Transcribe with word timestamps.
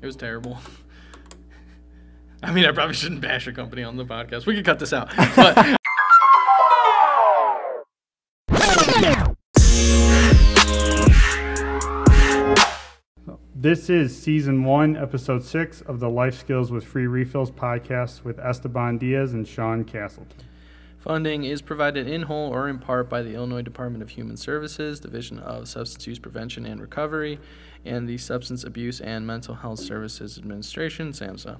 It 0.00 0.06
was 0.06 0.16
terrible. 0.16 0.58
I 2.42 2.52
mean, 2.52 2.64
I 2.64 2.72
probably 2.72 2.94
shouldn't 2.94 3.20
bash 3.20 3.46
a 3.48 3.52
company 3.52 3.82
on 3.82 3.96
the 3.96 4.04
podcast. 4.04 4.46
We 4.46 4.54
could 4.54 4.64
cut 4.64 4.78
this 4.78 4.92
out. 4.92 5.10
But 5.34 5.76
This 13.54 13.90
is 13.90 14.16
season 14.16 14.62
one, 14.64 14.96
episode 14.96 15.44
six 15.44 15.80
of 15.80 15.98
the 15.98 16.08
Life 16.08 16.38
Skills 16.38 16.70
with 16.70 16.84
Free 16.84 17.06
Refills 17.08 17.50
podcast 17.50 18.22
with 18.22 18.38
Esteban 18.38 18.98
Diaz 18.98 19.32
and 19.34 19.46
Sean 19.46 19.84
Castleton. 19.84 20.38
funding 20.98 21.42
is 21.44 21.60
provided 21.60 22.06
in 22.06 22.22
whole 22.22 22.50
or 22.52 22.68
in 22.68 22.78
part 22.78 23.08
by 23.08 23.20
the 23.22 23.34
Illinois 23.34 23.62
Department 23.62 24.02
of 24.02 24.10
Human 24.10 24.36
Services, 24.36 25.00
Division 25.00 25.40
of 25.40 25.66
Substance 25.68 26.06
Use 26.06 26.18
Prevention 26.20 26.64
and 26.66 26.80
Recovery, 26.80 27.40
and 27.84 28.08
the 28.08 28.18
Substance 28.18 28.64
Abuse 28.64 29.00
and 29.00 29.26
Mental 29.26 29.54
Health 29.54 29.80
Services 29.80 30.38
Administration, 30.38 31.12
SAMHSA. 31.12 31.58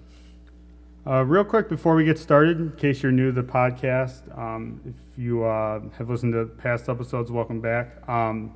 Uh, 1.07 1.25
real 1.25 1.45
quick 1.45 1.69
before 1.69 1.95
we 1.95 2.05
get 2.05 2.19
started, 2.19 2.59
in 2.59 2.73
case 2.73 3.03
you're 3.03 3.13
new 3.13 3.33
to 3.33 3.41
the 3.41 3.47
podcast, 3.47 4.37
um, 4.39 4.81
if 4.85 5.19
you 5.19 5.45
uh, 5.45 5.81
have 5.97 6.11
listened 6.11 6.33
to 6.33 6.45
past 6.45 6.89
episodes, 6.89 7.31
welcome 7.31 7.61
back. 7.61 8.07
Um, 8.09 8.53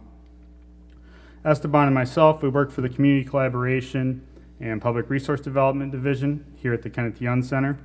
Esteban 1.45 1.87
and 1.87 1.95
myself, 1.95 2.43
we 2.43 2.48
work 2.48 2.71
for 2.71 2.83
the 2.83 2.88
Community 2.88 3.29
Collaboration 3.29 4.27
and 4.60 4.80
Public 4.80 5.09
Resource 5.09 5.41
Development 5.41 5.91
Division 5.91 6.45
here 6.57 6.73
at 6.73 6.83
the 6.83 6.91
Kenneth 6.91 7.21
Young 7.21 7.43
Center. 7.43 7.79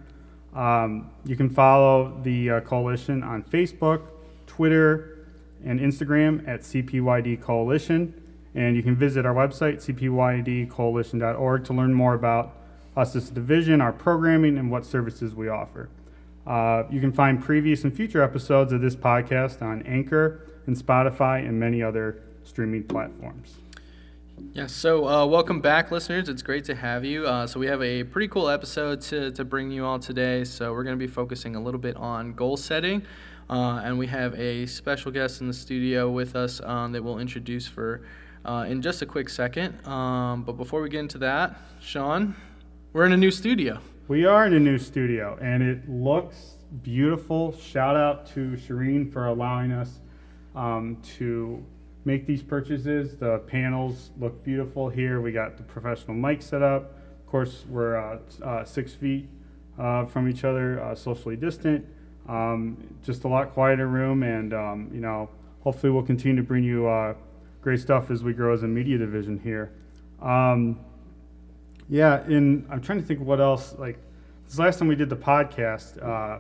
Um, 0.54 1.12
you 1.26 1.36
can 1.36 1.50
follow 1.50 2.20
the 2.24 2.50
uh, 2.50 2.60
coalition 2.62 3.24
on 3.24 3.44
Facebook, 3.44 4.02
Twitter, 4.48 5.28
and 5.64 5.80
Instagram 5.80 6.48
at 6.48 6.62
CPYD 6.62 7.42
Coalition. 7.42 8.14
And 8.58 8.76
you 8.76 8.82
can 8.82 8.96
visit 8.96 9.24
our 9.24 9.36
website, 9.36 9.76
cpydcoalition.org, 9.86 11.66
to 11.66 11.74
learn 11.74 11.94
more 11.94 12.16
about 12.16 12.56
us 12.96 13.16
as 13.16 13.30
a 13.30 13.34
division, 13.34 13.82
our 13.82 13.94
programming, 13.94 14.58
and 14.58 14.72
what 14.72 14.84
services 14.84 15.36
we 15.36 15.48
offer. 15.48 15.90
Uh, 16.48 16.82
you 16.90 17.00
can 17.00 17.12
find 17.12 17.40
previous 17.40 17.84
and 17.84 17.96
future 17.96 18.24
episodes 18.24 18.74
of 18.74 18.82
this 18.82 18.96
podcast 18.96 19.62
on 19.62 19.84
Anchor 19.84 20.42
and 20.66 20.76
Spotify 20.76 21.48
and 21.48 21.60
many 21.60 21.84
other 21.84 22.24
streaming 22.44 22.82
platforms. 22.84 23.58
Yeah, 24.54 24.66
so 24.66 25.08
uh, 25.08 25.26
welcome 25.28 25.62
back, 25.62 25.92
listeners. 25.92 26.28
It's 26.28 26.42
great 26.42 26.66
to 26.66 26.74
have 26.74 27.06
you. 27.06 27.28
Uh, 27.28 27.46
so, 27.46 27.60
we 27.60 27.68
have 27.68 27.84
a 27.84 28.06
pretty 28.06 28.28
cool 28.28 28.50
episode 28.50 29.02
to, 29.02 29.30
to 29.34 29.46
bring 29.46 29.70
you 29.70 29.86
all 29.86 30.00
today. 30.00 30.44
So, 30.44 30.74
we're 30.74 30.84
going 30.84 30.98
to 30.98 31.06
be 31.06 31.12
focusing 31.12 31.56
a 31.56 31.62
little 31.62 31.80
bit 31.80 31.96
on 31.96 32.34
goal 32.34 32.58
setting. 32.58 33.04
Uh, 33.52 33.82
and 33.84 34.00
we 34.00 34.08
have 34.08 34.34
a 34.34 34.66
special 34.66 35.12
guest 35.12 35.42
in 35.42 35.48
the 35.48 35.54
studio 35.54 36.10
with 36.10 36.36
us 36.36 36.60
um, 36.62 36.92
that 36.94 37.04
we'll 37.04 37.20
introduce 37.20 37.68
for 37.68 38.02
uh, 38.48 38.66
in 38.68 38.82
just 38.82 39.02
a 39.02 39.06
quick 39.06 39.30
second. 39.30 39.86
Um, 39.86 40.44
but 40.44 40.54
before 40.54 40.82
we 40.82 40.90
get 40.90 41.02
into 41.02 41.18
that, 41.20 41.60
Sean, 41.82 42.36
we're 42.94 43.06
in 43.06 43.12
a 43.12 43.18
new 43.18 43.32
studio. 43.32 43.80
We 44.08 44.26
are 44.26 44.48
in 44.48 44.54
a 44.54 44.60
new 44.60 44.78
studio 44.78 45.38
and 45.42 45.62
it 45.62 45.88
looks 45.90 46.56
beautiful. 46.82 47.56
Shout 47.58 47.96
out 47.96 48.26
to 48.34 48.52
Shireen 48.52 49.12
for 49.12 49.28
allowing 49.28 49.72
us 49.72 50.00
um, 50.56 50.98
to 51.18 51.64
make 52.06 52.26
these 52.26 52.42
purchases. 52.42 53.18
The 53.18 53.40
panels 53.40 54.12
look 54.18 54.44
beautiful 54.44 54.88
here. 54.88 55.20
We 55.20 55.34
got 55.34 55.58
the 55.58 55.64
professional 55.64 56.16
mic 56.16 56.42
set 56.42 56.64
up. 56.64 56.98
Of 57.20 57.28
course, 57.28 57.66
we're 57.68 57.98
uh, 57.98 58.20
uh, 58.42 58.64
six 58.64 58.94
feet 58.94 59.28
uh, 59.78 60.06
from 60.06 60.30
each 60.30 60.46
other, 60.46 60.82
uh, 60.82 60.96
socially 60.96 61.36
distant. 61.36 61.86
Um, 62.30 62.78
just 63.04 63.26
a 63.26 63.28
lot 63.28 63.54
quieter 63.54 63.88
room, 63.88 64.24
and 64.24 64.54
um, 64.54 64.90
you 64.94 65.00
know, 65.00 65.30
hopefully, 65.62 65.92
we'll 65.92 66.04
continue 66.04 66.36
to 66.38 66.44
bring 66.44 66.64
you 66.64 66.88
uh, 66.88 67.14
great 67.62 67.80
stuff 67.80 68.10
as 68.12 68.24
we 68.24 68.34
grow 68.34 68.54
as 68.54 68.64
a 68.64 68.68
media 68.68 68.98
division 68.98 69.40
here. 69.40 69.72
Um, 70.22 70.80
yeah, 71.90 72.22
and 72.24 72.66
I'm 72.70 72.82
trying 72.82 73.00
to 73.02 73.06
think 73.06 73.20
what 73.20 73.40
else. 73.40 73.76
Like 73.78 73.98
this 74.46 74.60
last 74.60 74.80
time 74.80 74.88
we 74.88 74.96
did 74.96 75.10
the 75.10 75.16
podcast, 75.16 76.02
uh, 76.04 76.40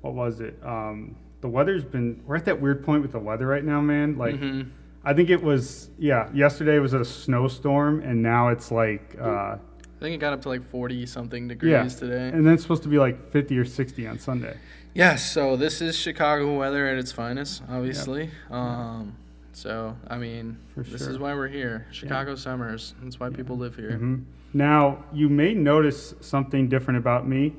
what 0.00 0.14
was 0.14 0.40
it? 0.40 0.58
Um, 0.64 1.16
the 1.40 1.48
weather's 1.48 1.84
been. 1.84 2.22
We're 2.26 2.36
at 2.36 2.44
that 2.46 2.60
weird 2.60 2.84
point 2.84 3.02
with 3.02 3.12
the 3.12 3.18
weather 3.18 3.46
right 3.46 3.64
now, 3.64 3.80
man. 3.80 4.18
Like, 4.18 4.34
Mhm. 4.36 4.68
I 5.04 5.14
think 5.14 5.30
it 5.30 5.42
was. 5.42 5.88
Yeah, 5.98 6.28
yesterday 6.34 6.78
was 6.78 6.92
a 6.92 7.04
snowstorm, 7.04 8.00
and 8.00 8.22
now 8.22 8.48
it's 8.48 8.70
like. 8.70 9.16
Uh, 9.18 9.56
I 9.56 9.58
think 10.02 10.14
it 10.14 10.18
got 10.18 10.32
up 10.32 10.42
to 10.42 10.48
like 10.48 10.62
40 10.64 11.04
something 11.06 11.48
degrees 11.48 11.70
yeah, 11.72 11.84
today. 11.88 12.28
and 12.34 12.46
then 12.46 12.54
it's 12.54 12.62
supposed 12.62 12.82
to 12.84 12.88
be 12.88 12.98
like 12.98 13.30
50 13.32 13.58
or 13.58 13.66
60 13.66 14.06
on 14.06 14.18
Sunday. 14.18 14.56
Yes, 14.94 15.30
so 15.30 15.56
this 15.56 15.82
is 15.82 15.94
Chicago 15.94 16.56
weather 16.58 16.86
at 16.86 16.96
its 16.96 17.12
finest, 17.12 17.62
obviously. 17.68 18.30
Um, 18.50 19.14
so, 19.60 19.96
I 20.08 20.16
mean, 20.16 20.56
For 20.74 20.82
this 20.82 21.02
sure. 21.02 21.10
is 21.10 21.18
why 21.18 21.34
we're 21.34 21.48
here. 21.48 21.86
Chicago 21.90 22.34
summers. 22.34 22.94
That's 23.02 23.20
why 23.20 23.28
people 23.30 23.56
live 23.56 23.76
here. 23.76 23.92
Mhm. 23.92 24.24
Now, 24.52 25.04
you 25.12 25.28
may 25.28 25.54
notice 25.54 26.14
something 26.20 26.68
different 26.68 26.98
about 26.98 27.28
me. 27.28 27.54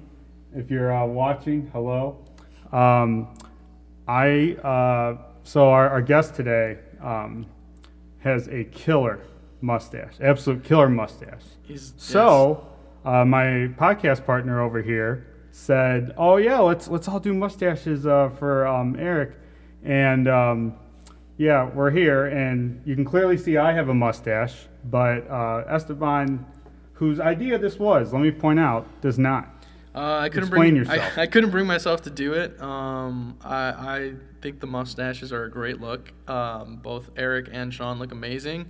If 0.54 0.70
you're 0.72 0.92
uh, 0.94 1.06
watching, 1.06 1.68
hello. 1.72 2.18
Um, 2.74 3.28
I 4.08 4.54
uh, 4.64 5.18
so 5.44 5.70
our, 5.70 5.90
our 5.90 6.02
guest 6.02 6.36
today 6.36 6.80
um, 7.02 7.46
has 8.20 8.48
a 8.50 8.64
killer 8.66 9.20
mustache, 9.62 10.16
absolute 10.20 10.64
killer 10.64 10.90
mustache. 10.90 11.44
He's, 11.62 11.94
So, 11.98 12.68
uh, 13.06 13.24
my 13.26 13.70
podcast 13.78 14.26
partner 14.26 14.60
over 14.62 14.82
here 14.82 15.28
said, 15.52 16.14
"Oh 16.18 16.38
yeah, 16.38 16.60
let's 16.60 16.88
let's 16.90 17.08
all 17.08 17.20
do 17.20 17.34
mustaches 17.34 18.06
uh, 18.06 18.30
for 18.40 18.66
um, 18.68 18.96
Eric," 19.00 19.32
and 19.84 20.28
um, 20.28 20.74
yeah, 21.42 21.68
we're 21.74 21.90
here, 21.90 22.28
and 22.28 22.80
you 22.86 22.94
can 22.94 23.04
clearly 23.04 23.36
see 23.36 23.58
I 23.58 23.74
have 23.74 23.90
a 23.90 23.96
mustache, 23.96 24.68
but 24.86 25.28
uh, 25.28 25.64
Esteban, 25.68 26.46
whose 26.94 27.20
idea 27.20 27.58
this 27.58 27.80
was, 27.80 28.14
let 28.14 28.22
me 28.22 28.30
point 28.30 28.60
out, 28.60 28.86
does 29.02 29.18
not. 29.18 29.50
Uh, 29.96 30.20
I 30.20 30.30
couldn't 30.30 30.50
Explain 30.50 30.76
bring 30.76 30.76
yourself. 30.76 31.18
I, 31.18 31.24
I 31.24 31.26
couldn't 31.26 31.50
bring 31.50 31.66
myself 31.66 32.04
to 32.04 32.12
do 32.12 32.34
it. 32.34 32.62
Um, 32.62 33.38
I, 33.44 33.58
I 33.70 34.14
think 34.44 34.60
the 34.60 34.68
mustaches 34.68 35.34
are 35.34 35.46
a 35.46 35.50
great 35.50 35.82
look. 35.82 36.14
Um, 36.28 36.76
both 36.76 37.10
Eric 37.18 37.50
and 37.52 37.74
Sean 37.74 37.98
look 37.98 38.12
amazing. 38.12 38.68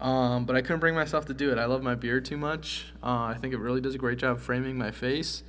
Um, 0.00 0.46
but 0.46 0.56
I 0.56 0.62
couldn't 0.62 0.80
bring 0.80 0.96
myself 0.96 1.26
to 1.26 1.34
do 1.34 1.52
it. 1.52 1.58
I 1.58 1.66
love 1.66 1.80
my 1.80 1.94
beard 1.94 2.24
too 2.24 2.36
much. 2.36 2.86
Uh, 3.04 3.06
I 3.06 3.36
think 3.40 3.54
it 3.54 3.58
really 3.58 3.80
does 3.80 3.94
a 3.94 3.98
great 3.98 4.18
job 4.18 4.40
framing 4.40 4.76
my 4.76 4.90
face, 4.90 5.44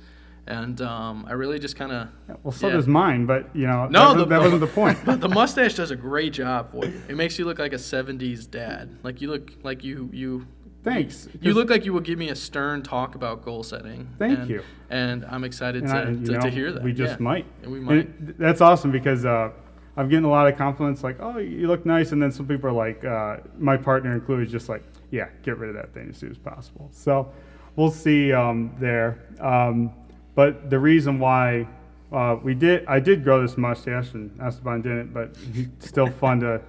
and 0.46 0.80
um, 0.80 1.24
I 1.28 1.32
really 1.32 1.58
just 1.58 1.76
kind 1.76 1.92
of 1.92 2.08
Well, 2.42 2.52
so 2.52 2.66
Yeah. 2.68 2.74
does 2.74 2.88
mine, 2.88 3.26
but 3.26 3.54
you 3.54 3.66
know, 3.66 3.86
No, 3.88 4.12
that, 4.12 4.18
the- 4.18 4.24
that 4.26 4.40
wasn't 4.40 4.60
the 4.60 4.66
point. 4.66 4.98
But 5.04 5.20
the 5.20 5.28
mustache 5.28 5.74
does 5.74 5.90
a 5.90 5.96
great 5.96 6.32
job 6.32 6.70
for 6.70 6.84
you. 6.84 7.00
It 7.08 7.16
makes 7.16 7.38
you 7.38 7.44
look 7.44 7.58
like 7.58 7.72
a 7.72 7.76
'70s 7.78 8.50
dad. 8.50 8.90
Like 9.02 9.20
you 9.20 9.30
look 9.30 9.52
like 9.62 9.84
you 9.84 10.10
you 10.12 10.46
Thanks. 10.82 11.28
you 11.40 11.54
look 11.54 11.70
like 11.70 11.84
you 11.84 11.92
would 11.92 12.02
give 12.04 12.18
me 12.18 12.30
a 12.30 12.34
stern 12.34 12.82
talk 12.82 13.14
about 13.14 13.44
goal 13.44 13.62
setting. 13.62 14.08
Thank 14.18 14.40
and, 14.40 14.50
you. 14.50 14.62
And 14.90 15.24
I'm 15.26 15.44
excited 15.44 15.84
And 15.84 15.90
to, 15.92 15.96
I- 15.96 16.04
to, 16.04 16.10
know, 16.32 16.40
to 16.40 16.50
hear 16.50 16.72
that. 16.72 16.82
We 16.82 16.92
just 16.92 17.20
Yeah. 17.20 17.24
might. 17.24 17.46
And 17.62 17.70
we 17.72 17.78
might. 17.80 17.98
it- 17.98 18.38
that's 18.38 18.60
awesome 18.60 18.90
because 18.90 19.24
uh, 19.24 19.50
I'm 19.96 20.08
getting 20.08 20.24
a 20.24 20.30
lot 20.30 20.48
of 20.48 20.56
compliments 20.58 21.04
like, 21.04 21.18
oh, 21.20 21.38
you 21.38 21.68
look 21.68 21.86
nice. 21.86 22.10
And 22.12 22.20
then 22.20 22.32
some 22.32 22.48
people 22.48 22.68
are 22.68 22.72
like, 22.72 23.04
uh, 23.04 23.36
my 23.58 23.76
partner 23.76 24.12
included, 24.12 24.48
just 24.48 24.68
like, 24.68 24.82
yeah, 25.12 25.28
get 25.42 25.56
rid 25.58 25.68
of 25.70 25.76
that 25.76 25.92
thing 25.94 26.08
as 26.10 26.16
soon 26.16 26.30
as 26.30 26.38
possible. 26.38 26.88
So 26.92 27.30
we'll 27.76 27.90
see 27.90 28.32
um, 28.32 28.74
there. 28.80 29.22
Um, 29.40 29.92
but 30.34 30.70
the 30.70 30.78
reason 30.78 31.18
why 31.18 31.68
uh, 32.12 32.36
we 32.42 32.54
did, 32.54 32.84
I 32.86 33.00
did 33.00 33.24
grow 33.24 33.40
this 33.40 33.56
mustache 33.56 34.12
and 34.12 34.38
Esteban 34.40 34.82
didn't, 34.82 35.12
but 35.12 35.36
he's 35.52 35.68
still 35.80 36.06
fun 36.20 36.40
to 36.40 36.60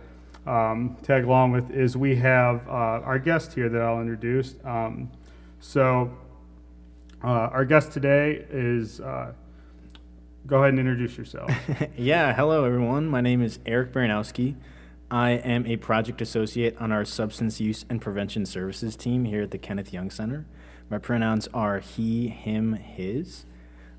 um, 0.46 0.97
tag 1.03 1.24
along 1.25 1.51
with, 1.51 1.72
is 1.72 1.96
we 1.96 2.16
have 2.18 2.68
uh, 2.68 2.72
our 2.72 3.19
guest 3.19 3.53
here 3.53 3.69
that 3.69 3.81
I'll 3.81 4.01
introduce. 4.01 4.56
Um, 4.63 5.12
so 5.59 6.12
uh, 7.24 7.28
our 7.28 7.66
guest 7.66 7.91
today 7.91 8.46
is, 8.50 9.00
uh, 9.00 9.34
go 10.45 10.57
ahead 10.57 10.69
and 10.69 10.80
introduce 10.80 11.18
yourself. 11.18 11.51
yeah, 11.97 12.34
hello 12.34 12.66
everyone. 12.66 13.07
My 13.07 13.22
name 13.22 13.41
is 13.41 13.59
Eric 13.66 13.94
Baranowski. 13.94 14.56
I 15.09 15.31
am 15.31 15.66
a 15.68 15.78
project 15.78 16.22
associate 16.22 16.75
on 16.80 16.91
our 16.91 17.06
substance 17.06 17.62
use 17.62 17.85
and 17.88 18.01
prevention 18.01 18.45
services 18.45 18.95
team 18.95 19.25
here 19.25 19.44
at 19.44 19.51
the 19.51 19.57
Kenneth 19.57 19.94
Young 19.94 20.09
Center. 20.09 20.45
My 20.90 20.97
pronouns 20.97 21.48
are 21.54 21.80
he, 21.80 22.30
him, 22.30 22.74
his, 22.74 23.45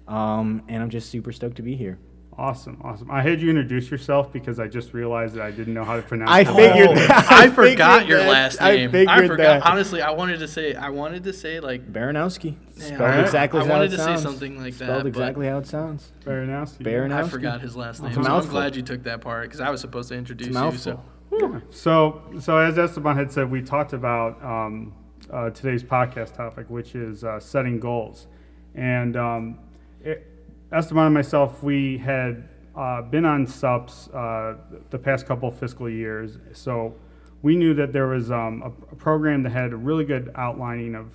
um, 0.09 0.63
and 0.69 0.83
I'm 0.83 0.91
just 0.91 1.11
super 1.11 1.33
stoked 1.33 1.57
to 1.57 1.63
be 1.63 1.77
here. 1.77 1.99
awesome, 2.37 2.81
awesome. 2.83 3.09
I 3.13 3.23
had 3.23 3.41
you 3.41 3.49
introduce 3.49 3.91
yourself 3.93 4.33
because 4.33 4.59
I 4.59 4.67
just 4.67 4.93
realized 4.93 5.37
that 5.37 5.43
I 5.43 5.53
didn't 5.53 5.73
know 5.73 5.85
how 5.85 5.95
to 5.95 6.03
pronounce 6.03 6.31
I 6.31 6.41
it. 6.41 6.47
figured- 6.47 6.89
Oh, 6.99 7.07
I 7.31 7.45
I 7.45 7.49
forgot 7.51 8.01
figured 8.01 8.09
your 8.09 8.19
that. 8.19 8.29
last 8.29 8.61
I 8.61 8.75
name. 8.75 9.09
I 9.09 9.27
forgot. 9.29 9.37
that. 9.63 9.63
Honestly, 9.71 10.03
I 10.03 10.11
wanted 10.11 10.41
to 10.41 10.49
say 10.49 10.75
I 10.75 10.89
wanted 10.91 11.23
to 11.25 11.33
say 11.33 11.61
like 11.61 11.91
Baranowski, 11.93 12.57
Yeah, 12.77 12.83
spelled 12.87 13.01
I- 13.03 13.21
exactly 13.23 13.61
I 13.61 13.65
how 13.67 13.71
wanted 13.71 13.93
it 13.93 13.97
to 13.99 14.03
say 14.05 14.17
something 14.17 14.59
like 14.61 14.75
that, 14.79 14.85
Spelled 14.87 15.03
but- 15.05 15.09
exactly 15.09 15.47
how 15.47 15.59
it 15.59 15.67
sounds. 15.69 16.11
Baranowski. 16.25 16.79
Baranowski. 16.83 17.25
I 17.25 17.29
forgot 17.29 17.61
his 17.61 17.77
last 17.77 18.03
name. 18.03 18.13
So 18.15 18.23
I'm 18.23 18.49
glad 18.49 18.75
you 18.75 18.83
took 18.83 19.05
that 19.05 19.21
part 19.21 19.45
because 19.49 19.61
I 19.61 19.71
was 19.71 19.81
supposed 19.81 20.09
to 20.09 20.17
introduce 20.17 20.49
It's 20.49 20.57
you. 20.57 20.61
mouthful. 20.61 21.05
So 21.31 21.63
So, 21.71 22.23
so 22.41 22.59
as 22.59 22.77
Esteban 22.79 23.17
had 23.17 23.31
said, 23.31 23.49
we 23.51 23.63
talked 23.63 23.93
about 23.93 24.43
um, 24.45 24.93
uh, 25.33 25.51
today's 25.51 25.83
podcast 25.85 26.35
topic, 26.35 26.69
which 26.69 26.95
is 26.97 27.23
uh, 27.25 27.39
setting 27.41 27.79
goals. 27.81 28.27
And 28.75 29.17
um, 29.17 29.59
it, 30.05 30.27
Esteban 30.73 31.07
and 31.07 31.15
myself, 31.15 31.63
we 31.63 31.99
had 31.99 32.49
uh, 32.77 33.03
been 33.03 33.25
on 33.25 33.47
SUPs 33.47 34.09
uh, 34.09 34.55
the 34.91 34.99
past 34.99 35.27
couple 35.27 35.49
of 35.49 35.57
fiscal 35.59 35.89
years. 35.89 36.39
So 36.53 36.95
we 37.43 37.57
knew 37.57 37.75
that 37.75 37.93
there 37.93 38.07
was 38.09 38.31
um, 38.31 38.63
a, 38.63 38.93
a 38.93 38.97
program 38.97 39.43
that 39.45 39.51
had 39.53 39.73
a 39.73 39.77
really 39.77 40.05
good 40.05 40.33
outlining 40.35 40.95
of 40.95 41.07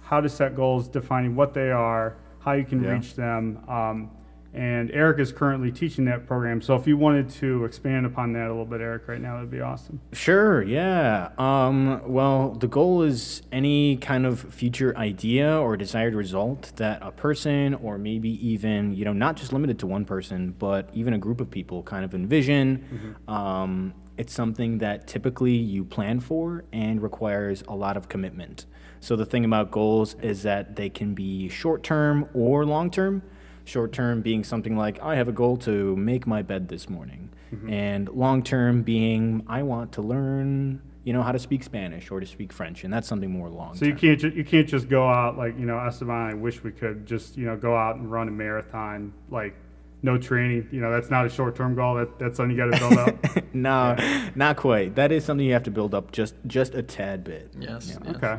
how 0.00 0.20
to 0.20 0.28
set 0.28 0.54
goals, 0.56 0.88
defining 0.88 1.34
what 1.36 1.54
they 1.54 1.70
are, 1.70 2.16
how 2.40 2.52
you 2.52 2.64
can 2.64 2.82
Yeah. 2.82 2.90
reach 2.92 3.14
them. 3.14 3.58
Um, 3.68 4.10
and 4.54 4.90
Eric 4.92 5.18
is 5.18 5.32
currently 5.32 5.72
teaching 5.72 6.04
that 6.04 6.26
program. 6.26 6.62
So 6.62 6.76
if 6.76 6.86
you 6.86 6.96
wanted 6.96 7.28
to 7.30 7.64
expand 7.64 8.06
upon 8.06 8.32
that 8.34 8.46
a 8.46 8.50
little 8.50 8.64
bit, 8.64 8.80
Eric, 8.80 9.08
right 9.08 9.20
now, 9.20 9.34
that'd 9.34 9.50
be 9.50 9.60
awesome. 9.60 10.00
Sure, 10.12 10.62
yeah. 10.62 11.30
Um, 11.38 12.00
well, 12.06 12.52
the 12.52 12.68
goal 12.68 13.02
is 13.02 13.42
any 13.50 13.96
kind 13.96 14.24
of 14.24 14.40
future 14.54 14.96
idea 14.96 15.58
or 15.58 15.76
desired 15.76 16.14
result 16.14 16.72
that 16.76 17.00
a 17.02 17.10
person, 17.10 17.74
or 17.74 17.98
maybe 17.98 18.30
even, 18.46 18.94
you 18.94 19.04
know, 19.04 19.12
not 19.12 19.36
just 19.36 19.52
limited 19.52 19.78
to 19.80 19.86
one 19.86 20.04
person, 20.04 20.54
but 20.58 20.88
even 20.92 21.14
a 21.14 21.18
group 21.18 21.40
of 21.40 21.50
people 21.50 21.82
kind 21.82 22.04
of 22.04 22.14
envision. 22.14 23.16
Um, 23.26 23.92
it's 24.16 24.32
something 24.32 24.78
that 24.78 25.08
typically 25.08 25.54
you 25.54 25.84
plan 25.84 26.20
for 26.20 26.64
and 26.72 27.02
requires 27.02 27.64
a 27.66 27.74
lot 27.74 27.96
of 27.96 28.08
commitment. 28.08 28.66
So 29.00 29.16
the 29.16 29.26
thing 29.26 29.44
about 29.44 29.70
goals 29.70 30.14
is 30.22 30.44
that 30.44 30.76
they 30.76 30.88
can 30.88 31.14
be 31.14 31.48
short 31.48 31.82
term 31.82 32.28
or 32.32 32.64
long 32.64 32.90
term. 32.90 33.22
Short 33.64 33.92
term 33.92 34.20
being 34.20 34.44
something 34.44 34.76
like, 34.76 35.00
I 35.02 35.16
have 35.16 35.28
a 35.28 35.32
goal 35.32 35.56
to 35.58 35.96
make 35.96 36.26
my 36.26 36.42
bed 36.42 36.68
this 36.68 36.88
morning. 36.88 37.30
Mm-hmm. 37.54 37.70
And 37.72 38.08
long 38.10 38.42
term 38.42 38.82
being, 38.82 39.44
I 39.48 39.62
want 39.62 39.92
to 39.92 40.02
learn, 40.02 40.82
you 41.04 41.12
know, 41.12 41.22
how 41.22 41.32
to 41.32 41.38
speak 41.38 41.62
Spanish 41.62 42.10
or 42.10 42.20
to 42.20 42.26
speak 42.26 42.52
French. 42.52 42.84
And 42.84 42.92
that's 42.92 43.08
something 43.08 43.30
more 43.30 43.48
long 43.48 43.74
So 43.76 43.84
you 43.84 43.94
can't 43.94 44.18
ju- 44.20 44.32
you 44.34 44.44
can't 44.44 44.68
just 44.68 44.88
go 44.88 45.08
out 45.08 45.38
like 45.38 45.58
you 45.58 45.66
know 45.66 45.78
Esteban. 45.78 46.30
I 46.30 46.34
wish 46.34 46.62
we 46.62 46.72
could 46.72 47.06
just 47.06 47.36
you 47.36 47.46
know 47.46 47.56
go 47.56 47.76
out 47.76 47.96
and 47.96 48.10
run 48.10 48.28
a 48.28 48.32
marathon 48.32 49.12
like 49.30 49.54
no 50.02 50.18
training. 50.18 50.68
You 50.70 50.80
know 50.80 50.90
that's 50.90 51.10
not 51.10 51.24
a 51.26 51.30
short 51.30 51.56
term 51.56 51.74
goal. 51.74 51.94
That 51.94 52.18
that's 52.18 52.36
something 52.36 52.56
you 52.56 52.70
got 52.70 52.76
to 52.76 52.88
build 52.88 52.98
up. 52.98 53.44
no, 53.54 53.96
not 54.34 54.56
quite. 54.56 54.94
That 54.96 55.12
is 55.12 55.24
something 55.24 55.46
you 55.46 55.52
have 55.54 55.62
to 55.64 55.70
build 55.70 55.94
up 55.94 56.12
just 56.12 56.34
just 56.46 56.74
a 56.74 56.82
tad 56.82 57.24
bit. 57.24 57.52
Yes. 57.58 57.88
Yeah. 57.88 57.98
yes. 58.06 58.16
okay. 58.16 58.38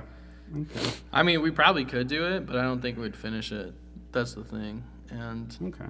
Okay. 0.56 0.92
I 1.12 1.24
mean, 1.24 1.42
we 1.42 1.52
probably 1.52 1.86
could 1.86 2.08
do 2.08 2.26
it, 2.26 2.46
but 2.46 2.56
I 2.56 2.62
don't 2.62 2.82
think 2.82 2.98
we'd 2.98 3.16
finish 3.16 3.52
it. 3.52 3.74
That's 4.12 4.34
the 4.34 4.44
thing. 4.44 4.84
And 5.12 5.56
Okay. 5.62 5.86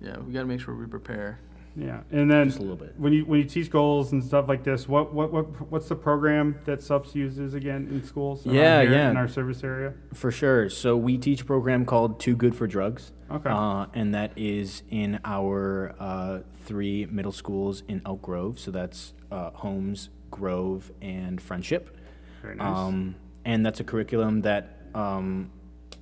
yeah, 0.00 0.18
we 0.20 0.32
got 0.32 0.40
to 0.40 0.46
make 0.46 0.60
sure 0.60 0.74
we 0.74 0.86
prepare. 0.86 1.38
Yeah, 1.76 2.02
and 2.12 2.30
then 2.30 2.46
Just 2.46 2.58
a 2.60 2.62
little 2.62 2.76
bit. 2.76 2.94
when 2.96 3.12
you 3.12 3.24
when 3.24 3.40
you 3.40 3.44
teach 3.46 3.68
goals 3.68 4.12
and 4.12 4.22
stuff 4.22 4.48
like 4.48 4.62
this, 4.62 4.86
what 4.88 5.12
what, 5.12 5.32
what 5.32 5.70
what's 5.72 5.88
the 5.88 5.96
program 5.96 6.56
that 6.66 6.80
SUPS 6.80 7.16
uses 7.16 7.54
again 7.54 7.88
in 7.90 8.04
schools? 8.04 8.46
Yeah, 8.46 8.82
here 8.82 8.92
yeah. 8.92 9.10
In 9.10 9.16
our 9.16 9.26
service 9.26 9.64
area. 9.64 9.92
For 10.12 10.30
sure. 10.30 10.70
So 10.70 10.96
we 10.96 11.18
teach 11.18 11.40
a 11.40 11.44
program 11.44 11.84
called 11.84 12.20
Too 12.20 12.36
Good 12.36 12.54
for 12.54 12.68
Drugs. 12.68 13.10
Okay. 13.28 13.50
Uh, 13.50 13.86
and 13.92 14.14
that 14.14 14.30
is 14.36 14.84
in 14.88 15.18
our 15.24 15.96
uh, 15.98 16.40
three 16.64 17.06
middle 17.06 17.32
schools 17.32 17.82
in 17.88 18.02
Elk 18.06 18.22
Grove. 18.22 18.60
So 18.60 18.70
that's 18.70 19.12
uh, 19.32 19.50
Holmes, 19.50 20.10
Grove, 20.30 20.92
and 21.02 21.42
Friendship. 21.42 21.96
Very 22.40 22.54
nice. 22.54 22.68
Um, 22.78 23.16
and 23.44 23.66
that's 23.66 23.80
a 23.80 23.84
curriculum 23.84 24.42
that 24.42 24.78
um, 24.94 25.50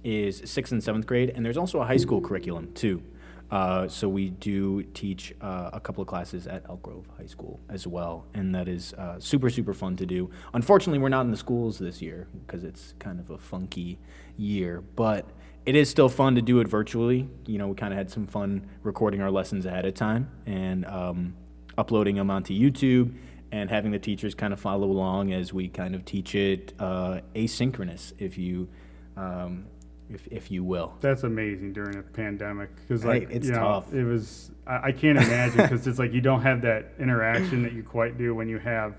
is 0.04 0.42
sixth 0.44 0.72
and 0.72 0.82
seventh 0.82 1.06
grade. 1.06 1.32
And 1.34 1.44
there's 1.44 1.56
also 1.56 1.80
a 1.80 1.84
high 1.84 1.96
school 1.96 2.20
curriculum 2.20 2.72
too. 2.74 3.02
Uh, 3.50 3.86
so 3.86 4.08
we 4.08 4.30
do 4.30 4.82
teach 4.94 5.34
uh, 5.42 5.68
a 5.74 5.78
couple 5.80 6.00
of 6.00 6.08
classes 6.08 6.46
at 6.46 6.64
Elk 6.70 6.82
Grove 6.82 7.06
High 7.18 7.26
School 7.26 7.60
as 7.68 7.86
well, 7.86 8.24
and 8.32 8.54
that 8.54 8.66
is 8.66 8.94
uh, 8.94 9.20
super 9.20 9.50
super 9.50 9.74
fun 9.74 9.94
to 9.96 10.06
do. 10.06 10.30
Unfortunately, 10.54 10.98
we're 10.98 11.10
not 11.10 11.26
in 11.26 11.30
the 11.30 11.36
schools 11.36 11.78
this 11.78 12.00
year 12.00 12.28
because 12.46 12.64
it's 12.64 12.94
kind 12.98 13.20
of 13.20 13.28
a 13.28 13.36
funky 13.36 13.98
year, 14.38 14.82
but 14.96 15.28
it 15.66 15.76
is 15.76 15.90
still 15.90 16.08
fun 16.08 16.34
to 16.36 16.40
do 16.40 16.60
it 16.60 16.66
virtually. 16.66 17.28
You 17.44 17.58
know, 17.58 17.68
we 17.68 17.74
kind 17.74 17.92
of 17.92 17.98
had 17.98 18.10
some 18.10 18.26
fun 18.26 18.66
recording 18.82 19.20
our 19.20 19.30
lessons 19.30 19.66
ahead 19.66 19.84
of 19.84 19.92
time 19.92 20.30
and 20.46 20.86
um, 20.86 21.34
uploading 21.76 22.16
them 22.16 22.30
onto 22.30 22.58
YouTube 22.58 23.14
and 23.52 23.68
having 23.68 23.92
the 23.92 23.98
teachers 23.98 24.34
kind 24.34 24.54
of 24.54 24.60
follow 24.60 24.86
along 24.90 25.34
as 25.34 25.52
we 25.52 25.68
kind 25.68 25.94
of 25.94 26.06
teach 26.06 26.34
it 26.34 26.72
uh, 26.78 27.20
asynchronous, 27.34 28.14
if 28.18 28.38
you 28.38 28.66
um, 29.18 29.66
if, 30.14 30.26
if 30.30 30.50
you 30.50 30.64
will. 30.64 30.94
That's 31.00 31.22
amazing 31.22 31.72
during 31.72 31.96
a 31.98 32.02
pandemic 32.02 32.74
because 32.76 33.04
like 33.04 33.30
it's 33.30 33.46
you 33.46 33.52
know, 33.52 33.58
tough. 33.60 33.92
It 33.92 34.04
was 34.04 34.50
I, 34.66 34.88
I 34.88 34.92
can't 34.92 35.18
imagine 35.18 35.56
because 35.62 35.86
it's 35.86 35.98
like 35.98 36.12
you 36.12 36.20
don't 36.20 36.42
have 36.42 36.62
that 36.62 36.92
interaction 36.98 37.62
that 37.62 37.72
you 37.72 37.82
quite 37.82 38.18
do 38.18 38.34
when 38.34 38.48
you 38.48 38.58
have. 38.58 38.94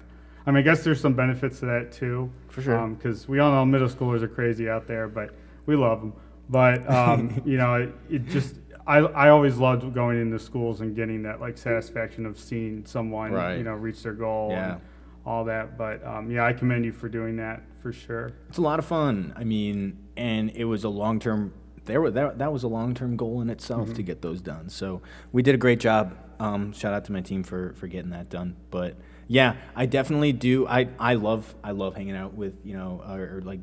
I 0.46 0.52
mean, 0.52 0.58
I 0.58 0.62
guess 0.62 0.84
there's 0.84 1.00
some 1.00 1.14
benefits 1.14 1.60
to 1.62 1.66
that 1.68 1.92
too. 1.92 2.30
For 2.50 2.62
sure. 2.62 2.88
Because 2.88 3.28
we 3.28 3.40
all 3.40 3.52
know 3.52 3.66
middle 3.66 3.88
schoolers 3.88 4.22
are 4.22 4.28
crazy 4.28 4.70
out 4.70 4.88
there, 4.88 5.08
but 5.08 5.34
we 5.66 5.76
love 5.76 6.02
them. 6.02 6.14
But 6.50 6.90
um, 6.90 7.42
you 7.46 7.58
know, 7.58 7.76
it, 7.76 7.94
it 8.10 8.28
just 8.28 8.56
I 8.86 8.98
I 8.98 9.30
always 9.30 9.58
loved 9.58 9.94
going 9.94 10.20
into 10.22 10.38
schools 10.40 10.82
and 10.82 10.96
getting 10.96 11.24
that 11.24 11.40
like 11.40 11.58
satisfaction 11.58 12.26
of 12.26 12.38
seeing 12.38 12.86
someone 12.86 13.32
Right. 13.32 13.58
you 13.58 13.64
know 13.64 13.74
reach 13.74 14.04
their 14.04 14.14
goal 14.14 14.50
Yeah. 14.52 14.74
and 14.74 14.82
all 15.26 15.46
that. 15.46 15.78
But 15.78 16.06
um, 16.06 16.30
yeah, 16.32 16.46
I 16.46 16.54
commend 16.54 16.86
you 16.86 16.92
for 16.92 17.10
doing 17.10 17.38
that 17.38 17.62
for 17.82 17.92
sure. 17.94 18.32
It's 18.50 18.58
a 18.58 18.62
lot 18.62 18.80
of 18.80 18.86
fun. 18.86 19.34
I 19.36 19.44
mean, 19.44 19.98
and 20.18 20.52
it 20.52 20.66
was 20.66 20.84
a 20.84 20.90
long 20.90 21.20
term. 21.20 21.54
There 21.86 22.00
were 22.02 22.12
that, 22.12 22.38
that 22.40 22.54
was 22.54 22.64
a 22.64 22.68
long 22.68 22.94
term 22.94 23.18
goal 23.18 23.42
in 23.42 23.50
itself 23.50 23.94
to 23.96 24.04
get 24.04 24.22
those 24.22 24.42
done. 24.42 24.70
So 24.70 25.02
we 25.32 25.42
did 25.42 25.54
a 25.56 25.58
great 25.58 25.80
job. 25.80 26.16
Um, 26.40 26.72
shout 26.74 26.94
out 26.94 27.06
to 27.06 27.12
my 27.12 27.22
team 27.22 27.44
for 27.44 27.74
for 27.74 27.88
getting 27.88 28.12
that 28.12 28.30
done. 28.30 28.56
But 28.72 28.98
yeah, 29.28 29.56
I 29.76 29.86
definitely 29.86 30.32
do. 30.34 30.68
I 30.68 30.88
I 31.00 31.16
love 31.16 31.54
I 31.64 31.72
love 31.72 31.96
hanging 31.96 32.16
out 32.16 32.34
with 32.34 32.56
you 32.64 32.76
know 32.76 33.04
or, 33.08 33.38
or 33.38 33.42
like 33.42 33.60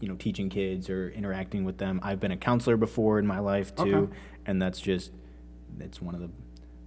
you 0.00 0.08
know 0.08 0.16
teaching 0.16 0.48
kids 0.48 0.90
or 0.90 1.10
interacting 1.10 1.64
with 1.64 1.78
them. 1.78 2.00
I've 2.02 2.20
been 2.20 2.30
a 2.32 2.36
counselor 2.36 2.76
before 2.76 3.18
in 3.18 3.26
my 3.26 3.38
life 3.38 3.74
too, 3.74 3.94
Okay. 3.96 4.12
and 4.46 4.60
that's 4.60 4.80
just 4.80 5.12
it's 5.80 6.00
one 6.02 6.14
of 6.14 6.20
the, 6.20 6.30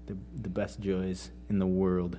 the 0.07 0.17
the 0.43 0.49
best 0.49 0.79
joys 0.79 1.31
in 1.49 1.57
the 1.59 1.67
world. 1.67 2.17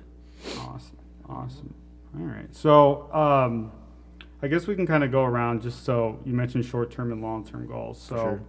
Awesome, 0.59 0.97
awesome. 1.27 1.73
All 2.15 2.25
right, 2.25 2.53
so 2.55 3.11
um, 3.13 3.71
I 4.41 4.47
guess 4.47 4.67
we 4.67 4.75
can 4.75 4.87
kind 4.87 5.03
of 5.03 5.11
go 5.11 5.23
around 5.23 5.61
just 5.61 5.83
so 5.83 6.19
you 6.25 6.33
mentioned 6.33 6.65
short-term 6.65 7.11
and 7.11 7.21
long-term 7.21 7.67
goals. 7.67 8.01
So, 8.01 8.39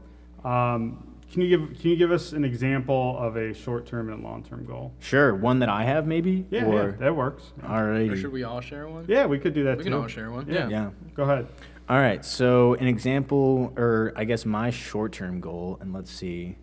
um, 0.44 1.16
can 1.30 1.42
you 1.42 1.58
give 1.58 1.78
can 1.78 1.90
you 1.90 1.96
give 1.96 2.10
us 2.10 2.32
an 2.32 2.44
example 2.44 3.16
of 3.18 3.36
a 3.36 3.52
short-term 3.52 4.10
and 4.10 4.22
long-term 4.22 4.64
goal? 4.64 4.94
Sure, 5.00 5.34
one 5.34 5.58
that 5.58 5.68
I 5.68 5.84
have 5.84 6.06
maybe. 6.06 6.46
Yeah, 6.50 6.64
or, 6.64 6.90
yeah 6.90 6.96
that 6.96 7.16
works. 7.16 7.52
All 7.66 7.84
right. 7.84 8.10
Or 8.10 8.16
should 8.16 8.32
we 8.32 8.44
all 8.44 8.60
share 8.60 8.88
one? 8.88 9.04
Yeah, 9.08 9.26
we 9.26 9.38
could 9.38 9.52
do 9.52 9.64
that 9.64 9.78
We 9.78 9.84
too. 9.84 9.90
can 9.90 10.00
all 10.00 10.06
share 10.08 10.30
one. 10.30 10.46
Yeah. 10.48 10.54
Yeah. 10.54 10.68
Yeah. 10.68 10.90
Go 11.14 11.24
ahead. 11.24 11.48
All 11.88 11.98
right. 11.98 12.24
So 12.24 12.74
an 12.74 12.86
example, 12.86 13.72
or 13.76 14.12
I 14.16 14.24
guess 14.24 14.46
my 14.46 14.70
short-term 14.70 15.40
goal, 15.40 15.78
and 15.80 15.92
let's 15.92 16.10
see. 16.10 16.56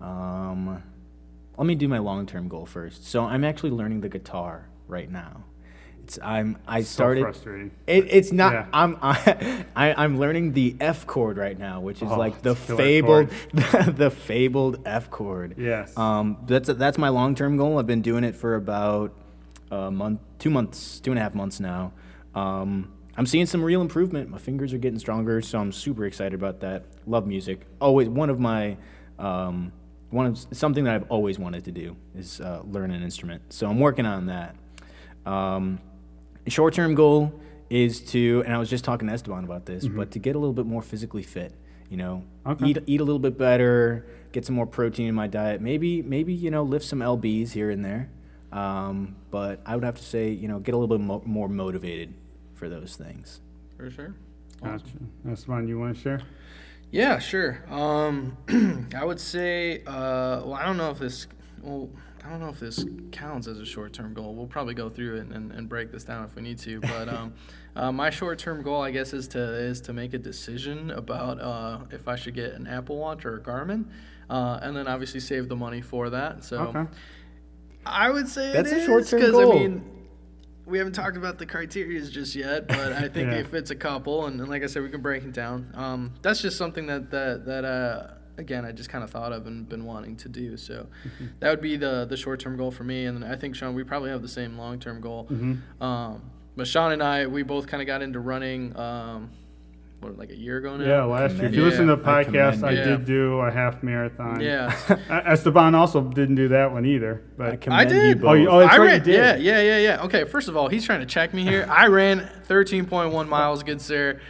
Um, 0.00 0.82
let 1.58 1.66
me 1.66 1.74
do 1.74 1.88
my 1.88 1.98
long-term 1.98 2.48
goal 2.48 2.66
first. 2.66 3.06
So 3.06 3.24
I'm 3.24 3.44
actually 3.44 3.70
learning 3.70 4.00
the 4.02 4.08
guitar 4.08 4.68
right 4.88 5.10
now. 5.10 5.44
It's 6.06 6.20
I'm 6.22 6.56
I 6.68 6.82
So 6.82 6.86
started. 6.86 7.22
frustrating. 7.22 7.72
It, 7.88 8.06
it's 8.10 8.30
not. 8.30 8.52
Yeah. 8.52 8.66
I'm 8.72 8.96
I, 9.02 9.64
I, 9.74 10.04
I'm 10.04 10.20
learning 10.20 10.52
the 10.52 10.76
F 10.80 11.04
chord 11.04 11.36
right 11.36 11.58
now, 11.58 11.80
which 11.80 12.00
is 12.00 12.08
Oh, 12.12 12.16
like 12.16 12.42
the 12.42 12.52
it's 12.52 12.62
a 12.62 12.66
killer 12.66 12.78
fabled 12.78 13.30
the 13.96 14.10
fabled 14.12 14.82
F 14.86 15.10
chord. 15.10 15.56
Yes. 15.58 15.96
Um, 15.98 16.36
that's 16.46 16.68
that's 16.68 16.96
my 16.96 17.08
long 17.08 17.34
term 17.34 17.56
goal. 17.56 17.80
I've 17.80 17.88
been 17.88 18.02
doing 18.02 18.22
it 18.22 18.36
for 18.36 18.54
about 18.54 19.14
a 19.72 19.90
month, 19.90 20.20
two 20.38 20.48
months, 20.50 21.00
two 21.00 21.10
and 21.10 21.18
a 21.18 21.22
half 21.22 21.34
months 21.34 21.58
now. 21.58 21.92
Um, 22.36 22.92
I'm 23.16 23.26
seeing 23.26 23.46
some 23.46 23.64
real 23.64 23.80
improvement. 23.80 24.30
My 24.30 24.38
fingers 24.38 24.72
are 24.72 24.78
getting 24.78 25.00
stronger, 25.00 25.42
so 25.42 25.58
I'm 25.58 25.72
super 25.72 26.04
excited 26.06 26.34
about 26.34 26.60
that. 26.60 26.84
Love 27.04 27.26
music. 27.26 27.66
Always 27.80 28.08
one 28.08 28.30
of 28.30 28.38
my 28.38 28.76
um, 29.18 29.72
one 30.10 30.26
of 30.26 30.38
something 30.52 30.84
that 30.84 30.94
I've 30.94 31.10
always 31.10 31.36
wanted 31.36 31.64
to 31.64 31.72
do 31.72 31.96
is 32.14 32.40
uh, 32.40 32.62
learn 32.64 32.92
an 32.92 33.02
instrument. 33.02 33.52
So 33.52 33.68
I'm 33.68 33.80
working 33.80 34.06
on 34.06 34.26
that. 34.26 34.54
Um, 35.24 35.80
short 36.48 36.74
term 36.74 36.94
goal 36.94 37.32
is 37.70 38.00
to, 38.12 38.42
and 38.46 38.54
I 38.54 38.58
was 38.58 38.70
just 38.70 38.84
talking 38.84 39.08
to 39.08 39.14
Esteban 39.14 39.44
about 39.44 39.66
this, 39.66 39.86
but 39.88 40.12
to 40.12 40.18
get 40.18 40.36
a 40.36 40.38
little 40.38 40.52
bit 40.54 40.66
more 40.66 40.82
physically 40.82 41.22
fit. 41.22 41.52
You 41.90 41.96
know, 41.96 42.24
Okay. 42.44 42.66
eat 42.66 42.78
eat 42.86 43.00
a 43.00 43.04
little 43.04 43.18
bit 43.20 43.38
better, 43.38 44.06
get 44.32 44.44
some 44.44 44.56
more 44.56 44.66
protein 44.66 45.06
in 45.08 45.14
my 45.14 45.26
diet. 45.28 45.60
Maybe 45.60 46.02
maybe 46.02 46.32
you 46.34 46.50
know 46.50 46.62
lift 46.64 46.84
some 46.84 46.98
lbs 46.98 47.52
here 47.52 47.70
and 47.70 47.84
there. 47.84 48.08
Um, 48.52 49.14
but 49.30 49.60
I 49.66 49.74
would 49.76 49.84
have 49.84 49.94
to 49.96 50.02
say 50.02 50.30
you 50.30 50.48
know 50.48 50.58
get 50.58 50.74
a 50.74 50.78
little 50.78 50.96
bit 50.98 51.04
mo- 51.04 51.22
more 51.24 51.48
motivated 51.48 52.12
for 52.54 52.68
those 52.68 52.96
things. 52.96 53.40
For 53.76 53.88
sure. 53.90 54.14
Gotcha. 54.62 54.84
That's 55.24 55.46
one 55.46 55.68
you 55.68 55.78
want 55.78 55.94
to 55.96 56.00
share. 56.02 56.20
Yeah, 56.90 57.18
sure. 57.18 57.62
Um, 57.70 58.36
I 58.96 59.04
would 59.04 59.20
say, 59.20 59.82
uh, 59.86 60.40
well, 60.44 60.54
I 60.54 60.64
don't 60.64 60.76
know 60.78 60.90
if 60.90 60.98
this, 60.98 61.26
well, 61.60 61.90
I 62.26 62.30
don't 62.30 62.40
know 62.40 62.48
if 62.48 62.58
this 62.58 62.84
counts 63.12 63.46
as 63.46 63.60
a 63.60 63.64
short-term 63.64 64.12
goal. 64.14 64.34
We'll 64.34 64.46
probably 64.48 64.74
go 64.74 64.88
through 64.88 65.16
it 65.18 65.26
and, 65.28 65.52
and 65.52 65.68
break 65.68 65.92
this 65.92 66.02
down 66.02 66.24
if 66.24 66.34
we 66.34 66.42
need 66.42 66.58
to. 66.58 66.80
But 66.96 67.08
um, 67.08 67.34
uh, 67.76 67.92
my 67.92 68.10
short-term 68.10 68.62
goal, 68.62 68.82
I 68.82 68.90
guess, 68.90 69.12
is 69.12 69.28
to 69.28 69.40
is 69.40 69.80
to 69.82 69.92
make 69.92 70.12
a 70.14 70.18
decision 70.18 70.90
about 70.90 71.40
uh, 71.40 71.80
if 71.90 72.08
I 72.08 72.16
should 72.16 72.34
get 72.34 72.54
an 72.54 72.66
Apple 72.66 72.96
Watch 72.96 73.24
or 73.24 73.36
a 73.36 73.40
Garmin, 73.40 73.84
uh, 74.28 74.58
and 74.62 74.76
then 74.76 74.88
obviously 74.88 75.20
save 75.20 75.48
the 75.48 75.56
money 75.56 75.80
for 75.82 76.10
that. 76.10 76.42
So 76.42 76.58
Okay. 76.58 76.84
I 77.84 78.10
would 78.10 78.28
say 78.28 78.52
That's 78.52 78.72
it 78.72 78.78
a 78.82 78.86
short-term 78.86 79.20
'cause, 79.20 79.30
goal. 79.32 79.52
I 79.52 79.54
mean, 79.60 79.84
we 80.64 80.78
haven't 80.78 80.94
talked 80.94 81.16
about 81.16 81.38
the 81.38 81.46
criteria 81.46 82.02
just 82.02 82.34
yet, 82.34 82.66
but 82.66 82.92
I 82.92 83.08
think 83.08 83.30
Yeah. 83.30 83.38
if 83.38 83.54
it's 83.54 83.70
a 83.70 83.76
couple, 83.76 84.26
and, 84.26 84.40
and 84.40 84.48
like 84.48 84.64
I 84.64 84.66
said, 84.66 84.82
we 84.82 84.88
can 84.88 85.00
break 85.02 85.22
it 85.22 85.32
down. 85.32 85.70
Um, 85.74 86.14
that's 86.22 86.42
just 86.42 86.56
something 86.58 86.86
that 86.86 87.10
that 87.12 87.44
that 87.46 87.64
uh, 87.64 88.06
again 88.38 88.64
I 88.64 88.72
just 88.72 88.88
kind 88.88 89.02
of 89.04 89.10
thought 89.10 89.32
of 89.32 89.46
and 89.46 89.68
been 89.68 89.84
wanting 89.84 90.16
to 90.16 90.28
do. 90.28 90.56
So 90.56 90.86
Mm-hmm. 91.04 91.26
that 91.40 91.50
would 91.50 91.60
be 91.60 91.76
the 91.76 92.06
the 92.08 92.16
short 92.16 92.40
term 92.40 92.56
goal 92.56 92.70
for 92.70 92.84
me, 92.84 93.06
and 93.06 93.24
I 93.24 93.36
think 93.36 93.54
Sean, 93.56 93.74
we 93.74 93.84
probably 93.84 94.10
have 94.10 94.22
the 94.22 94.28
same 94.28 94.56
long 94.58 94.78
term 94.78 95.00
goal. 95.00 95.26
Mm-hmm. 95.30 95.82
Um, 95.82 96.22
but 96.56 96.66
Sean 96.66 96.92
and 96.92 97.02
I, 97.02 97.26
we 97.26 97.42
both 97.42 97.66
kind 97.66 97.82
of 97.82 97.86
got 97.86 98.02
into 98.02 98.20
running. 98.20 98.76
Um, 98.76 99.30
what 100.00 100.18
like 100.18 100.28
a 100.28 100.36
year 100.36 100.58
ago 100.58 100.76
now. 100.76 100.84
Yeah, 100.84 101.04
last 101.04 101.36
year. 101.36 101.46
If 101.46 101.54
you 101.54 101.62
Yeah. 101.62 101.68
listen 101.70 101.86
to 101.86 101.96
the 101.96 102.02
podcast, 102.02 102.60
commend 102.60 102.64
I 102.66 102.70
you. 102.72 102.84
did 102.84 103.06
do 103.06 103.38
a 103.40 103.50
half 103.50 103.82
marathon. 103.82 104.40
Yeah. 104.42 104.76
Esteban 105.26 105.74
also 105.74 106.02
didn't 106.02 106.34
do 106.34 106.48
that 106.48 106.70
one 106.70 106.84
either. 106.84 107.22
But 107.38 107.52
I 107.52 107.56
commend 107.56 107.88
did. 107.88 108.20
you 108.20 108.28
Oh, 108.28 108.32
you- 108.34 108.48
oh, 108.50 108.58
that's 108.60 108.74
I 108.74 108.78
right, 108.78 108.84
ran. 108.88 108.98
you 108.98 109.04
did. 109.04 109.14
Yeah, 109.14 109.36
yeah, 109.36 109.62
yeah, 109.62 109.78
yeah. 109.78 110.02
Okay, 110.04 110.24
first 110.24 110.48
of 110.48 110.56
all, 110.56 110.68
he's 110.68 110.84
trying 110.84 111.00
to 111.00 111.06
check 111.06 111.32
me 111.32 111.44
here. 111.44 111.66
I 111.70 111.86
ran 111.86 112.28
13.1 112.46 113.26
miles, 113.26 113.62
good 113.62 113.80
sir. 113.80 114.20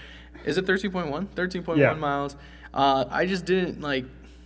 Is 0.45 0.57
it 0.57 0.67
13.1? 0.67 1.27
13.1 1.35 1.77
Yeah. 1.77 1.95
miles. 1.95 2.37
Uh, 2.76 3.06
I 3.11 3.25
just 3.26 3.47
didn't 3.47 3.80
like, 3.80 4.04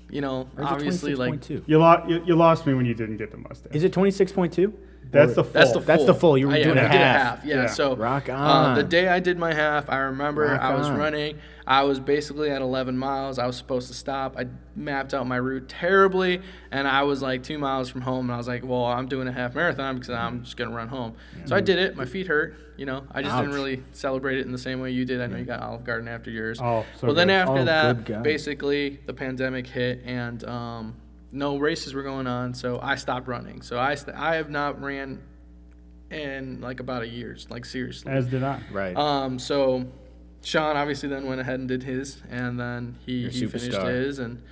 you 0.08 0.20
know, 0.20 0.48
Or 0.56 0.62
is 0.64 0.70
it 0.70 0.72
obviously 0.72 1.14
like 1.16 1.32
26.2? 1.40 1.62
you, 1.66 1.78
lo- 1.78 2.04
you, 2.08 2.22
you 2.24 2.36
lost 2.36 2.64
me 2.66 2.74
when 2.74 2.86
you 2.86 2.94
didn't 2.94 3.16
get 3.16 3.30
the 3.32 3.36
Mustang. 3.38 3.72
Is 3.74 3.82
it 3.84 3.92
26.2? 3.92 4.72
That's 5.12 5.34
the 5.34 5.42
full. 5.42 5.52
That's 5.52 5.72
the 5.72 5.80
full. 5.80 5.86
That's 5.86 6.04
the 6.04 6.14
full. 6.14 6.38
You 6.38 6.46
were 6.48 6.54
I, 6.54 6.58
yeah, 6.58 6.64
doing 6.64 6.78
I 6.78 6.82
a 6.82 6.92
did 6.92 7.00
half. 7.00 7.44
Yeah. 7.44 7.54
Yeah. 7.62 7.66
So 7.66 7.96
Rock 7.96 8.28
Uh, 8.28 8.74
the 8.76 8.84
day 8.84 9.08
I 9.08 9.18
did 9.18 9.38
my 9.38 9.52
half, 9.52 9.90
I 9.90 9.96
remember 9.98 10.42
Rock 10.42 10.60
I 10.60 10.74
was 10.74 10.86
on. 10.86 10.96
running. 10.96 11.38
I 11.66 11.82
was 11.84 12.00
basically 12.00 12.50
at 12.50 12.62
11 12.62 12.96
miles. 12.98 13.38
I 13.38 13.46
was 13.46 13.56
supposed 13.56 13.88
to 13.88 13.94
stop. 13.94 14.36
I 14.36 14.46
mapped 14.74 15.14
out 15.14 15.26
my 15.26 15.36
route 15.36 15.68
terribly, 15.68 16.40
and 16.72 16.86
I 16.88 17.02
was 17.04 17.22
like 17.22 17.42
two 17.42 17.58
miles 17.58 17.88
from 17.88 18.00
home. 18.00 18.26
And 18.26 18.34
I 18.34 18.36
was 18.36 18.48
like, 18.48 18.64
"Well, 18.64 18.84
I'm 18.84 19.06
doing 19.08 19.26
a 19.28 19.32
half 19.32 19.54
marathon 19.54 19.96
because 19.96 20.10
I'm 20.10 20.42
just 20.44 20.56
gonna 20.56 20.74
run 20.74 20.88
home." 20.88 21.14
So 21.44 21.54
I 21.56 21.60
did 21.60 21.78
it. 21.78 21.96
My 21.96 22.04
feet 22.06 22.26
hurt. 22.28 22.54
You 22.76 22.86
know, 22.86 23.04
I 23.12 23.20
just 23.22 23.36
didn't 23.36 23.52
really 23.52 23.82
celebrate 23.92 24.38
it 24.38 24.46
in 24.46 24.52
the 24.52 24.58
same 24.58 24.80
way 24.80 24.90
you 24.92 25.04
did. 25.04 25.20
I 25.20 25.26
know 25.26 25.36
you 25.36 25.44
got 25.44 25.60
Olive 25.60 25.84
Garden 25.84 26.08
after 26.08 26.30
yours. 26.30 26.58
Oh, 26.62 26.86
so 26.98 27.08
well, 27.08 27.14
then 27.16 27.28
after 27.28 27.58
Oh, 27.58 27.64
that, 27.64 28.22
basically 28.22 29.00
the 29.06 29.12
pandemic 29.12 29.66
hit, 29.66 30.00
and 30.06 30.42
um, 30.44 30.94
no 31.32 31.56
races 31.58 31.94
were 31.94 32.02
going 32.02 32.26
on, 32.26 32.54
so 32.54 32.78
I 32.82 32.96
stopped 32.96 33.28
running. 33.28 33.62
So 33.62 33.78
I 33.78 33.94
st- 33.94 34.16
I 34.16 34.36
have 34.36 34.50
not 34.50 34.80
ran 34.82 35.20
in 36.10 36.60
like 36.60 36.80
about 36.80 37.02
a 37.02 37.08
year's, 37.08 37.48
like 37.50 37.64
seriously. 37.64 38.10
As 38.12 38.26
did 38.26 38.42
I. 38.42 38.60
Right. 38.72 38.96
Um, 38.96 39.38
so 39.38 39.86
Sean 40.42 40.76
obviously 40.76 41.08
then 41.08 41.26
went 41.26 41.40
ahead 41.40 41.60
and 41.60 41.68
did 41.68 41.82
his, 41.82 42.22
and 42.30 42.58
then 42.58 42.96
he, 43.06 43.18
Your 43.18 43.30
he 43.30 43.46
finished 43.46 43.80
his, 43.82 44.18
and 44.18 44.42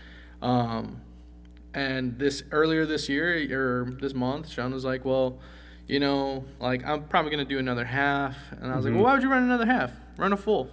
um, 0.42 1.00
and 1.74 2.18
this 2.18 2.42
earlier 2.52 2.86
this 2.86 3.08
year 3.08 3.36
or 3.52 3.90
this 4.00 4.14
month, 4.14 4.50
Sean 4.50 4.72
was 4.72 4.84
like, 4.84 5.04
well, 5.04 5.38
you 5.86 6.00
know, 6.00 6.44
like 6.60 6.84
I'm 6.86 7.04
probably 7.04 7.30
gonna 7.30 7.44
do 7.44 7.58
another 7.58 7.84
half, 7.84 8.36
and 8.52 8.70
I 8.70 8.76
was 8.76 8.84
like, 8.84 8.94
well, 8.94 9.04
why 9.04 9.14
would 9.14 9.22
you 9.22 9.30
run 9.30 9.42
another 9.42 9.66
half? 9.66 9.92
Run 10.16 10.32
a 10.32 10.36
full. 10.36 10.70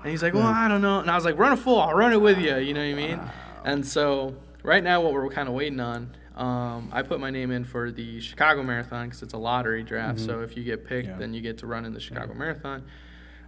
And 0.00 0.10
he's 0.10 0.22
like, 0.22 0.34
well, 0.34 0.46
I 0.46 0.68
don't 0.68 0.82
know, 0.82 1.00
and 1.00 1.10
I 1.10 1.14
was 1.14 1.24
like, 1.24 1.38
run 1.38 1.52
a 1.52 1.56
full, 1.56 1.80
I'll 1.80 1.94
run 1.94 2.12
it 2.12 2.20
with 2.20 2.38
you, 2.38 2.58
you 2.58 2.74
know 2.74 2.80
what 2.80 2.90
I 2.90 2.94
mean? 2.94 3.20
And 3.64 3.86
so 3.86 4.36
right 4.64 4.82
now, 4.82 5.00
what 5.00 5.12
we're 5.12 5.28
kind 5.28 5.48
of 5.48 5.54
waiting 5.54 5.78
on. 5.78 6.16
Um, 6.34 6.88
I 6.92 7.02
put 7.02 7.20
my 7.20 7.30
name 7.30 7.52
in 7.52 7.64
for 7.64 7.92
the 7.92 8.20
Chicago 8.20 8.64
Marathon 8.64 9.06
because 9.06 9.22
it's 9.22 9.34
a 9.34 9.38
lottery 9.38 9.84
draft. 9.84 10.18
So 10.18 10.40
if 10.40 10.56
you 10.56 10.64
get 10.64 10.84
picked, 10.84 11.06
Yeah. 11.08 11.16
then 11.16 11.32
you 11.32 11.40
get 11.40 11.58
to 11.58 11.66
run 11.68 11.84
in 11.84 11.92
the 11.94 12.00
Chicago 12.00 12.34
Marathon. 12.34 12.82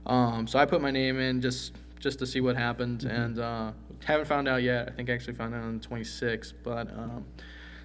Um, 0.05 0.47
so 0.47 0.61
I 0.61 0.67
put 0.67 0.81
my 0.81 0.93
name 0.93 1.19
in 1.19 1.41
just 1.41 1.73
just 1.99 2.19
to 2.21 2.27
see 2.27 2.41
what 2.41 2.57
happens, 2.57 3.05
and 3.05 3.39
uh, 3.41 3.73
haven't 4.05 4.27
found 4.27 4.47
out 4.47 4.63
yet. 4.63 4.87
I 4.87 4.93
think 4.93 5.09
I 5.11 5.15
actually 5.15 5.35
found 5.35 5.55
out 5.55 5.63
on 5.63 5.79
the 5.81 5.89
26th. 5.89 6.53
But 6.63 6.89
um, 6.93 7.25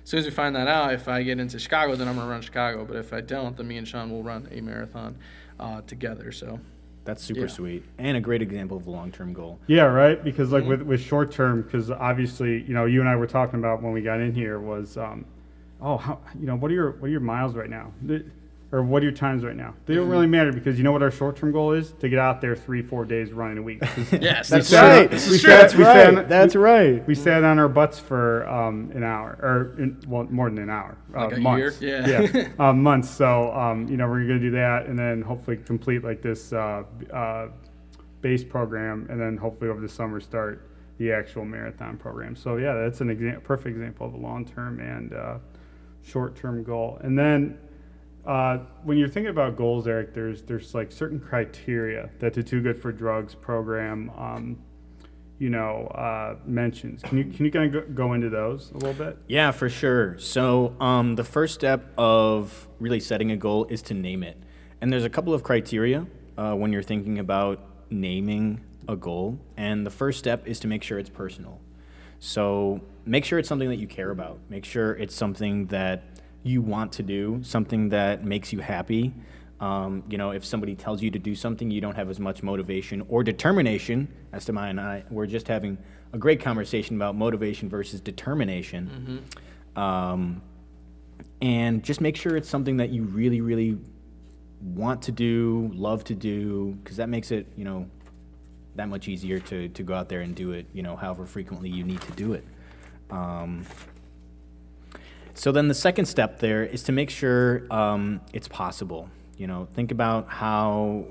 as 0.03 0.09
soon 0.09 0.19
as 0.19 0.25
we 0.25 0.31
find 0.31 0.55
that 0.55 0.67
out, 0.67 0.93
if 0.93 1.07
I 1.07 1.23
get 1.23 1.39
into 1.39 1.57
Chicago, 1.57 1.95
then 1.95 2.07
I'm 2.07 2.15
gonna 2.17 2.29
run 2.29 2.41
Chicago. 2.41 2.85
But 2.85 2.97
if 2.97 3.13
I 3.13 3.21
don't, 3.21 3.55
then 3.57 3.67
me 3.67 3.77
and 3.77 3.87
Sean 3.87 4.11
will 4.11 4.21
run 4.21 4.47
a 4.51 4.61
marathon 4.61 5.17
uh, 5.59 5.81
together. 5.87 6.31
So 6.31 6.59
That's 7.03 7.23
super 7.23 7.41
yeah. 7.41 7.47
sweet 7.47 7.83
and 7.97 8.15
a 8.15 8.21
great 8.21 8.41
example 8.41 8.77
of 8.77 8.85
a 8.85 8.91
long-term 8.91 9.33
goal. 9.33 9.59
Yeah, 9.67 9.83
right. 9.83 10.23
Because 10.23 10.49
Mm-hmm. 10.49 10.55
like 10.69 10.79
with, 10.79 10.81
with 10.83 11.01
short 11.01 11.31
term, 11.31 11.63
because 11.63 11.89
obviously 11.89 12.61
you 12.63 12.73
know 12.73 12.85
you 12.85 12.99
and 12.99 13.09
I 13.09 13.15
were 13.15 13.27
talking 13.27 13.59
about 13.59 13.81
when 13.81 13.91
we 13.93 14.01
got 14.01 14.19
in 14.19 14.33
here 14.33 14.59
was, 14.59 14.97
um, 14.97 15.25
oh, 15.81 15.97
how 15.97 16.19
you 16.39 16.45
know 16.45 16.55
what 16.55 16.69
are 16.71 16.73
your 16.75 16.91
what 16.91 17.07
are 17.07 17.11
your 17.11 17.19
miles 17.21 17.55
right 17.55 17.69
now, 17.69 17.91
The- 18.03 18.25
or 18.73 18.81
what 18.83 19.01
are 19.01 19.05
your 19.05 19.11
times 19.11 19.43
right 19.43 19.55
now? 19.55 19.73
They 19.85 19.95
don't 19.95 20.03
Mm-hmm. 20.03 20.11
really 20.11 20.27
matter 20.27 20.51
because 20.53 20.77
you 20.77 20.83
know 20.83 20.91
what 20.93 21.03
our 21.03 21.11
short 21.11 21.35
term 21.35 21.51
goal 21.51 21.73
is 21.73 21.91
to 21.99 22.07
get 22.09 22.19
out 22.19 22.39
there 22.41 22.55
three 22.55 22.81
four 22.81 23.03
days 23.05 23.31
running 23.33 23.57
a 23.57 23.61
week. 23.61 23.79
yes, 24.11 24.49
We 24.51 24.57
that's 24.57 24.67
sat- 24.69 24.99
right. 25.01 25.11
we 25.11 25.17
sat- 25.17 25.41
That's 25.41 25.75
we 25.75 25.83
right. 25.83 26.13
sat- 26.15 26.29
That's 26.29 26.55
right. 26.55 27.05
We 27.07 27.15
sat 27.15 27.43
on 27.43 27.59
our 27.59 27.67
butts 27.67 27.99
for 27.99 28.47
um, 28.47 28.91
an 28.95 29.03
hour, 29.03 29.37
or 29.41 29.81
in, 29.81 30.01
well, 30.07 30.23
more 30.25 30.49
than 30.49 30.59
an 30.59 30.69
hour. 30.69 30.97
Uh, 31.15 31.25
Like 31.27 31.37
a 31.37 31.39
months. 31.41 31.81
year? 31.81 32.07
Yeah. 32.07 32.21
yeah, 32.33 32.47
um, 32.69 32.81
months. 32.81 33.09
So 33.09 33.51
um, 33.53 33.87
you 33.89 33.97
know 33.97 34.07
we're 34.07 34.21
gonna 34.27 34.39
do 34.39 34.51
that, 34.51 34.85
and 34.85 34.97
then 34.97 35.21
hopefully 35.21 35.57
complete 35.57 36.03
like 36.03 36.21
this 36.21 36.53
uh, 36.53 36.83
uh, 37.13 37.47
base 38.21 38.43
program, 38.43 39.07
and 39.09 39.19
then 39.19 39.35
hopefully 39.37 39.69
over 39.69 39.81
the 39.81 39.89
summer 39.89 40.19
start 40.21 40.67
the 40.97 41.11
actual 41.11 41.43
marathon 41.43 41.97
program. 41.97 42.35
So 42.35 42.57
yeah, 42.57 42.73
that's 42.75 43.01
an 43.01 43.09
exa- 43.15 43.43
perfect 43.43 43.75
example 43.75 44.05
of 44.07 44.13
a 44.13 44.17
long 44.17 44.45
term 44.45 44.79
and 44.79 45.11
uh, 45.13 45.37
short 46.03 46.35
term 46.35 46.63
goal. 46.63 46.99
And 47.01 47.17
then 47.17 47.57
uh, 48.25 48.59
when 48.83 48.97
you're 48.97 49.07
thinking 49.07 49.31
about 49.31 49.55
goals, 49.55 49.87
Eric, 49.87 50.13
there's 50.13 50.43
there's 50.43 50.75
like 50.75 50.91
certain 50.91 51.19
criteria 51.19 52.09
that 52.19 52.33
the 52.33 52.43
Too 52.43 52.61
Good 52.61 52.79
for 52.79 52.91
Drugs 52.91 53.33
program, 53.33 54.11
um, 54.15 54.59
you 55.39 55.49
know, 55.49 55.87
uh, 55.87 56.35
mentions. 56.45 57.01
Can 57.01 57.17
you 57.17 57.23
can 57.25 57.45
you 57.45 57.51
kind 57.51 57.73
of 57.75 57.95
go, 57.95 58.13
into 58.13 58.29
those 58.29 58.71
a 58.71 58.73
little 58.75 58.93
bit? 58.93 59.17
Yeah, 59.27 59.51
for 59.51 59.69
sure. 59.69 60.19
So, 60.19 60.75
um, 60.79 61.15
the 61.15 61.23
first 61.23 61.55
step 61.55 61.91
of 61.97 62.67
really 62.79 62.99
setting 62.99 63.31
a 63.31 63.37
goal 63.37 63.65
is 63.65 63.81
to 63.83 63.95
name 63.95 64.21
it. 64.21 64.37
And 64.81 64.93
there's 64.93 65.05
a 65.05 65.09
couple 65.09 65.33
of 65.33 65.43
criteria 65.43 66.05
uh, 66.37 66.53
when 66.53 66.71
you're 66.71 66.83
thinking 66.83 67.17
about 67.17 67.59
naming 67.89 68.61
a 68.87 68.95
goal. 68.95 69.39
And 69.57 69.85
the 69.85 69.91
first 69.91 70.19
step 70.19 70.47
is 70.47 70.59
to 70.59 70.67
make 70.67 70.83
sure 70.83 70.99
it's 70.99 71.09
personal. 71.09 71.59
So, 72.19 72.81
make 73.03 73.25
sure 73.25 73.39
it's 73.39 73.49
something 73.49 73.69
that 73.69 73.79
you 73.79 73.87
care 73.87 74.11
about. 74.11 74.39
Make 74.47 74.63
sure 74.63 74.93
it's 74.93 75.15
something 75.15 75.65
that 75.67 76.03
you 76.43 76.61
want 76.61 76.93
to 76.93 77.03
do, 77.03 77.39
something 77.43 77.89
that 77.89 78.23
makes 78.23 78.51
you 78.51 78.59
happy. 78.59 79.13
Um, 79.59 80.03
you 80.09 80.17
know, 80.17 80.31
if 80.31 80.43
somebody 80.43 80.75
tells 80.75 81.01
you 81.03 81.11
to 81.11 81.19
do 81.19 81.35
something, 81.35 81.69
you 81.69 81.81
don't 81.81 81.95
have 81.95 82.09
as 82.09 82.19
much 82.19 82.41
motivation 82.41 83.05
or 83.09 83.23
determination. 83.23 84.07
As 84.33 84.45
to 84.45 84.51
Esteban 84.51 84.69
and 84.69 84.79
I 84.79 85.03
were 85.11 85.27
just 85.27 85.47
having 85.47 85.77
a 86.13 86.17
great 86.17 86.41
conversation 86.41 86.95
about 86.95 87.15
motivation 87.15 87.69
versus 87.69 88.01
determination. 88.01 89.23
Um, 89.75 90.41
and 91.41 91.83
just 91.83 92.01
make 92.01 92.17
sure 92.17 92.35
it's 92.35 92.49
something 92.49 92.77
that 92.77 92.89
you 92.89 93.03
really, 93.03 93.41
really 93.41 93.77
want 94.61 95.03
to 95.03 95.11
do, 95.11 95.71
love 95.73 96.03
to 96.05 96.15
do, 96.15 96.77
because 96.83 96.97
that 96.97 97.09
makes 97.09 97.31
it, 97.31 97.47
you 97.55 97.63
know, 97.63 97.87
that 98.75 98.89
much 98.89 99.07
easier 99.07 99.39
to, 99.39 99.69
to 99.69 99.83
go 99.83 99.93
out 99.93 100.09
there 100.09 100.21
and 100.21 100.35
do 100.35 100.51
it, 100.51 100.65
you 100.73 100.81
know, 100.81 100.95
however 100.95 101.25
frequently 101.25 101.69
you 101.69 101.83
need 101.83 102.01
to 102.01 102.11
do 102.13 102.33
it. 102.33 102.45
Um, 103.09 103.65
so 105.33 105.51
then 105.51 105.67
the 105.67 105.73
second 105.73 106.05
step 106.05 106.39
there 106.39 106.63
is 106.63 106.83
to 106.83 106.91
make 106.91 107.09
sure 107.09 107.63
um, 107.71 108.21
it's 108.33 108.47
possible. 108.47 109.09
You 109.37 109.47
know, 109.47 109.67
think 109.73 109.91
about 109.91 110.29
how, 110.29 111.05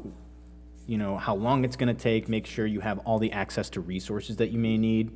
you 0.86 0.98
know, 0.98 1.16
how 1.16 1.34
long 1.34 1.64
it's 1.64 1.76
going 1.76 1.94
to 1.94 2.00
take. 2.00 2.28
Make 2.28 2.46
sure 2.46 2.66
you 2.66 2.80
have 2.80 2.98
all 3.00 3.18
the 3.18 3.32
access 3.32 3.70
to 3.70 3.80
resources 3.80 4.36
that 4.36 4.50
you 4.50 4.58
may 4.58 4.76
need. 4.76 5.10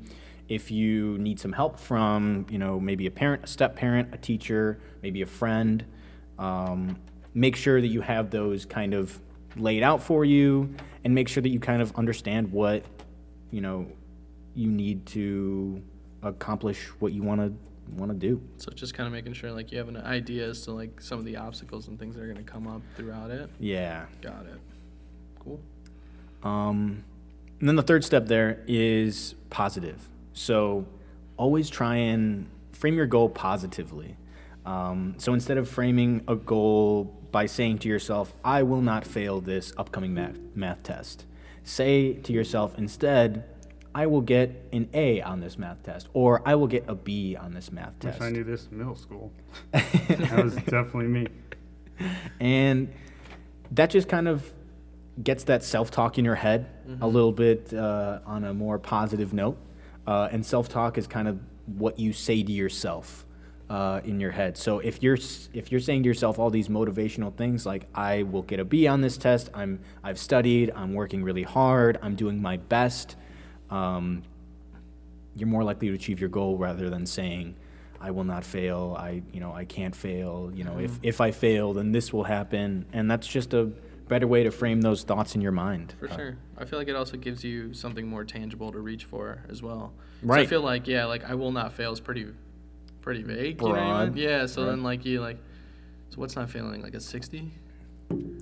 If 0.48 0.70
you 0.70 1.16
need 1.18 1.40
some 1.40 1.52
help 1.52 1.78
from, 1.78 2.46
you 2.50 2.58
know, 2.58 2.80
maybe 2.80 3.06
a 3.06 3.10
parent, 3.10 3.44
a 3.44 3.46
step 3.46 3.76
parent, 3.76 4.14
a 4.14 4.18
teacher, 4.18 4.80
maybe 5.02 5.22
a 5.22 5.26
friend, 5.26 5.84
um, 6.38 6.96
make 7.34 7.56
sure 7.56 7.80
that 7.80 7.86
you 7.86 8.00
have 8.00 8.30
those 8.30 8.64
kind 8.66 8.94
of 8.94 9.18
laid 9.56 9.82
out 9.82 10.02
for 10.02 10.24
you, 10.24 10.74
and 11.04 11.14
make 11.14 11.28
sure 11.28 11.42
that 11.42 11.48
you 11.50 11.60
kind 11.60 11.80
of 11.80 11.94
understand 11.96 12.50
what, 12.50 12.84
you 13.50 13.60
know, 13.60 13.86
you 14.54 14.70
need 14.70 15.06
to 15.06 15.82
accomplish 16.22 16.86
what 16.98 17.12
you 17.12 17.22
want 17.22 17.40
to 17.40 17.52
want 17.92 18.10
to 18.12 18.18
do. 18.18 18.40
So 18.58 18.72
just 18.72 18.94
kind 18.94 19.06
of 19.06 19.12
making 19.12 19.34
sure 19.34 19.52
like 19.52 19.72
you 19.72 19.78
have 19.78 19.88
an 19.88 19.96
idea 19.96 20.48
as 20.48 20.62
to 20.62 20.72
like 20.72 21.00
some 21.00 21.18
of 21.18 21.24
the 21.24 21.36
obstacles 21.36 21.88
and 21.88 21.98
things 21.98 22.14
that 22.14 22.22
are 22.22 22.32
going 22.32 22.44
to 22.44 22.50
come 22.50 22.66
up 22.66 22.82
throughout 22.96 23.30
it. 23.30 23.50
Yeah. 23.58 24.06
Got 24.20 24.46
it. 24.46 24.60
Cool. 25.38 25.60
Um, 26.42 27.04
and 27.60 27.68
then 27.68 27.76
the 27.76 27.82
third 27.82 28.04
step 28.04 28.26
there 28.26 28.62
is 28.66 29.34
positive. 29.50 30.08
So 30.32 30.86
always 31.36 31.70
try 31.70 31.96
and 31.96 32.48
frame 32.72 32.96
your 32.96 33.06
goal 33.06 33.28
positively. 33.28 34.16
Um, 34.66 35.14
so 35.18 35.32
instead 35.34 35.58
of 35.58 35.68
framing 35.68 36.22
a 36.26 36.36
goal 36.36 37.04
by 37.30 37.46
saying 37.46 37.78
to 37.78 37.88
yourself, 37.88 38.32
I 38.44 38.62
will 38.62 38.80
not 38.80 39.06
fail 39.06 39.40
this 39.40 39.72
upcoming 39.76 40.14
math, 40.14 40.38
math 40.54 40.82
test, 40.82 41.26
say 41.62 42.14
to 42.14 42.32
yourself 42.32 42.76
instead, 42.78 43.44
I 43.94 44.06
will 44.06 44.20
get 44.20 44.68
an 44.72 44.88
A 44.92 45.22
on 45.22 45.40
this 45.40 45.56
math 45.56 45.82
test, 45.82 46.08
or 46.14 46.42
I 46.44 46.54
will 46.56 46.66
get 46.66 46.84
a 46.88 46.94
B 46.94 47.36
on 47.36 47.54
this 47.54 47.70
math 47.70 47.94
Wish 48.02 48.12
test. 48.14 48.22
I 48.22 48.30
knew 48.30 48.44
this 48.44 48.68
in 48.70 48.78
middle 48.78 48.96
school. 48.96 49.32
that 49.72 50.42
was 50.42 50.54
definitely 50.56 51.06
me. 51.06 51.26
and 52.40 52.92
that 53.70 53.90
just 53.90 54.08
kind 54.08 54.28
of 54.28 54.50
gets 55.22 55.44
that 55.44 55.62
self-talk 55.62 56.18
in 56.18 56.24
your 56.24 56.34
head 56.34 56.66
a 57.00 57.06
little 57.06 57.30
bit 57.32 57.72
uh, 57.72 58.18
on 58.26 58.44
a 58.44 58.52
more 58.52 58.78
positive 58.80 59.32
note 59.32 59.56
uh, 60.08 60.28
and 60.32 60.44
self-talk 60.44 60.98
is 60.98 61.06
kind 61.06 61.28
of 61.28 61.38
what 61.66 61.98
you 62.00 62.12
say 62.12 62.42
to 62.42 62.50
yourself 62.52 63.24
uh, 63.70 64.00
in 64.04 64.18
your 64.18 64.32
head 64.32 64.56
so 64.58 64.80
if 64.80 65.02
you're 65.04 65.16
if 65.52 65.70
you're 65.70 65.80
saying 65.80 66.02
to 66.02 66.08
yourself 66.08 66.38
all 66.40 66.50
these 66.50 66.68
motivational 66.68 67.34
things 67.34 67.64
like 67.64 67.86
i 67.94 68.22
will 68.24 68.42
get 68.42 68.58
a 68.58 68.64
b 68.64 68.86
on 68.88 69.00
this 69.00 69.16
test 69.16 69.48
i'm 69.54 69.78
i've 70.02 70.18
studied 70.18 70.70
i'm 70.74 70.92
working 70.94 71.22
really 71.22 71.44
hard 71.44 71.96
i'm 72.02 72.14
doing 72.16 72.42
my 72.42 72.56
best 72.56 73.16
um, 73.70 74.22
you're 75.36 75.48
more 75.48 75.64
likely 75.64 75.88
to 75.88 75.94
achieve 75.94 76.20
your 76.20 76.28
goal 76.28 76.56
rather 76.56 76.90
than 76.90 77.06
saying 77.06 77.56
I 78.00 78.10
will 78.10 78.24
not 78.24 78.44
fail. 78.44 78.94
I 78.98 79.22
you 79.32 79.40
know 79.40 79.52
I 79.52 79.64
can't 79.64 79.94
fail. 79.96 80.50
You 80.54 80.64
know 80.64 80.78
if 80.78 80.98
if 81.02 81.20
I 81.20 81.30
fail 81.30 81.72
then 81.72 81.92
this 81.92 82.12
will 82.12 82.24
happen, 82.24 82.86
and 82.92 83.10
that's 83.10 83.26
just 83.26 83.54
a 83.54 83.70
better 84.08 84.26
way 84.26 84.42
to 84.44 84.50
frame 84.50 84.82
those 84.82 85.02
thoughts 85.02 85.34
in 85.34 85.40
your 85.40 85.52
mind. 85.52 85.94
For 85.98 86.10
Uh, 86.10 86.16
sure. 86.16 86.36
I 86.58 86.66
feel 86.66 86.78
like 86.78 86.88
it 86.88 86.94
also 86.96 87.16
gives 87.16 87.42
you 87.42 87.72
something 87.72 88.06
more 88.06 88.22
tangible 88.24 88.70
to 88.72 88.78
reach 88.78 89.04
for 89.06 89.42
as 89.48 89.62
well. 89.62 89.92
So 90.22 90.32
I 90.32 90.46
feel 90.46 90.60
like 90.60 90.86
yeah, 90.86 91.06
like 91.06 91.24
I 91.24 91.34
will 91.34 91.52
not 91.52 91.72
fail 91.72 91.92
is 91.92 92.00
pretty 92.00 92.26
pretty 93.00 93.22
vague. 93.22 93.60
You 93.60 93.68
know 93.68 93.74
I 93.74 94.04
mean? 94.04 94.12
Broad. 94.12 94.16
Yeah. 94.18 94.46
So 94.46 94.62
Right. 94.62 94.70
then 94.70 94.82
like 94.82 95.04
you 95.06 95.20
like 95.20 95.38
so 96.10 96.20
what's 96.20 96.36
not 96.36 96.48
failing? 96.50 96.82
Like 96.82 96.94
a 96.94 97.00
sixty? 97.00 97.50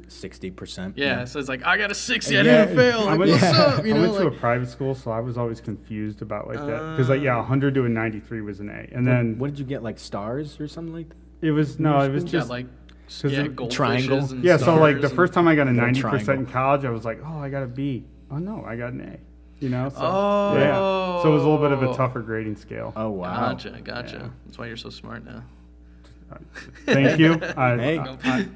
Sixty 0.09 0.50
percent. 0.50 0.97
Yeah, 0.99 1.25
So 1.25 1.38
it's 1.38 1.49
like 1.49 1.64
I 1.64 1.76
got 1.76 1.91
a 1.91 1.95
sixty, 1.95 2.37
I 2.37 2.43
Yeah, 2.43 2.64
didn't 2.64 2.76
fail. 2.76 3.00
I 3.09 3.17
went, 3.17 3.31
what's 3.33 3.43
up? 3.43 3.87
You 3.87 3.95
I 3.95 3.99
know, 3.99 4.12
went 4.12 4.23
to 4.23 4.26
a 4.29 4.31
private 4.31 4.69
school, 4.69 4.95
so 4.95 5.11
I 5.11 5.21
was 5.21 5.38
always 5.38 5.61
confused 5.61 6.23
about 6.23 6.49
like 6.49 6.59
that. 6.59 6.91
Because 6.93 7.09
like 7.09 7.23
yeah, 7.23 7.37
100 7.37 7.73
mm. 7.73 7.76
to 7.76 7.85
a 7.87 7.88
93 7.88 8.41
was 8.41 8.61
an 8.61 8.69
A, 8.69 8.95
and 8.95 9.07
then 9.07 9.38
what 9.38 9.50
did 9.50 9.59
you 9.59 9.64
get? 9.64 9.83
Like 9.83 9.99
stars 9.99 10.61
or 10.61 10.69
something 10.69 10.95
like 10.95 11.09
that? 11.09 11.17
it 11.43 11.50
was 11.50 11.79
no, 11.79 12.00
it 12.00 12.12
was 12.12 12.25
got 12.25 12.31
just 12.31 12.50
like 12.50 12.67
Cause 13.21 13.33
yeah, 13.33 13.43
it- 13.43 13.57
goldfishes 13.57 13.71
Triangle. 13.73 14.19
and 14.19 14.45
yeah. 14.45 14.57
So 14.57 14.76
like 14.76 15.00
the 15.00 15.09
first 15.09 15.33
time 15.35 15.49
I 15.49 15.55
got 15.55 15.69
a 15.69 15.73
90 15.73 16.02
percent 16.02 16.38
in 16.41 16.47
college, 16.47 16.85
I 16.85 16.91
was 16.91 17.05
like, 17.05 17.21
oh, 17.25 17.38
I 17.38 17.50
got 17.50 17.62
a 17.62 17.67
B. 17.67 18.05
Oh 18.31 18.38
no, 18.38 18.64
I 18.64 18.76
got 18.76 18.93
an 18.93 19.00
A. 19.00 19.19
You 19.62 19.69
know? 19.69 19.91
So, 19.91 19.99
Oh. 20.00 20.55
yeah. 20.57 21.23
So 21.23 21.31
it 21.31 21.35
was 21.35 21.43
a 21.43 21.49
little 21.49 21.62
bit 21.62 21.71
of 21.71 21.83
a 21.83 21.91
oh. 21.91 21.95
tougher 21.95 22.21
grading 22.21 22.57
scale. 22.57 22.93
Oh 22.97 23.11
wow. 23.11 23.52
Gotcha, 23.52 23.81
gotcha. 23.83 24.17
Yeah. 24.17 24.29
That's 24.47 24.59
why 24.59 24.67
you're 24.67 24.76
so 24.76 24.91
smart 24.91 25.25
now. 25.25 25.43
Thank 26.87 27.19
you. 27.19 27.35
I, 27.57 27.76
Hey. 27.76 27.99
I, 27.99 28.49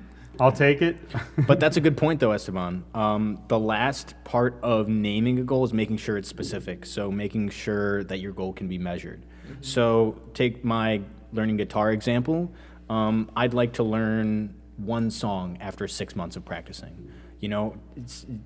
will 0.44 0.52
take 0.52 0.82
it. 0.82 0.96
but 1.46 1.60
that's 1.60 1.76
a 1.76 1.80
good 1.80 1.96
point, 1.96 2.20
though, 2.20 2.32
Esteban. 2.32 2.84
Um, 2.94 3.42
the 3.48 3.58
last 3.58 4.14
part 4.24 4.58
of 4.62 4.88
naming 4.88 5.38
a 5.38 5.42
goal 5.42 5.64
is 5.64 5.72
making 5.72 5.96
sure 5.96 6.16
it's 6.16 6.28
specific. 6.28 6.86
So 6.86 7.10
making 7.10 7.50
sure 7.50 8.04
that 8.04 8.18
your 8.18 8.32
goal 8.32 8.52
can 8.52 8.68
be 8.68 8.78
measured. 8.78 9.24
So 9.60 10.20
take 10.34 10.64
my 10.64 11.00
learning 11.32 11.56
guitar 11.56 11.92
example. 11.92 12.52
Um, 12.88 13.30
I'd 13.36 13.54
like 13.54 13.74
to 13.74 13.82
learn 13.82 14.54
one 14.76 15.10
song 15.10 15.58
after 15.60 15.88
six 15.88 16.14
months 16.14 16.36
of 16.36 16.44
practicing. 16.44 17.12
You 17.40 17.48
know, 17.48 17.76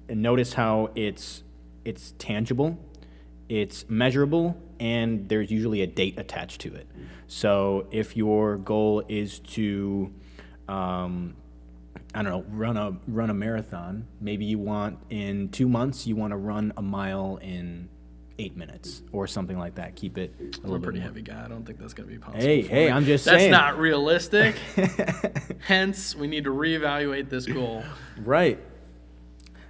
notice 0.08 0.52
how 0.52 0.90
it's 0.94 1.42
it's 1.84 2.12
tangible, 2.18 2.78
it's 3.48 3.88
measurable, 3.88 4.60
and 4.78 5.28
there's 5.28 5.50
usually 5.50 5.82
a 5.82 5.86
date 5.86 6.18
attached 6.18 6.60
to 6.62 6.74
it. 6.74 6.86
So 7.26 7.86
if 7.90 8.16
your 8.16 8.56
goal 8.56 9.02
is 9.08 9.38
to 9.40 10.12
um, 10.68 11.36
I 12.14 12.22
don't 12.22 12.32
know, 12.32 12.44
run 12.50 12.76
a 12.76 12.96
run 13.06 13.30
a 13.30 13.34
marathon. 13.34 14.06
Maybe 14.20 14.44
you 14.44 14.58
want 14.58 14.98
in 15.10 15.48
two 15.50 15.68
months 15.68 16.06
you 16.06 16.16
want 16.16 16.32
to 16.32 16.36
run 16.36 16.72
a 16.76 16.82
mile 16.82 17.38
in 17.40 17.88
eight 18.38 18.56
minutes 18.56 19.02
or 19.12 19.26
something 19.26 19.58
like 19.58 19.76
that. 19.76 19.94
Keep 19.96 20.18
it 20.18 20.34
a 20.40 20.42
I'm 20.42 20.50
little 20.62 20.76
a 20.76 20.80
pretty 20.80 20.98
more. 20.98 21.08
heavy 21.08 21.22
guy. 21.22 21.44
I 21.44 21.48
don't 21.48 21.64
think 21.64 21.78
that's 21.78 21.94
gonna 21.94 22.08
be 22.08 22.18
possible. 22.18 22.40
Hey, 22.40 22.62
hey, 22.62 22.86
me. 22.86 22.90
I'm 22.92 23.04
just 23.04 23.24
that's 23.26 23.38
saying. 23.38 23.50
not 23.52 23.78
realistic. 23.78 24.56
Hence, 25.60 26.16
we 26.16 26.26
need 26.26 26.44
to 26.44 26.50
reevaluate 26.50 27.28
this 27.28 27.46
goal. 27.46 27.84
Right. 28.18 28.58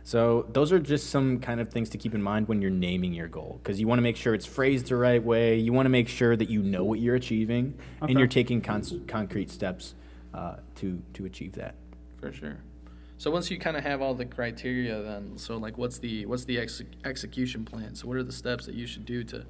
So 0.02 0.48
those 0.52 0.72
are 0.72 0.78
just 0.80 1.10
some 1.10 1.38
kind 1.40 1.60
of 1.60 1.70
things 1.70 1.90
to 1.90 1.98
keep 1.98 2.14
in 2.14 2.22
mind 2.22 2.48
when 2.48 2.60
you're 2.62 2.70
naming 2.70 3.12
your 3.12 3.28
goal, 3.28 3.60
because 3.62 3.78
you 3.78 3.86
want 3.86 3.98
to 3.98 4.02
make 4.02 4.16
sure 4.16 4.34
it's 4.34 4.46
phrased 4.46 4.86
the 4.86 4.96
right 4.96 5.22
way. 5.22 5.56
You 5.58 5.72
want 5.72 5.86
to 5.86 5.90
make 5.90 6.08
sure 6.08 6.34
that 6.36 6.48
you 6.48 6.62
know 6.62 6.84
what 6.84 7.00
you're 7.00 7.14
achieving, 7.16 7.74
Okay. 8.02 8.10
and 8.12 8.18
you're 8.18 8.26
taking 8.28 8.60
con- 8.60 9.04
concrete 9.06 9.50
steps 9.50 9.94
uh, 10.32 10.56
to 10.76 11.02
to 11.14 11.26
achieve 11.26 11.52
that. 11.52 11.74
For 12.20 12.32
sure. 12.32 12.58
So 13.18 13.30
once 13.30 13.50
you 13.50 13.58
kind 13.58 13.76
of 13.76 13.82
have 13.82 14.00
all 14.00 14.14
the 14.14 14.24
criteria, 14.24 15.02
then 15.02 15.36
so 15.36 15.56
like 15.56 15.76
what's 15.76 15.98
the 15.98 16.26
what's 16.26 16.44
the 16.44 16.58
ex- 16.58 16.82
execution 17.04 17.64
plan? 17.64 17.94
So 17.94 18.08
what 18.08 18.16
are 18.16 18.22
the 18.22 18.32
steps 18.32 18.66
that 18.66 18.74
you 18.74 18.86
should 18.86 19.04
do 19.04 19.24
to 19.24 19.44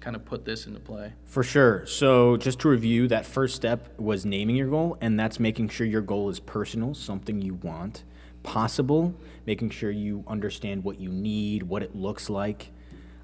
kind 0.00 0.14
of 0.14 0.24
put 0.24 0.44
this 0.44 0.66
into 0.66 0.78
play? 0.78 1.12
For 1.24 1.42
sure. 1.42 1.84
So, 1.86 2.36
just 2.36 2.60
to 2.60 2.68
review, 2.68 3.08
that 3.08 3.26
first 3.26 3.56
step 3.56 3.98
was 3.98 4.24
naming 4.24 4.54
your 4.54 4.68
goal, 4.68 4.96
and 5.00 5.18
that's 5.18 5.40
making 5.40 5.70
sure 5.70 5.86
your 5.86 6.02
goal 6.02 6.28
is 6.28 6.38
personal, 6.38 6.94
something 6.94 7.42
you 7.42 7.54
want, 7.54 8.04
possible, 8.42 9.14
making 9.46 9.70
sure 9.70 9.90
you 9.90 10.22
understand 10.28 10.84
what 10.84 11.00
you 11.00 11.10
need, 11.10 11.64
what 11.64 11.82
it 11.82 11.96
looks 11.96 12.30
like, 12.30 12.70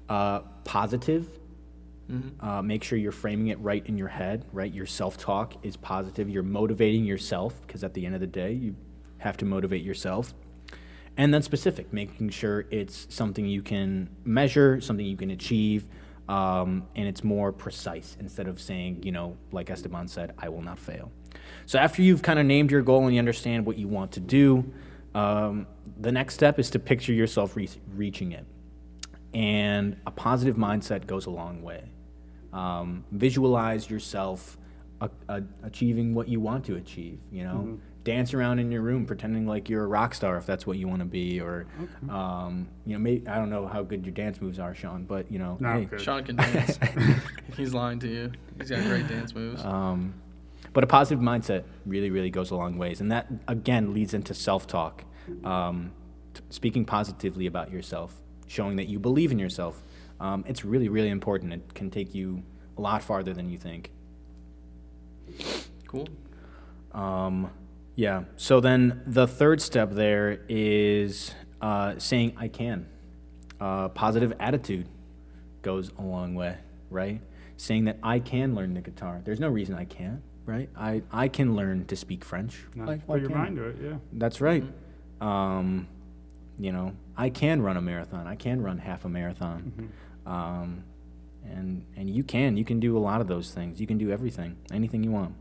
uh, 0.09 0.39
positive. 0.65 1.29
Uh, 2.41 2.61
make 2.61 2.83
sure 2.83 2.95
you're 2.95 3.11
framing 3.11 3.47
it 3.47 3.59
right 3.59 3.83
in 3.87 3.97
your 3.97 4.09
head, 4.09 4.45
right? 4.51 4.71
Your 4.71 4.85
self 4.85 5.17
talk 5.17 5.65
is 5.65 5.75
positive. 5.75 6.29
You're 6.29 6.43
motivating 6.43 7.05
yourself 7.05 7.59
because 7.65 7.83
at 7.83 7.95
the 7.95 8.05
end 8.05 8.13
of 8.13 8.21
the 8.21 8.27
day, 8.27 8.51
you 8.53 8.75
have 9.23 9.37
to 9.37 9.45
motivate 9.45 9.83
yourself. 9.83 10.33
And 11.15 11.33
then 11.33 11.41
specific, 11.41 11.93
making 11.93 12.29
sure 12.29 12.65
it's 12.71 13.07
something 13.09 13.45
you 13.45 13.61
can 13.61 14.09
measure, 14.25 14.81
something 14.81 15.05
you 15.05 15.15
can 15.17 15.31
achieve, 15.31 15.87
um, 16.27 16.87
and 16.95 17.07
it's 17.07 17.23
more 17.23 17.51
precise 17.51 18.17
instead 18.19 18.47
of 18.47 18.59
saying, 18.59 19.03
you 19.03 19.11
know, 19.11 19.37
like 19.51 19.69
Esteban 19.69 20.07
said, 20.07 20.33
I 20.37 20.49
will 20.49 20.61
not 20.61 20.79
fail. 20.79 21.11
So 21.65 21.79
after 21.79 22.01
you've 22.01 22.21
kind 22.21 22.39
of 22.39 22.45
named 22.45 22.71
your 22.71 22.81
goal 22.81 23.05
and 23.05 23.13
you 23.13 23.19
understand 23.19 23.65
what 23.65 23.77
you 23.77 23.87
want 23.87 24.11
to 24.13 24.19
do, 24.19 24.71
um, 25.13 25.67
the 25.99 26.11
next 26.11 26.33
step 26.33 26.59
is 26.59 26.69
to 26.71 26.79
picture 26.79 27.13
yourself 27.13 27.55
re- 27.55 27.69
reaching 27.95 28.31
it. 28.31 28.45
And 29.33 29.97
a 30.05 30.11
positive 30.11 30.55
mindset 30.55 31.05
goes 31.07 31.25
a 31.27 31.29
long 31.31 31.61
way. 31.61 31.83
Um, 32.51 33.03
visualize 33.11 33.89
yourself 33.89 34.57
a- 35.01 35.09
a- 35.29 35.43
achieving 35.63 36.13
what 36.13 36.27
you 36.27 36.39
want 36.39 36.65
to 36.65 36.75
achieve, 36.75 37.19
you 37.31 37.43
know? 37.43 37.79
Dance 38.03 38.33
around 38.33 38.59
in 38.59 38.71
your 38.71 38.81
room 38.81 39.05
pretending 39.05 39.47
like 39.47 39.69
you're 39.69 39.83
a 39.83 39.87
rock 39.87 40.13
star 40.13 40.37
if 40.37 40.45
that's 40.45 40.67
what 40.67 40.77
you 40.77 40.87
want 40.87 40.99
to 40.99 41.05
be, 41.05 41.39
or, 41.39 41.65
um, 42.09 42.67
you 42.85 42.93
know, 42.93 42.99
maybe, 42.99 43.27
I 43.27 43.35
don't 43.35 43.49
know 43.49 43.65
how 43.65 43.81
good 43.81 44.05
your 44.05 44.13
dance 44.13 44.41
moves 44.41 44.59
are, 44.59 44.75
Sean, 44.75 45.05
but, 45.05 45.31
you 45.31 45.39
know, 45.39 45.57
hey. 45.61 45.87
Sean 45.97 46.23
can 46.23 46.35
dance. 46.37 46.77
He's 47.57 47.73
lying 47.73 47.99
to 47.99 48.07
you. 48.09 48.31
He's 48.57 48.69
got 48.69 48.83
great 48.83 49.07
dance 49.07 49.33
moves. 49.33 49.63
Um, 49.63 50.15
but 50.73 50.83
a 50.83 50.87
positive 50.87 51.23
mindset 51.23 51.63
really, 51.85 52.09
really 52.09 52.29
goes 52.29 52.51
a 52.51 52.55
long 52.55 52.77
ways. 52.77 52.99
And 52.99 53.11
that, 53.11 53.27
again, 53.47 53.93
leads 53.93 54.13
into 54.13 54.33
self 54.33 54.67
talk. 54.67 55.05
Um, 55.45 55.93
t- 56.33 56.41
speaking 56.49 56.83
positively 56.83 57.45
about 57.45 57.71
yourself, 57.71 58.19
showing 58.47 58.75
that 58.75 58.89
you 58.89 58.99
believe 58.99 59.31
in 59.31 59.39
yourself. 59.39 59.81
Um, 60.19 60.43
it's 60.47 60.65
really, 60.65 60.89
really 60.89 61.09
important. 61.09 61.53
It 61.53 61.73
can 61.73 61.89
take 61.89 62.13
you 62.13 62.43
a 62.77 62.81
lot 62.81 63.01
farther 63.03 63.33
than 63.33 63.49
you 63.49 63.57
think. 63.57 63.91
cool. 65.87 66.07
Um, 66.91 67.49
yeah. 67.95 68.23
So 68.37 68.59
then 68.59 69.01
the 69.05 69.27
third 69.27 69.61
step 69.61 69.91
there 69.91 70.39
is 70.49 71.33
uh, 71.61 71.95
saying, 71.97 72.33
I 72.37 72.47
can. 72.47 72.87
Uh, 73.59 73.89
positive 73.89 74.33
attitude 74.39 74.87
goes 75.61 75.91
a 75.97 76.01
long 76.01 76.35
way, 76.35 76.57
right? 76.89 77.21
Saying 77.57 77.85
that 77.85 77.97
I 78.03 78.19
can 78.19 78.55
learn 78.55 78.73
the 78.73 78.81
guitar. 78.81 79.21
There's 79.23 79.39
no 79.39 79.47
reason 79.47 79.75
I 79.75 79.85
can't, 79.85 80.21
right? 80.45 80.69
I, 80.75 81.01
I 81.11 81.27
can 81.29 81.55
learn 81.55 81.85
to 81.85 81.95
speak 81.95 82.25
French. 82.25 82.61
To 82.75 82.81
put 83.07 83.21
your 83.21 83.29
can't 83.29 83.39
mind 83.39 83.55
to 83.57 83.63
it, 83.67 83.77
yeah. 83.81 83.97
That's 84.13 84.41
right. 84.41 84.63
Um, 85.21 85.87
you 86.59 86.71
know, 86.71 86.93
I 87.15 87.29
can 87.29 87.61
run 87.61 87.77
a 87.77 87.81
marathon. 87.81 88.27
I 88.27 88.35
can 88.35 88.61
run 88.61 88.77
half 88.79 89.05
a 89.05 89.09
marathon. 89.09 89.91
Um, 90.25 90.83
and 91.45 91.85
and 91.95 92.09
you 92.09 92.23
can. 92.23 92.57
You 92.57 92.65
can 92.65 92.79
do 92.79 92.97
a 92.97 92.99
lot 92.99 93.21
of 93.21 93.27
those 93.27 93.51
things. 93.51 93.79
You 93.79 93.87
can 93.87 93.97
do 93.97 94.11
everything, 94.11 94.57
anything 94.71 95.03
you 95.03 95.11
want. 95.11 95.35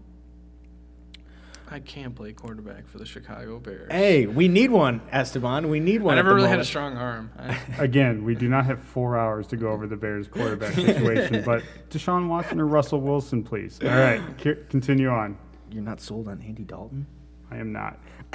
I 1.72 1.80
can't 1.80 2.14
play 2.14 2.35
quarterback 2.35 2.87
for 2.87 2.98
the 2.98 3.06
Chicago 3.06 3.58
Bears. 3.58 3.90
Hey, 3.90 4.26
we 4.26 4.46
need 4.46 4.70
one, 4.70 5.00
Esteban. 5.11 5.70
We 5.70 5.80
need 5.80 6.02
one. 6.02 6.12
I 6.12 6.16
never 6.16 6.28
the 6.30 6.35
really 6.37 6.48
had 6.48 6.61
a 6.61 6.64
strong 6.66 6.98
arm. 6.98 7.30
I, 7.38 7.56
Again, 7.78 8.24
we 8.24 8.35
do 8.35 8.46
not 8.46 8.66
have 8.66 8.78
four 8.78 9.16
hours 9.16 9.46
to 9.48 9.56
go 9.56 9.68
over 9.70 9.87
the 9.87 9.96
Bears 9.96 10.28
quarterback 10.28 10.74
situation, 10.74 11.42
but 11.44 11.62
Deshaun 11.88 12.28
Watson 12.28 12.61
or 12.61 12.66
Russell 12.66 13.00
Wilson, 13.00 13.42
please. 13.42 13.78
All 13.82 13.88
right, 13.88 14.20
c- 14.42 14.56
continue 14.68 15.08
on. 15.08 15.38
You're 15.70 15.82
not 15.82 16.00
sold 16.02 16.28
on 16.28 16.42
Andy 16.42 16.64
Dalton? 16.64 17.06
I 17.50 17.56
am 17.56 17.72
not. 17.72 17.98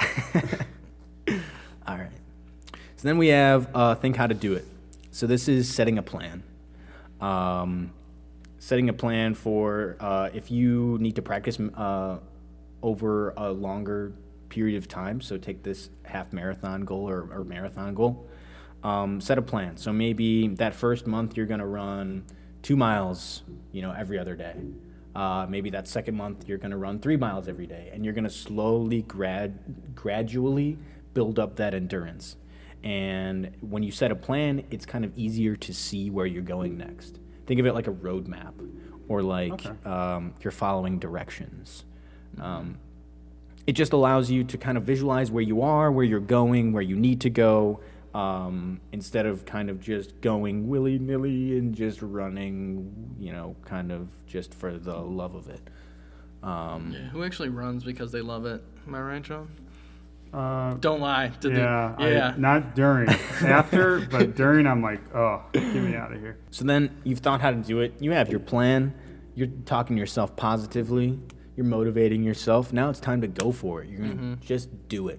All 1.86 1.96
right. 1.96 2.10
So 2.96 3.06
then 3.06 3.18
we 3.18 3.28
have 3.28 3.68
uh, 3.72 3.94
think 3.94 4.16
how 4.16 4.26
to 4.26 4.34
do 4.34 4.54
it. 4.54 4.64
So 5.12 5.28
this 5.28 5.46
is 5.46 5.72
setting 5.72 5.98
a 5.98 6.02
plan. 6.02 6.42
Um, 7.20 7.92
setting 8.58 8.88
a 8.88 8.92
plan 8.92 9.34
for 9.34 9.96
uh, 10.00 10.30
if 10.34 10.50
you 10.50 10.98
need 11.00 11.14
to 11.16 11.22
practice 11.22 11.58
uh, 11.60 12.18
over 12.82 13.30
a 13.36 13.50
longer 13.50 14.12
period 14.48 14.76
of 14.78 14.88
time. 14.88 15.20
So 15.20 15.36
take 15.36 15.62
this 15.62 15.90
half 16.04 16.32
marathon 16.32 16.82
goal 16.82 17.08
or, 17.08 17.28
or 17.32 17.44
marathon 17.44 17.94
goal. 17.94 18.28
Um, 18.82 19.20
set 19.20 19.38
a 19.38 19.42
plan. 19.42 19.76
So 19.76 19.92
maybe 19.92 20.48
that 20.48 20.74
first 20.74 21.06
month 21.06 21.36
you're 21.36 21.46
going 21.46 21.60
to 21.60 21.66
run 21.66 22.24
two 22.62 22.76
miles, 22.76 23.42
you 23.72 23.82
know, 23.82 23.92
every 23.92 24.18
other 24.18 24.36
day. 24.36 24.54
Uh, 25.14 25.46
maybe 25.48 25.70
that 25.70 25.88
second 25.88 26.14
month 26.16 26.46
you're 26.46 26.58
going 26.58 26.70
to 26.70 26.76
run 26.76 27.00
three 27.00 27.16
miles 27.16 27.48
every 27.48 27.66
day, 27.66 27.90
and 27.92 28.04
you're 28.04 28.14
going 28.14 28.22
to 28.24 28.30
slowly, 28.30 29.02
grad, 29.02 29.94
gradually 29.96 30.78
build 31.12 31.40
up 31.40 31.56
that 31.56 31.74
endurance. 31.74 32.36
And 32.84 33.56
when 33.60 33.82
you 33.82 33.90
set 33.90 34.12
a 34.12 34.14
plan, 34.14 34.64
it's 34.70 34.86
kind 34.86 35.04
of 35.04 35.16
easier 35.18 35.56
to 35.56 35.74
see 35.74 36.08
where 36.10 36.26
you're 36.26 36.42
going 36.42 36.76
next. 36.76 37.18
Think 37.46 37.58
of 37.58 37.66
it 37.66 37.74
like 37.74 37.88
a 37.88 37.92
roadmap, 37.92 38.52
or 39.08 39.22
like 39.22 39.52
Okay. 39.54 39.70
um, 39.84 40.34
you're 40.40 40.52
following 40.52 41.00
directions. 41.00 41.84
Um, 42.40 42.78
it 43.66 43.72
just 43.72 43.92
allows 43.92 44.30
you 44.30 44.44
to 44.44 44.56
kind 44.58 44.78
of 44.78 44.84
visualize 44.84 45.30
where 45.30 45.42
you 45.42 45.62
are, 45.62 45.90
where 45.92 46.04
you're 46.04 46.20
going, 46.20 46.72
where 46.72 46.82
you 46.82 46.96
need 46.96 47.20
to 47.22 47.30
go, 47.30 47.80
um, 48.14 48.80
instead 48.92 49.26
of 49.26 49.44
kind 49.44 49.68
of 49.68 49.80
just 49.80 50.20
going 50.22 50.68
willy 50.68 50.98
nilly 50.98 51.58
and 51.58 51.74
just 51.74 52.00
running, 52.00 53.14
you 53.18 53.32
know, 53.32 53.54
kind 53.64 53.92
of 53.92 54.08
just 54.26 54.54
for 54.54 54.78
the 54.78 54.96
love 54.96 55.34
of 55.34 55.48
it. 55.48 55.60
Um, 56.42 56.92
yeah, 56.92 57.08
who 57.08 57.24
actually 57.24 57.48
runs 57.50 57.84
because 57.84 58.10
they 58.12 58.20
love 58.22 58.46
it? 58.46 58.62
Am 58.86 58.94
I 58.94 59.00
right, 59.00 59.26
Sean? 59.26 59.48
Uh, 60.32 60.74
Don't 60.74 61.00
lie. 61.00 61.28
Did 61.40 61.54
they- 61.54 61.60
yeah, 61.60 61.94
I- 61.98 62.10
yeah. 62.10 62.34
not 62.38 62.74
during. 62.74 63.08
After, 63.42 64.00
but 64.10 64.34
during, 64.36 64.66
I'm 64.66 64.82
like, 64.82 65.00
oh, 65.14 65.42
get 65.52 65.74
me 65.74 65.94
out 65.94 66.12
of 66.12 66.20
here. 66.20 66.38
So 66.50 66.64
then 66.64 66.96
you've 67.04 67.18
thought 67.20 67.40
how 67.40 67.50
to 67.50 67.56
do 67.56 67.80
it. 67.80 67.94
You 68.00 68.12
have 68.12 68.28
your 68.30 68.40
plan. 68.40 68.94
You're 69.34 69.48
talking 69.66 69.96
to 69.96 70.00
yourself 70.00 70.36
positively. 70.36 71.18
You're 71.58 71.66
motivating 71.66 72.22
yourself. 72.22 72.72
Now 72.72 72.88
it's 72.88 73.00
time 73.00 73.20
to 73.22 73.26
go 73.26 73.50
for 73.50 73.82
it. 73.82 73.88
You're 73.90 73.98
gonna 74.02 74.14
Mm-hmm. 74.14 74.34
just 74.46 74.68
do 74.88 75.08
it. 75.08 75.18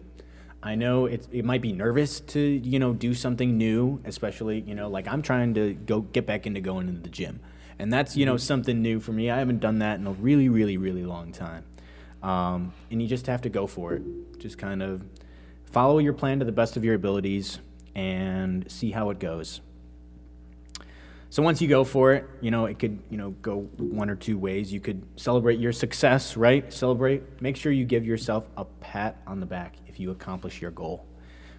I 0.64 0.76
know 0.76 1.06
it's, 1.06 1.28
it 1.34 1.44
might 1.44 1.62
be 1.62 1.74
nervous 1.74 2.22
to 2.22 2.40
you 2.40 2.80
know 2.80 2.94
do 2.94 3.14
something 3.14 3.58
new, 3.58 4.00
especially 4.06 4.62
you 4.62 4.74
know 4.74 4.88
like 4.88 5.06
I'm 5.06 5.22
trying 5.22 5.54
to 5.56 5.74
go 5.74 6.00
get 6.00 6.26
back 6.26 6.48
into 6.48 6.62
going 6.62 6.88
into 6.88 7.02
the 7.02 7.10
gym, 7.10 7.42
and 7.78 7.92
that's 7.92 8.16
you 8.16 8.26
know 8.26 8.38
something 8.38 8.82
new 8.82 9.02
for 9.02 9.12
me. 9.12 9.30
I 9.30 9.38
haven't 9.40 9.60
done 9.60 9.80
that 9.80 10.00
in 10.00 10.08
a 10.08 10.14
really 10.14 10.48
really 10.48 10.78
really 10.78 11.04
long 11.04 11.34
time, 11.34 11.66
um, 12.24 12.72
and 12.90 13.02
you 13.02 13.08
just 13.10 13.28
have 13.28 13.42
to 13.42 13.50
go 13.50 13.68
for 13.68 13.96
it. 13.96 14.02
Just 14.40 14.58
kind 14.58 14.82
of 14.82 15.04
follow 15.66 15.98
your 16.00 16.14
plan 16.14 16.40
to 16.40 16.46
the 16.46 16.54
best 16.54 16.78
of 16.78 16.86
your 16.86 16.96
abilities 16.96 17.60
and 17.96 18.70
see 18.72 18.92
how 18.92 19.10
it 19.10 19.20
goes. 19.20 19.60
So 21.32 21.44
once 21.44 21.62
you 21.62 21.68
go 21.68 21.84
for 21.84 22.14
it, 22.14 22.26
you 22.42 22.50
know, 22.50 22.66
it 22.66 22.80
could, 22.80 23.00
you 23.10 23.18
know, 23.18 23.32
go 23.42 23.60
one 23.78 24.10
or 24.10 24.16
two 24.16 24.38
ways. 24.38 24.74
You 24.74 24.80
could 24.80 25.04
celebrate 25.16 25.60
your 25.60 25.72
success, 25.72 26.36
right? 26.36 26.72
Celebrate. 26.74 27.42
Make 27.42 27.56
sure 27.56 27.72
you 27.72 27.86
give 27.86 28.04
yourself 28.06 28.46
a 28.58 28.66
pat 28.66 29.22
on 29.28 29.40
the 29.40 29.46
back 29.46 29.76
if 29.88 30.00
you 30.00 30.10
accomplish 30.12 30.60
your 30.62 30.72
goal, 30.72 31.06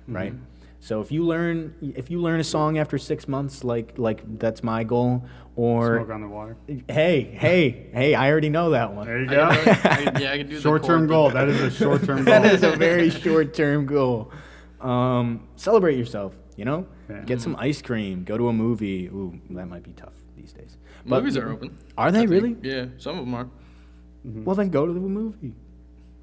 right? 0.09 0.35
So 0.81 1.01
if 1.03 1.13
you 1.13 1.25
learn 1.25 1.75
if 1.95 2.11
you 2.11 2.21
learn 2.21 2.41
a 2.41 2.45
song 2.45 2.79
after 2.79 2.97
6 2.97 3.29
months 3.29 3.63
like 3.65 3.99
like 3.99 4.39
that's 4.39 4.63
my 4.63 4.83
goal 4.83 5.27
or 5.55 5.99
Smoke 5.99 6.11
on 6.11 6.23
the 6.23 6.29
water. 6.29 6.57
hey, 6.89 7.23
hey, 7.23 7.91
hey, 7.93 8.15
I 8.15 8.31
already 8.31 8.49
know 8.49 8.71
that 8.71 8.93
one. 8.95 9.07
There 9.07 9.21
you 9.21 9.29
go. 9.29 9.43
I 9.51 10.13
yeah, 10.19 10.33
I 10.33 10.39
can 10.39 10.49
do 10.49 10.55
the 10.57 10.61
Short-term 10.63 11.01
chord, 11.07 11.09
but- 11.09 11.15
goal. 11.15 11.31
That 11.31 11.49
is 11.49 11.61
a 11.61 11.71
short-term 11.71 12.17
goal. 12.25 12.25
that 12.25 12.47
is 12.47 12.63
a 12.63 12.73
very 12.77 13.11
short-term 13.11 13.85
goal. 13.87 14.33
Um, 14.81 15.47
celebrate 15.57 15.99
yourself, 15.99 16.35
you 16.61 16.67
know? 16.67 16.87
Yeah. 17.09 17.23
Get 17.23 17.41
some 17.41 17.55
mm-hmm. 17.55 17.63
ice 17.63 17.81
cream, 17.81 18.23
go 18.23 18.37
to 18.37 18.49
a 18.49 18.53
movie. 18.53 19.07
Ooh, 19.07 19.41
that 19.49 19.67
might 19.67 19.83
be 19.83 19.93
tough 19.93 20.13
these 20.37 20.53
days. 20.53 20.77
But- 21.07 21.21
Movies 21.23 21.39
are 21.39 21.51
open. 21.51 21.79
Are 21.97 22.13
they 22.13 22.27
really? 22.27 22.55
Yeah, 22.61 22.85
some 22.99 23.19
of 23.19 23.25
them 23.25 23.35
are. 23.35 23.47
Mm-hmm. 23.47 24.45
Well, 24.45 24.55
then 24.55 24.69
go 24.69 24.87
to 24.87 24.93
the 24.93 25.01
movie. 25.01 25.55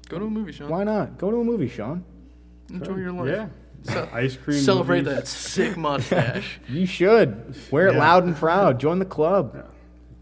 Go 0.08 0.20
to 0.20 0.26
a 0.26 0.30
movie, 0.30 0.52
Sean. 0.52 0.68
Why 0.68 0.84
not? 0.84 1.18
Go 1.18 1.32
to 1.32 1.40
a 1.40 1.44
movie, 1.44 1.68
Sean. 1.68 2.04
Enjoy 2.70 2.96
your 2.98 3.10
life. 3.10 3.28
Yeah. 3.28 3.48
Ce- 3.82 4.12
Ice 4.12 4.36
cream. 4.36 4.60
Celebrate 4.60 5.02
movies. 5.02 5.18
that 5.18 5.26
sick 5.26 5.76
mustache. 5.76 6.60
You 6.68 6.86
should. 6.86 7.56
Wear 7.72 7.88
it 7.88 7.94
Yeah. 7.94 7.98
loud 7.98 8.22
and 8.24 8.36
proud. 8.36 8.78
Join 8.78 9.00
the 9.00 9.04
club. 9.04 9.66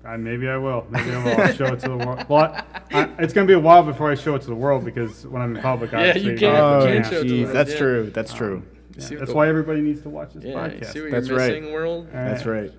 I, 0.02 0.16
maybe 0.16 0.48
I 0.48 0.57
will. 0.57 0.87
Maybe 0.88 1.11
I 1.11 1.22
will. 1.24 1.40
I'll 1.42 1.52
show 1.52 1.66
it 1.66 1.81
to 1.81 1.88
the 1.88 1.96
world. 1.98 2.24
Well, 2.29 2.55
I, 2.90 3.00
I, 3.00 3.02
it's 3.18 3.35
going 3.35 3.46
to 3.46 3.50
be 3.50 3.55
a 3.55 3.61
while 3.61 3.83
before 3.83 4.11
I 4.11 4.14
show 4.14 4.35
it 4.35 4.40
to 4.42 4.46
the 4.48 4.55
world 4.55 4.83
because 4.85 5.26
when 5.26 5.42
I'm 5.42 5.55
in 5.57 5.62
public, 5.62 5.92
i 5.92 6.05
Yeah, 6.05 6.09
obviously, 6.11 6.31
uh, 6.31 6.33
you 6.33 6.38
can't- 6.38 6.57
Oh, 6.57 6.87
you 6.87 6.92
can't 6.94 7.07
show 7.07 7.20
it 7.20 7.24
to 7.24 7.29
jeez. 7.29 7.46
the- 7.48 7.52
That's 7.52 7.72
yeah. 7.72 7.79
true. 7.79 8.11
That's 8.14 8.33
true. 8.33 8.57
Um, 8.57 8.75
You 8.96 9.02
see 9.02 9.14
Yeah, 9.14 9.20
that's 9.20 9.32
why 9.32 9.48
everybody 9.48 9.80
needs 9.82 10.00
to 10.02 10.09
watch 10.09 10.32
this 10.35 10.44
Yeah, 10.44 10.54
podcast. 10.54 10.87
see 10.92 11.02
what 11.02 11.11
That's 11.11 11.28
you're 11.28 11.38
right. 11.38 11.52
missing, 11.61 11.72
world? 11.72 12.09
That's 12.12 12.46
right. 12.46 12.72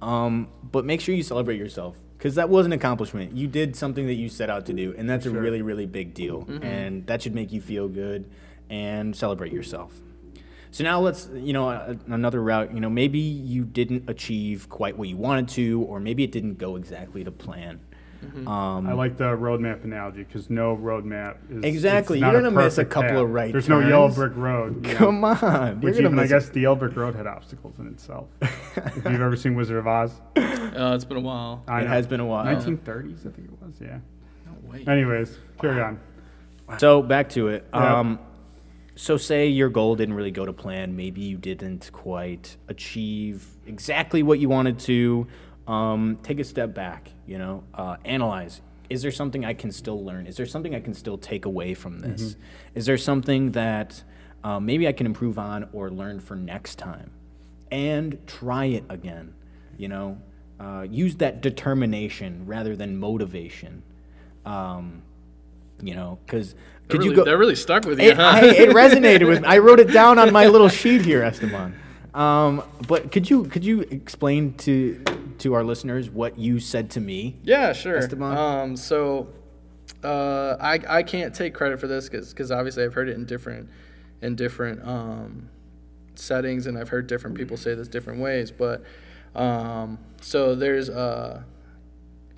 Um, 0.00 0.48
but 0.62 0.84
make 0.84 1.00
sure 1.00 1.14
you 1.14 1.22
celebrate 1.22 1.58
yourself 1.58 1.96
because 2.18 2.34
that 2.34 2.48
was 2.48 2.66
an 2.66 2.72
accomplishment. 2.72 3.36
You 3.36 3.46
did 3.46 3.76
something 3.76 4.06
that 4.06 4.14
you 4.14 4.28
set 4.28 4.50
out 4.50 4.66
to 4.66 4.72
do, 4.72 4.94
and 4.98 5.08
that's 5.08 5.26
a 5.26 5.30
really, 5.30 5.62
really 5.62 5.86
big 5.86 6.14
deal. 6.14 6.46
And 6.62 7.06
that 7.06 7.22
should 7.22 7.34
make 7.34 7.52
you 7.52 7.60
feel 7.60 7.88
good 7.88 8.28
and 8.70 9.14
celebrate 9.14 9.52
yourself. 9.52 9.92
So 10.72 10.82
now 10.84 11.00
let's, 11.00 11.28
you 11.34 11.52
know, 11.52 11.68
a- 11.68 11.96
another 12.08 12.42
route. 12.42 12.72
You 12.74 12.80
know, 12.80 12.88
maybe 12.90 13.18
you 13.18 13.64
didn't 13.64 14.08
achieve 14.08 14.68
quite 14.70 14.96
what 14.96 15.06
you 15.08 15.16
wanted 15.18 15.48
to, 15.50 15.82
or 15.82 16.00
maybe 16.00 16.24
it 16.24 16.32
didn't 16.32 16.54
go 16.58 16.76
exactly 16.76 17.22
to 17.24 17.30
plan. 17.30 17.80
Um, 18.46 18.86
I 18.86 18.92
like 18.92 19.16
the 19.16 19.24
roadmap 19.36 19.84
analogy 19.84 20.22
because 20.24 20.48
no 20.48 20.76
roadmap 20.76 21.36
is 21.50 21.64
Exactly. 21.64 22.18
You're 22.20 22.32
gonna 22.32 22.50
miss 22.50 22.78
a 22.78 22.84
couple 22.84 23.10
path. 23.10 23.18
of 23.18 23.30
right 23.30 23.50
There's 23.52 23.68
no 23.68 23.80
yellow 23.80 24.08
brick 24.10 24.36
road. 24.36 24.86
you 24.86 24.92
know, 24.92 24.98
come 24.98 25.24
on, 25.24 25.80
Which 25.80 25.94
you're 25.96 26.02
even 26.02 26.04
gonna 26.12 26.16
I 26.16 26.24
miss 26.24 26.30
guess 26.30 26.48
the 26.50 26.60
yellow 26.60 26.76
brick 26.76 26.96
road 26.96 27.14
had 27.14 27.26
obstacles 27.26 27.78
in 27.78 27.88
itself. 27.88 28.28
if 28.40 28.96
you've 28.96 29.06
ever 29.20 29.36
seen 29.36 29.54
Wizard 29.54 29.78
of 29.78 29.86
Oz, 29.86 30.12
Uh, 30.36 30.92
it's 30.94 31.04
been 31.04 31.18
a 31.18 31.20
while. 31.20 31.62
I 31.68 31.80
It 31.80 31.84
know. 31.84 31.90
has 31.90 32.06
been 32.06 32.20
a 32.20 32.26
while. 32.26 32.46
1930s, 32.46 33.26
I 33.26 33.30
think 33.30 33.48
it 33.48 33.62
was. 33.66 33.74
Yeah. 33.80 33.98
No 34.46 34.70
way. 34.70 34.84
Anyways, 34.86 35.38
carry 35.60 35.82
on. 35.82 36.00
So 36.78 37.02
back 37.02 37.28
to 37.30 37.48
it. 37.48 37.66
Yeah. 37.74 37.98
Um, 38.00 38.18
so 38.94 39.16
say 39.18 39.48
your 39.48 39.68
goal 39.68 39.96
didn't 39.96 40.14
really 40.14 40.30
go 40.30 40.46
to 40.46 40.52
plan. 40.52 40.96
Maybe 40.96 41.20
you 41.22 41.36
didn't 41.36 41.90
quite 41.92 42.56
achieve 42.68 43.46
exactly 43.66 44.22
what 44.22 44.38
you 44.38 44.48
wanted 44.48 44.78
to. 44.80 45.26
Um, 45.66 46.18
take 46.22 46.40
a 46.40 46.44
step 46.44 46.74
back. 46.74 47.10
You 47.26 47.38
know, 47.38 47.64
uh, 47.74 47.96
analyze. 48.04 48.60
Is 48.90 49.00
there 49.02 49.12
something 49.12 49.44
I 49.44 49.54
can 49.54 49.70
still 49.72 50.04
learn? 50.04 50.26
Is 50.26 50.36
there 50.36 50.46
something 50.46 50.74
I 50.74 50.80
can 50.80 50.92
still 50.92 51.16
take 51.16 51.44
away 51.46 51.72
from 51.74 52.00
this? 52.00 52.36
Is 52.74 52.84
there 52.84 52.98
something 52.98 53.52
that 53.52 54.02
uh, 54.44 54.60
maybe 54.60 54.86
I 54.86 54.92
can 54.92 55.06
improve 55.06 55.38
on 55.38 55.68
or 55.72 55.90
learn 55.90 56.20
for 56.20 56.36
next 56.36 56.76
time? 56.78 57.10
And 57.70 58.18
try 58.26 58.66
it 58.66 58.84
again. 58.90 59.32
You 59.78 59.88
know, 59.88 60.18
uh, 60.60 60.86
use 60.90 61.16
that 61.16 61.40
determination 61.40 62.44
rather 62.46 62.76
than 62.76 62.98
motivation. 62.98 63.82
Um, 64.44 65.02
you 65.80 65.94
know, 65.94 66.18
because 66.26 66.52
That 66.52 66.60
could 66.88 66.98
really, 67.00 67.10
you 67.10 67.16
go? 67.16 67.24
that 67.24 67.38
really 67.38 67.56
stuck 67.56 67.86
with 67.86 67.98
you, 67.98 68.10
It, 68.10 68.16
huh? 68.16 68.32
I, 68.34 68.40
it 68.44 68.68
resonated 68.74 69.26
with 69.26 69.40
me. 69.40 69.48
I 69.48 69.58
wrote 69.58 69.80
it 69.80 69.90
down 69.90 70.18
on 70.18 70.32
my 70.32 70.48
little 70.48 70.68
sheet 70.68 71.00
here, 71.02 71.22
Esteban. 71.22 71.74
Um, 72.14 72.62
but 72.86 73.10
could 73.10 73.30
you 73.30 73.44
could 73.44 73.64
you 73.64 73.80
explain 73.80 74.52
to 74.58 75.02
to 75.42 75.54
our 75.54 75.64
listeners 75.64 76.08
what 76.08 76.38
you 76.38 76.60
said 76.60 76.90
to 76.90 77.00
me? 77.00 77.36
Yeah, 77.42 77.72
sure. 77.72 77.96
Esteban? 77.96 78.36
Um, 78.36 78.76
so 78.76 79.28
uh, 80.04 80.56
I 80.60 80.80
I 80.88 81.02
can't 81.02 81.34
take 81.34 81.54
credit 81.54 81.80
for 81.80 81.86
this 81.86 82.08
because 82.08 82.50
obviously 82.50 82.84
I've 82.84 82.94
heard 82.94 83.08
it 83.08 83.16
in 83.16 83.24
different 83.24 83.68
in 84.20 84.36
different 84.36 84.86
um, 84.86 85.48
settings 86.14 86.66
and 86.66 86.78
I've 86.78 86.88
heard 86.88 87.06
different 87.06 87.36
people 87.36 87.56
say 87.56 87.74
this 87.74 87.88
different 87.88 88.20
ways. 88.20 88.50
But 88.50 88.84
um, 89.34 89.98
so 90.20 90.54
there's 90.54 90.88
uh, 90.88 91.42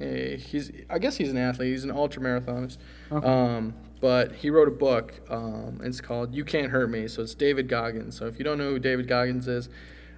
a, 0.00 0.36
he's 0.36 0.72
I 0.88 0.98
guess 0.98 1.16
he's 1.16 1.30
an 1.30 1.38
athlete. 1.38 1.72
He's 1.72 1.84
an 1.84 1.90
ultra 1.90 2.22
marathonist. 2.22 2.78
Um, 3.10 3.74
but 4.00 4.32
he 4.32 4.50
wrote 4.50 4.68
a 4.68 4.72
book. 4.72 5.14
Um, 5.30 5.80
it's 5.82 6.00
called 6.00 6.34
"You 6.34 6.44
Can't 6.44 6.70
Hurt 6.70 6.90
Me." 6.90 7.06
So 7.08 7.22
it's 7.22 7.34
David 7.34 7.68
Goggins. 7.68 8.16
So 8.18 8.26
if 8.26 8.38
you 8.38 8.44
don't 8.44 8.58
know 8.58 8.70
who 8.70 8.78
David 8.78 9.08
Goggins 9.08 9.46
is, 9.46 9.68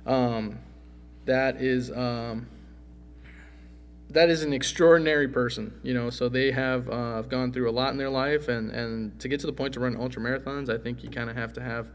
um, 0.06 0.58
that 1.24 1.60
is. 1.60 1.90
Um, 1.90 2.46
that 4.10 4.30
is 4.30 4.42
an 4.42 4.52
extraordinary 4.52 5.28
person, 5.28 5.72
you 5.82 5.92
know. 5.94 6.10
So 6.10 6.28
they 6.28 6.50
have 6.52 6.88
uh, 6.88 7.22
gone 7.22 7.52
through 7.52 7.68
a 7.68 7.72
lot 7.72 7.90
in 7.92 7.96
their 7.98 8.10
life, 8.10 8.48
and 8.48 8.70
and 8.70 9.18
to 9.20 9.28
get 9.28 9.40
to 9.40 9.46
the 9.46 9.52
point 9.52 9.74
to 9.74 9.80
run 9.80 9.96
ultra 9.96 10.22
marathons, 10.22 10.68
I 10.68 10.78
think 10.78 11.02
you 11.02 11.10
kind 11.10 11.28
of 11.30 11.36
have 11.36 11.52
to 11.54 11.60
have 11.62 11.88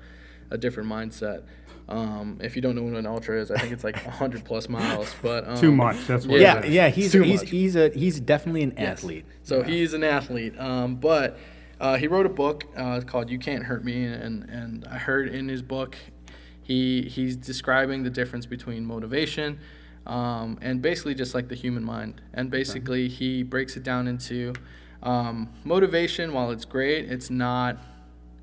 a 0.50 0.58
different 0.58 0.90
mindset. 0.90 1.44
Um, 1.90 2.38
if 2.42 2.56
you 2.56 2.62
don't 2.62 2.76
know 2.76 2.84
what 2.84 2.94
an 2.94 3.06
ultra 3.06 3.40
is, 3.42 3.52
I 3.52 3.58
think 3.58 3.74
it's 3.74 3.84
like 3.84 3.96
100 4.06 4.46
plus 4.46 4.70
miles, 4.70 5.14
but 5.22 5.46
um, 5.48 5.58
Too 5.58 5.72
much. 5.74 5.98
That's 6.08 6.26
what 6.26 6.40
Yeah, 6.40 6.60
it 6.60 6.66
is. 6.66 6.72
yeah, 6.74 6.88
he's 6.90 7.12
Too 7.12 7.24
he's 7.24 7.42
much. 7.42 7.50
he's 7.50 7.76
a 7.76 7.90
he's 7.90 8.20
definitely 8.20 8.64
an 8.64 8.74
Yes. 8.78 9.00
athlete. 9.00 9.26
So 9.44 9.64
he's 9.64 9.94
an 9.94 10.04
athlete, 10.04 10.58
um, 10.60 10.96
but 10.96 11.38
uh, 11.80 11.98
he 11.98 12.08
wrote 12.08 12.26
a 12.26 12.30
book 12.30 12.66
uh, 12.78 13.02
called 13.02 13.30
"You 13.30 13.40
Can't 13.40 13.64
Hurt 13.64 13.84
Me," 13.84 14.06
and 14.06 14.44
and 14.50 14.86
I 14.90 14.98
heard 15.00 15.30
in 15.30 15.50
his 15.50 15.62
book, 15.62 15.98
he 16.62 17.02
he's 17.04 17.36
describing 17.36 18.04
the 18.04 18.10
difference 18.10 18.46
between 18.46 18.86
motivation, 18.86 19.60
um, 20.06 20.58
and 20.62 20.82
basically 20.82 21.14
just 21.16 21.36
like 21.36 21.48
the 21.48 21.56
human 21.56 21.84
mind, 21.84 22.22
and 22.34 22.50
basically 22.50 23.08
he 23.08 23.44
breaks 23.44 23.76
it 23.78 23.84
down 23.84 24.08
into 24.08 24.54
um, 25.04 25.50
motivation. 25.64 26.34
While 26.34 26.52
it's 26.52 26.66
great, 26.66 27.12
it's 27.12 27.30
not 27.30 27.78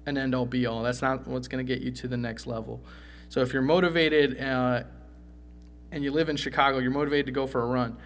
an 0.06 0.16
end 0.16 0.34
all 0.34 0.46
be 0.46 0.66
all. 0.66 0.82
That's 0.82 1.02
not 1.02 1.26
what's 1.26 1.48
going 1.48 1.64
to 1.64 1.74
get 1.74 1.82
you 1.82 1.90
to 1.92 2.08
the 2.08 2.16
next 2.16 2.46
level. 2.46 2.80
So 3.28 3.40
if 3.42 3.52
you're 3.52 3.62
motivated 3.62 4.40
uh, 4.40 4.84
and 5.92 6.02
you 6.02 6.10
live 6.10 6.28
in 6.28 6.36
Chicago, 6.36 6.78
you're 6.78 6.90
motivated 6.90 7.26
to 7.26 7.32
go 7.32 7.46
for 7.46 7.62
a 7.62 7.66
run. 7.66 7.96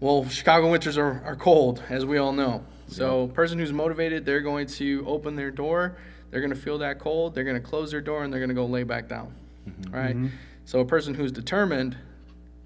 Well, 0.00 0.26
Chicago 0.28 0.70
winters 0.70 0.96
are, 0.96 1.22
are 1.26 1.36
cold, 1.36 1.82
as 1.90 2.06
we 2.06 2.16
all 2.16 2.32
know. 2.32 2.64
So, 2.88 3.22
a 3.24 3.28
person 3.28 3.58
who's 3.58 3.72
motivated, 3.72 4.24
they're 4.24 4.40
going 4.40 4.66
to 4.66 5.04
open 5.06 5.36
their 5.36 5.50
door, 5.50 5.96
they're 6.30 6.40
going 6.40 6.54
to 6.54 6.58
feel 6.58 6.78
that 6.78 6.98
cold, 6.98 7.34
they're 7.34 7.44
going 7.44 7.60
to 7.60 7.66
close 7.66 7.90
their 7.92 8.00
door, 8.00 8.24
and 8.24 8.32
they're 8.32 8.40
going 8.40 8.48
to 8.48 8.54
go 8.54 8.66
lay 8.66 8.82
back 8.82 9.08
down. 9.08 9.32
Right? 9.90 10.16
So, 10.64 10.80
a 10.80 10.84
person 10.84 11.14
who's 11.14 11.30
determined, 11.30 11.96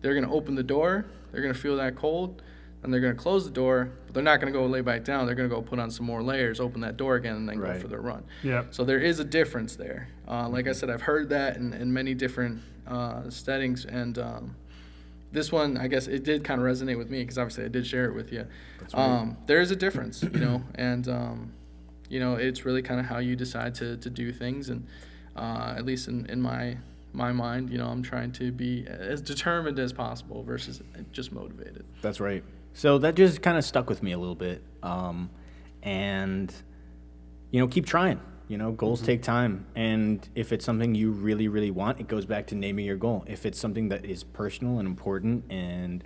they're 0.04 0.12
going 0.12 0.26
to 0.26 0.34
open 0.34 0.54
the 0.54 0.62
door, 0.62 1.06
they're 1.32 1.40
going 1.40 1.54
to 1.54 1.58
feel 1.58 1.76
that 1.76 1.96
cold, 1.96 2.42
and 2.82 2.92
they're 2.92 3.00
going 3.00 3.16
to 3.16 3.20
close 3.20 3.46
the 3.46 3.50
door, 3.50 3.90
but 4.04 4.12
they're 4.12 4.22
not 4.22 4.38
going 4.38 4.52
to 4.52 4.58
go 4.58 4.66
lay 4.66 4.82
back 4.82 5.02
down. 5.02 5.24
They're 5.24 5.34
going 5.34 5.48
to 5.48 5.54
go 5.54 5.62
put 5.62 5.78
on 5.78 5.90
some 5.90 6.04
more 6.04 6.22
layers, 6.22 6.60
open 6.60 6.82
that 6.82 6.98
door 6.98 7.16
again, 7.16 7.36
and 7.36 7.48
then 7.48 7.58
go 7.58 7.72
for 7.80 7.88
their 7.88 8.02
run. 8.02 8.22
Yep. 8.42 8.74
So 8.74 8.84
there 8.84 8.98
is 8.98 9.18
a 9.18 9.24
difference 9.24 9.76
there. 9.76 10.08
Uh, 10.28 10.46
like 10.50 10.68
I 10.68 10.72
said, 10.72 10.90
I've 10.90 11.00
heard 11.00 11.30
that 11.30 11.56
in, 11.56 11.72
in 11.72 11.90
many 11.90 12.12
different 12.12 12.60
uh, 12.86 13.30
settings, 13.30 13.86
and 13.86 14.18
um, 14.18 14.56
this 15.32 15.50
one, 15.50 15.78
I 15.78 15.88
guess, 15.88 16.06
it 16.06 16.22
did 16.22 16.44
kind 16.44 16.60
of 16.60 16.66
resonate 16.66 16.98
with 16.98 17.08
me 17.08 17.22
because 17.22 17.38
obviously 17.38 17.64
I 17.64 17.68
did 17.68 17.86
share 17.86 18.04
it 18.04 18.14
with 18.14 18.30
you. 18.30 18.46
Um, 18.92 19.38
there 19.46 19.62
is 19.62 19.70
a 19.70 19.76
difference, 19.76 20.22
you 20.22 20.38
know, 20.38 20.62
and 20.74 21.08
um, 21.08 21.52
you 22.10 22.20
know, 22.20 22.34
it's 22.34 22.66
really 22.66 22.82
kind 22.82 23.00
of 23.00 23.06
how 23.06 23.20
you 23.20 23.36
decide 23.36 23.74
to, 23.76 23.96
to 23.96 24.10
do 24.10 24.32
things, 24.34 24.68
and 24.68 24.86
uh, 25.34 25.74
at 25.78 25.86
least 25.86 26.08
in, 26.08 26.26
in 26.26 26.42
my 26.42 26.76
my 27.14 27.32
mind, 27.32 27.70
you 27.70 27.78
know, 27.78 27.86
I'm 27.86 28.02
trying 28.02 28.32
to 28.32 28.50
be 28.50 28.86
as 28.88 29.20
determined 29.20 29.78
as 29.78 29.92
possible 29.92 30.42
versus 30.42 30.82
just 31.12 31.32
motivated. 31.32 31.84
That's 32.02 32.20
right. 32.20 32.42
So 32.72 32.98
that 32.98 33.14
just 33.14 33.40
kind 33.40 33.56
of 33.56 33.64
stuck 33.64 33.88
with 33.88 34.02
me 34.02 34.12
a 34.12 34.18
little 34.18 34.34
bit. 34.34 34.62
Um, 34.82 35.30
and, 35.82 36.52
you 37.50 37.60
know, 37.60 37.68
keep 37.68 37.86
trying. 37.86 38.20
You 38.48 38.58
know, 38.58 38.72
goals 38.72 39.00
take 39.00 39.22
time. 39.22 39.64
And 39.74 40.28
if 40.34 40.52
it's 40.52 40.66
something 40.66 40.94
you 40.94 41.12
really, 41.12 41.48
really 41.48 41.70
want, 41.70 41.98
it 41.98 42.08
goes 42.08 42.26
back 42.26 42.48
to 42.48 42.54
naming 42.54 42.84
your 42.84 42.96
goal. 42.96 43.24
If 43.26 43.46
it's 43.46 43.58
something 43.58 43.88
that 43.88 44.04
is 44.04 44.22
personal 44.22 44.80
and 44.80 44.86
important 44.86 45.50
and 45.50 46.04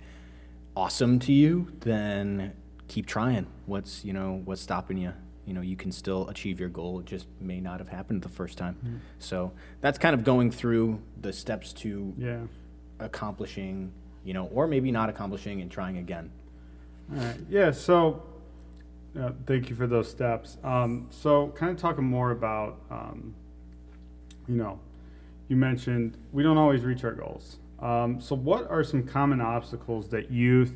awesome 0.75 1.19
to 1.19 1.33
you, 1.33 1.73
then 1.81 2.53
keep 2.87 3.07
trying. 3.07 3.47
What's, 3.65 4.05
you 4.05 4.13
know, 4.13 4.41
what's 4.45 4.61
stopping 4.61 4.97
you? 4.97 5.13
You 5.49 5.55
know, 5.55 5.61
you 5.61 5.75
can 5.75 5.91
still 5.91 6.29
achieve 6.29 6.59
your 6.59 6.69
goal. 6.69 6.99
It 6.99 7.07
just 7.07 7.25
may 7.41 7.59
not 7.59 7.79
have 7.79 7.89
happened 7.89 8.21
the 8.21 8.29
first 8.29 8.55
time. 8.59 9.01
So 9.17 9.51
that's 9.81 9.97
kind 9.97 10.13
of 10.13 10.23
going 10.23 10.51
through 10.51 11.01
the 11.19 11.33
steps 11.33 11.73
to 11.73 12.13
Yeah. 12.19 12.41
accomplishing, 12.99 13.91
you 14.23 14.33
know, 14.35 14.45
or 14.53 14.67
maybe 14.67 14.91
not 14.91 15.09
accomplishing 15.09 15.59
and 15.61 15.71
trying 15.71 15.97
again. 15.97 16.29
All 17.11 17.17
right. 17.17 17.35
Yeah. 17.49 17.71
So, 17.71 18.21
uh, 19.19 19.31
thank 19.47 19.71
you 19.71 19.75
for 19.75 19.87
those 19.87 20.07
steps. 20.07 20.57
Um, 20.63 21.07
so, 21.09 21.47
kind 21.55 21.71
of 21.71 21.77
talking 21.77 22.03
more 22.03 22.29
about, 22.29 22.77
um, 22.91 23.33
you 24.47 24.55
know, 24.55 24.79
you 25.47 25.55
mentioned 25.55 26.15
we 26.31 26.43
don't 26.43 26.57
always 26.59 26.83
reach 26.83 27.03
our 27.03 27.13
goals. 27.13 27.57
Um, 27.79 28.21
so, 28.21 28.35
what 28.35 28.69
are 28.69 28.83
some 28.83 29.01
common 29.03 29.41
obstacles 29.41 30.09
that 30.09 30.29
youth, 30.29 30.73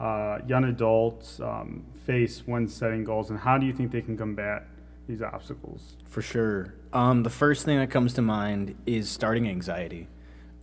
uh, 0.00 0.38
young 0.46 0.64
adults 0.64 1.38
um, 1.40 1.84
face 2.06 2.42
when 2.46 2.68
setting 2.68 3.04
goals, 3.04 3.30
and 3.30 3.38
how 3.38 3.58
do 3.58 3.66
you 3.66 3.72
think 3.72 3.90
they 3.90 4.00
can 4.00 4.16
combat 4.16 4.66
these 5.08 5.22
obstacles? 5.22 5.96
For 6.06 6.22
sure. 6.22 6.74
Um, 6.92 7.22
the 7.22 7.30
first 7.30 7.64
thing 7.64 7.78
that 7.78 7.90
comes 7.90 8.14
to 8.14 8.22
mind 8.22 8.74
is 8.86 9.08
starting 9.08 9.48
anxiety. 9.48 10.08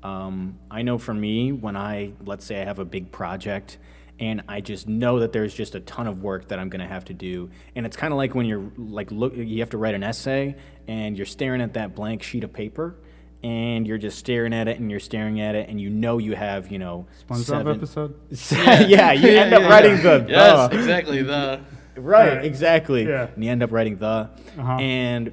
Um, 0.01 0.59
I 0.69 0.81
know 0.81 0.97
for 0.97 1.13
me, 1.13 1.51
when 1.51 1.77
I, 1.77 2.13
let's 2.25 2.45
say 2.45 2.61
I 2.61 2.65
have 2.65 2.79
a 2.79 2.85
big 2.85 3.11
project 3.11 3.77
and 4.19 4.43
I 4.47 4.61
just 4.61 4.87
know 4.87 5.19
that 5.19 5.31
there's 5.31 5.53
just 5.53 5.75
a 5.75 5.79
ton 5.79 6.07
of 6.07 6.21
work 6.21 6.49
that 6.49 6.59
I'm 6.59 6.69
going 6.69 6.81
to 6.81 6.87
have 6.87 7.05
to 7.05 7.13
do. 7.13 7.49
And 7.75 7.85
it's 7.85 7.97
kind 7.97 8.13
of 8.13 8.17
like 8.17 8.35
when 8.35 8.45
you're 8.45 8.69
like, 8.77 9.11
look, 9.11 9.35
you 9.35 9.59
have 9.59 9.71
to 9.71 9.77
write 9.77 9.95
an 9.95 10.03
essay 10.03 10.55
and 10.87 11.17
you're 11.17 11.25
staring 11.25 11.61
at 11.61 11.73
that 11.73 11.95
blank 11.95 12.21
sheet 12.21 12.43
of 12.43 12.53
paper 12.53 12.95
and 13.43 13.85
you're 13.87 13.97
just 13.97 14.17
staring 14.17 14.53
at 14.53 14.67
it 14.67 14.79
and 14.79 14.89
you're 14.89 14.99
staring 14.99 15.41
at 15.41 15.53
it 15.55 15.67
and 15.69 15.79
you 15.81 15.89
know 15.89 16.17
you 16.17 16.35
have, 16.35 16.71
you 16.71 16.79
know, 16.79 17.05
SpongeBob 17.27 17.43
seven- 17.43 17.75
episode. 17.77 18.15
yeah, 18.89 19.11
you 19.11 19.29
end 19.29 19.53
up 19.53 19.61
yeah, 19.63 19.67
writing 19.69 20.01
the, 20.01 20.25
Yes, 20.29 20.69
the. 20.69 20.77
exactly. 20.77 21.21
The 21.23 21.59
Right, 21.95 22.33
Yeah. 22.33 22.41
exactly. 22.41 23.03
Yeah. 23.07 23.27
And 23.35 23.43
you 23.43 23.51
end 23.51 23.61
up 23.61 23.71
writing 23.71 23.97
the, 23.97 24.29
Uh-huh. 24.57 24.77
and 24.79 25.31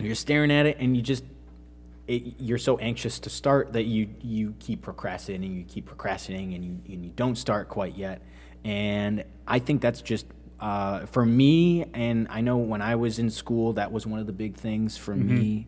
you're 0.00 0.14
staring 0.16 0.50
at 0.50 0.66
it, 0.66 0.78
and 0.80 0.96
you 0.96 1.02
just 1.02 1.24
it, 2.08 2.40
you're 2.40 2.58
so 2.58 2.78
anxious 2.78 3.18
to 3.20 3.30
start 3.30 3.72
that 3.72 3.84
you 3.84 4.08
you 4.20 4.54
keep 4.60 4.82
procrastinating, 4.82 5.56
you 5.56 5.64
keep 5.64 5.86
procrastinating, 5.86 6.54
and 6.54 6.64
you 6.64 6.94
and 6.94 7.04
you 7.04 7.10
don't 7.16 7.36
start 7.36 7.68
quite 7.68 7.96
yet. 7.96 8.20
And 8.64 9.24
I 9.46 9.58
think 9.60 9.80
that's 9.80 10.00
just 10.02 10.26
uh, 10.60 11.06
for 11.06 11.24
me, 11.24 11.84
and 11.94 12.26
I 12.30 12.40
know 12.40 12.56
when 12.58 12.80
I 12.82 12.96
was 12.96 13.18
in 13.18 13.30
school, 13.30 13.72
that 13.74 13.92
was 13.92 14.06
one 14.06 14.18
of 14.20 14.26
the 14.26 14.32
big 14.32 14.54
things 14.56 14.96
for 14.96 15.14
Mm-hmm. 15.14 15.34
me. 15.38 15.66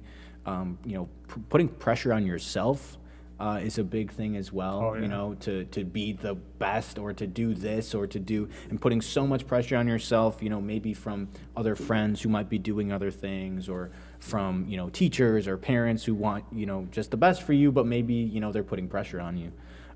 Um, 0.48 0.78
you 0.84 0.94
know, 0.94 1.08
p- 1.28 1.42
putting 1.48 1.68
pressure 1.68 2.12
on 2.12 2.24
yourself 2.24 2.96
uh, 3.38 3.60
is 3.62 3.78
a 3.78 3.84
big 3.84 4.10
thing 4.10 4.36
as 4.36 4.52
well. 4.52 4.80
Oh, 4.82 4.94
yeah. 4.94 5.02
You 5.02 5.08
know, 5.08 5.34
to 5.40 5.64
to 5.66 5.84
be 5.84 6.12
the 6.12 6.34
best 6.34 6.98
or 6.98 7.12
to 7.12 7.26
do 7.26 7.54
this 7.54 7.94
or 7.94 8.06
to 8.06 8.18
do 8.18 8.48
and 8.70 8.80
putting 8.80 9.00
so 9.00 9.26
much 9.26 9.46
pressure 9.46 9.76
on 9.76 9.86
yourself 9.86 10.42
you 10.42 10.50
know 10.50 10.60
maybe 10.60 10.92
from 10.92 11.28
other 11.56 11.76
friends 11.76 12.20
who 12.22 12.28
might 12.28 12.48
be 12.48 12.58
doing 12.58 12.92
other 12.92 13.10
things 13.10 13.68
or 13.68 13.90
from 14.18 14.66
you 14.68 14.76
know 14.76 14.88
teachers 14.88 15.46
or 15.46 15.56
parents 15.56 16.04
who 16.04 16.14
want 16.14 16.44
you 16.52 16.66
know 16.66 16.88
just 16.90 17.10
the 17.10 17.16
best 17.16 17.42
for 17.42 17.52
you 17.52 17.70
but 17.70 17.86
maybe 17.86 18.14
you 18.14 18.40
know 18.40 18.50
they're 18.50 18.64
putting 18.64 18.88
pressure 18.88 19.20
on 19.20 19.36
you 19.36 19.52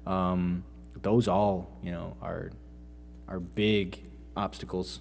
um, 0.06 0.62
those 1.02 1.26
all 1.26 1.78
you 1.82 1.90
know 1.90 2.16
are 2.22 2.50
are 3.26 3.40
big 3.40 3.98
obstacles 4.36 5.00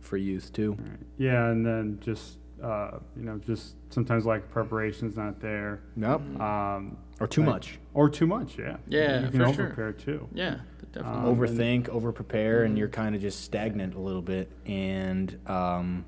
for 0.00 0.16
youth 0.16 0.52
too 0.52 0.76
Yeah, 1.18 1.48
and 1.48 1.64
then 1.66 1.98
just 2.00 2.38
uh, 2.62 2.98
you 3.16 3.24
know, 3.24 3.38
just 3.38 3.76
sometimes 3.94 4.26
like 4.26 4.50
preparation's 4.50 5.16
not 5.16 5.40
there, 5.40 5.80
yep 5.96 6.20
um, 6.40 6.96
or 7.20 7.26
too 7.26 7.42
Right. 7.42 7.50
much 7.50 7.78
or 7.94 8.10
too 8.10 8.26
much. 8.26 8.58
Yeah. 8.58 8.76
Yeah, 8.86 9.20
you 9.22 9.28
can 9.30 9.40
for 9.40 9.46
over 9.46 9.74
sure. 9.74 9.92
too. 9.92 10.28
yeah, 10.34 10.56
definitely. 10.92 11.30
Um, 11.30 11.36
overthink, 11.36 11.88
over 11.88 12.12
prepare, 12.12 12.64
and 12.64 12.76
you're 12.76 12.88
kind 12.88 13.14
of 13.14 13.20
just 13.22 13.42
stagnant 13.44 13.94
a 13.94 14.00
little 14.00 14.22
bit. 14.22 14.50
And 14.66 15.38
um, 15.46 16.04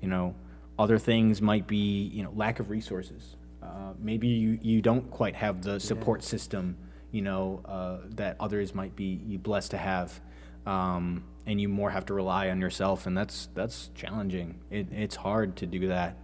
you 0.00 0.08
know, 0.08 0.34
other 0.78 0.98
things 0.98 1.42
might 1.42 1.66
be 1.66 2.04
you 2.14 2.22
know 2.22 2.32
lack 2.34 2.60
of 2.60 2.70
resources. 2.70 3.36
Uh, 3.62 3.92
maybe 3.98 4.26
you, 4.28 4.58
you 4.62 4.82
don't 4.82 5.08
quite 5.10 5.36
have 5.36 5.62
the 5.62 5.78
support 5.78 6.24
system 6.24 6.76
you 7.12 7.22
know 7.22 7.60
uh, 7.64 7.98
that 8.16 8.36
others 8.40 8.74
might 8.74 8.96
be 8.96 9.20
you 9.26 9.38
blessed 9.38 9.70
to 9.72 9.76
have, 9.76 10.20
um, 10.66 11.22
and 11.46 11.60
you 11.60 11.68
more 11.68 11.90
have 11.90 12.06
to 12.06 12.14
rely 12.14 12.48
on 12.50 12.60
yourself, 12.60 13.06
and 13.06 13.16
that's 13.16 13.48
that's 13.54 13.90
challenging. 13.94 14.58
It, 14.70 14.86
it's 14.92 15.14
hard 15.16 15.56
to 15.56 15.66
do 15.66 15.88
that. 15.88 16.16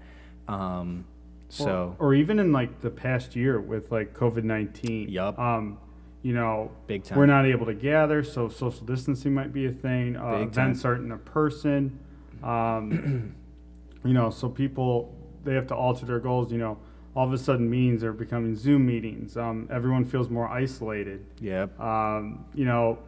Um, 0.48 1.04
so 1.50 1.96
or, 1.98 2.08
or 2.08 2.14
even 2.14 2.38
in 2.38 2.52
like 2.52 2.80
the 2.80 2.90
past 2.90 3.36
year 3.36 3.60
with 3.60 3.90
like 3.90 4.14
COVID 4.14 4.44
nineteen. 4.44 5.08
Yup. 5.08 5.38
Um, 5.38 5.78
you 6.22 6.34
know, 6.34 6.72
Big 6.88 7.04
time. 7.04 7.16
we're 7.16 7.26
not 7.26 7.46
able 7.46 7.66
to 7.66 7.74
gather, 7.74 8.24
so 8.24 8.48
social 8.48 8.84
distancing 8.84 9.32
might 9.32 9.52
be 9.52 9.66
a 9.66 9.72
thing. 9.72 10.16
Uh, 10.16 10.38
Big 10.38 10.52
time. 10.52 10.64
events 10.64 10.84
aren't 10.84 11.04
in 11.04 11.12
a 11.12 11.18
person. 11.18 11.98
Um, 12.42 13.34
you 14.04 14.12
know, 14.12 14.30
so 14.30 14.48
people 14.48 15.14
they 15.44 15.54
have 15.54 15.66
to 15.68 15.74
alter 15.76 16.04
their 16.06 16.18
goals. 16.18 16.50
You 16.52 16.58
know, 16.58 16.78
all 17.14 17.26
of 17.26 17.32
a 17.32 17.38
sudden 17.38 17.68
meetings 17.70 18.02
are 18.04 18.12
becoming 18.12 18.54
Zoom 18.56 18.84
meetings. 18.86 19.36
Um, 19.36 19.68
everyone 19.70 20.04
feels 20.04 20.28
more 20.28 20.48
isolated. 20.48 21.24
yep, 21.40 21.78
um, 21.80 22.44
you 22.54 22.64
know, 22.64 22.98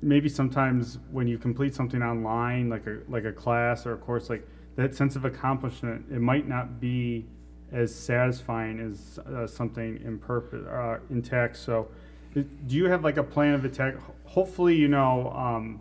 maybe 0.00 0.28
sometimes 0.28 0.98
when 1.10 1.28
you 1.28 1.38
complete 1.38 1.74
something 1.74 2.02
online, 2.02 2.68
like 2.70 2.86
a 2.86 2.98
like 3.08 3.24
a 3.24 3.32
class 3.32 3.86
or 3.86 3.92
a 3.92 3.98
course, 3.98 4.30
like 4.30 4.46
that 4.76 4.94
sense 4.94 5.16
of 5.16 5.24
accomplishment, 5.24 6.06
it 6.10 6.20
might 6.20 6.48
not 6.48 6.80
be 6.80 7.26
as 7.72 7.94
satisfying 7.94 8.80
as 8.80 9.18
uh, 9.18 9.46
something 9.46 10.00
in 10.04 10.18
purpose, 10.18 10.66
uh, 10.66 10.98
intact. 11.10 11.56
So, 11.56 11.88
do 12.34 12.46
you 12.68 12.86
have 12.86 13.04
like 13.04 13.18
a 13.18 13.22
plan 13.22 13.54
of 13.54 13.64
attack? 13.64 13.94
Hopefully, 14.24 14.74
you 14.74 14.88
know, 14.88 15.30
um, 15.30 15.80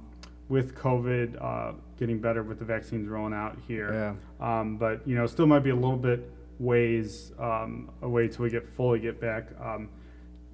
with 0.49 0.75
COVID 0.75 1.41
uh, 1.41 1.73
getting 1.97 2.19
better 2.19 2.43
with 2.43 2.60
the 2.60 2.65
vaccines 2.65 3.08
rolling 3.08 3.34
out 3.34 3.58
here. 3.67 4.17
Um, 4.39 4.77
but 4.77 5.08
you 5.08 5.15
know, 5.15 5.25
still 5.27 5.47
might 5.47 5.63
be 5.63 5.69
a 5.69 5.75
little 5.75 5.95
bit 5.95 6.30
ways 6.60 7.32
um, 7.39 7.89
away 8.01 8.27
till 8.27 8.43
we 8.43 8.49
get 8.49 8.67
fully 8.67 8.99
get 8.99 9.19
back. 9.19 9.47
Um, 9.62 9.89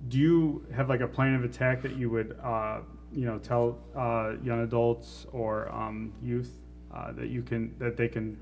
do 0.08 0.18
you 0.20 0.66
have 0.74 0.90
like 0.90 1.02
a 1.02 1.08
plan 1.08 1.36
of 1.36 1.44
attack 1.44 1.82
that 1.82 1.96
you 1.96 2.10
would, 2.10 2.38
uh, 2.44 2.80
you 3.12 3.26
know, 3.26 3.40
tell 3.40 3.80
uh, 3.96 4.34
young 4.44 4.64
adults 4.64 5.26
or 5.32 5.72
um, 5.74 6.14
youth 6.22 6.52
uh, 6.94 7.12
that 7.14 7.30
you 7.30 7.42
can 7.42 7.76
that 7.80 7.98
they 7.98 8.08
can 8.08 8.38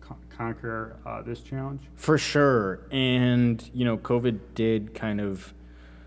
con- 0.00 0.18
conquer 0.28 0.96
uh, 1.06 1.22
this 1.22 1.40
challenge? 1.40 1.82
For 1.96 2.18
sure. 2.18 2.80
And, 2.90 3.68
you 3.72 3.84
know, 3.84 3.96
COVID 3.96 4.40
did 4.54 4.94
kind 4.94 5.20
of 5.20 5.52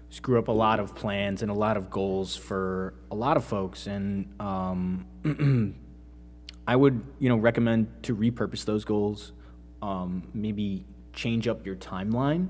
screw 0.10 0.40
up 0.40 0.48
a 0.48 0.54
lot 0.54 0.80
of 0.80 0.96
plans 0.96 1.42
and 1.42 1.52
a 1.52 1.54
lot 1.54 1.78
of 1.78 1.90
goals 1.90 2.36
for 2.36 2.94
a 3.12 3.16
lot 3.16 3.38
of 3.38 3.44
folks. 3.44 3.88
And 3.88 4.34
um, 4.40 5.06
I 6.68 6.76
would, 6.76 7.04
you 7.20 7.30
know, 7.30 7.38
recommend 7.38 8.04
to 8.04 8.16
repurpose 8.16 8.66
those 8.66 8.86
goals, 8.86 9.34
um, 9.82 10.24
maybe 10.34 10.86
change 11.14 11.48
up 11.48 11.66
your 11.66 11.76
timeline. 11.76 12.50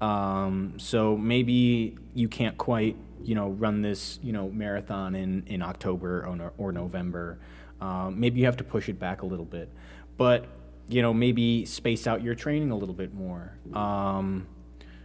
Um, 0.00 0.74
so 0.78 1.16
maybe 1.16 1.96
you 2.14 2.28
can't 2.28 2.58
quite, 2.58 2.96
you 3.22 3.36
know, 3.36 3.50
run 3.50 3.82
this, 3.82 4.18
you 4.22 4.32
know, 4.32 4.48
marathon 4.50 5.14
in, 5.14 5.44
in 5.46 5.62
October 5.62 6.26
or, 6.26 6.52
or 6.58 6.72
November. 6.72 7.38
Um, 7.82 8.20
maybe 8.20 8.38
you 8.40 8.46
have 8.46 8.56
to 8.58 8.64
push 8.64 8.88
it 8.88 8.98
back 8.98 9.22
a 9.22 9.26
little 9.26 9.44
bit, 9.44 9.68
but 10.16 10.46
you 10.88 11.02
know, 11.02 11.12
maybe 11.14 11.64
space 11.64 12.06
out 12.06 12.22
your 12.22 12.34
training 12.34 12.70
a 12.70 12.76
little 12.76 12.94
bit 12.94 13.14
more. 13.14 13.52
Um, 13.72 14.46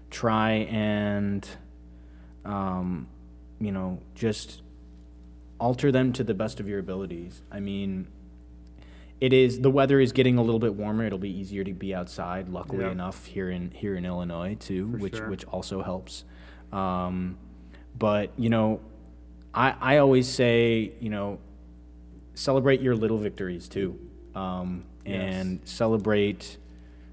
try 0.09 0.51
and, 0.69 1.47
um, 2.45 3.07
you 3.59 3.71
know, 3.71 3.99
just 4.15 4.61
alter 5.59 5.91
them 5.91 6.13
to 6.13 6.23
the 6.23 6.33
best 6.33 6.59
of 6.59 6.67
your 6.67 6.79
abilities. 6.79 7.41
I 7.51 7.59
mean, 7.59 8.07
it 9.21 9.33
is 9.33 9.61
the 9.61 9.71
weather 9.71 9.99
is 9.99 10.11
getting 10.11 10.37
a 10.37 10.41
little 10.43 10.59
bit 10.59 10.75
warmer. 10.75 11.05
It'll 11.05 11.17
be 11.17 11.31
easier 11.35 11.63
to 11.63 11.73
be 11.73 11.95
outside. 11.95 12.49
Luckily 12.49 12.83
Yeah. 12.83 12.91
enough, 12.91 13.25
here 13.25 13.49
in 13.49 13.71
here 13.71 13.95
in 13.95 14.05
Illinois 14.05 14.55
too, 14.59 14.91
For 14.91 14.97
which 14.97 15.15
sure. 15.15 15.29
which 15.29 15.45
also 15.45 15.81
helps. 15.81 16.25
Um, 16.71 17.37
but 17.97 18.31
you 18.37 18.49
know, 18.49 18.81
I 19.53 19.75
I 19.79 19.97
always 19.97 20.27
say 20.27 20.93
you 20.99 21.09
know, 21.09 21.39
celebrate 22.37 22.81
your 22.81 22.95
little 22.95 23.17
victories 23.17 23.67
too, 23.67 23.99
um, 24.35 24.85
and 25.05 25.59
celebrate 25.65 26.57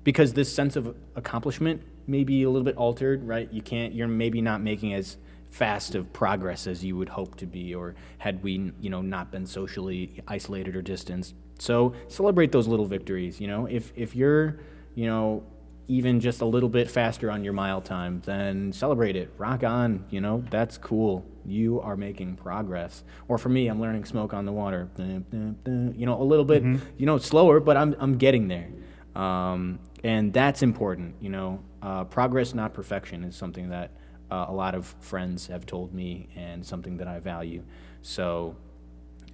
because 0.04 0.34
this 0.34 0.52
sense 0.52 0.76
of 0.76 0.94
accomplishment 1.16 1.82
may 2.06 2.24
be 2.24 2.42
a 2.42 2.50
little 2.50 2.64
bit 2.64 2.76
altered, 2.76 3.26
right? 3.26 3.50
You 3.52 3.62
can't. 3.62 3.94
You're 3.94 4.08
maybe 4.08 4.40
not 4.40 4.60
making 4.60 4.92
as 4.92 5.16
fast 5.50 5.94
of 5.94 6.12
progress 6.12 6.66
as 6.66 6.84
you 6.84 6.96
would 6.96 7.08
hope 7.08 7.36
to 7.36 7.46
be, 7.46 7.74
or 7.74 7.94
had 8.18 8.42
we, 8.42 8.72
you 8.80 8.90
know, 8.90 9.00
not 9.00 9.30
been 9.30 9.46
socially 9.46 10.22
isolated 10.28 10.76
or 10.76 10.82
distanced. 10.82 11.34
So 11.58 11.94
celebrate 12.08 12.52
those 12.52 12.66
little 12.66 12.86
victories. 12.86 13.40
You 13.40 13.46
know, 13.46 13.66
if 13.66 13.92
if 13.96 14.14
you're, 14.14 14.58
you 14.94 15.06
know, 15.06 15.44
even 15.88 16.20
just 16.20 16.40
a 16.42 16.46
little 16.46 16.68
bit 16.68 16.90
faster 16.90 17.30
on 17.30 17.44
your 17.44 17.52
mile 17.52 17.80
time, 17.80 18.20
then 18.26 18.72
celebrate 18.72 19.16
it. 19.16 19.30
Rock 19.38 19.64
on. 19.64 20.04
You 20.10 20.20
know, 20.20 20.44
that's 20.50 20.76
cool. 20.76 21.24
You 21.46 21.80
are 21.80 21.96
making 21.96 22.36
progress. 22.36 23.04
Or 23.28 23.38
for 23.38 23.48
me, 23.48 23.68
I'm 23.68 23.80
learning 23.80 24.04
smoke 24.04 24.32
on 24.34 24.44
the 24.46 24.52
water. 24.52 24.88
You 24.98 26.06
know, 26.06 26.20
a 26.20 26.24
little 26.24 26.44
bit, 26.44 26.62
you 26.96 27.06
know, 27.06 27.18
slower, 27.18 27.60
but 27.60 27.76
I'm 27.76 27.94
I'm 27.98 28.16
getting 28.18 28.48
there. 28.48 28.68
Um, 29.14 29.78
and 30.02 30.32
that's 30.32 30.62
important, 30.62 31.14
you 31.20 31.30
know. 31.30 31.60
Uh, 31.82 32.04
progress, 32.04 32.54
not 32.54 32.72
perfection, 32.74 33.24
is 33.24 33.36
something 33.36 33.68
that 33.70 33.90
uh, 34.30 34.46
a 34.48 34.52
lot 34.52 34.74
of 34.74 34.94
friends 35.00 35.46
have 35.48 35.66
told 35.66 35.94
me 35.94 36.28
and 36.34 36.64
something 36.64 36.96
that 36.96 37.06
I 37.06 37.20
value. 37.20 37.62
So 38.02 38.56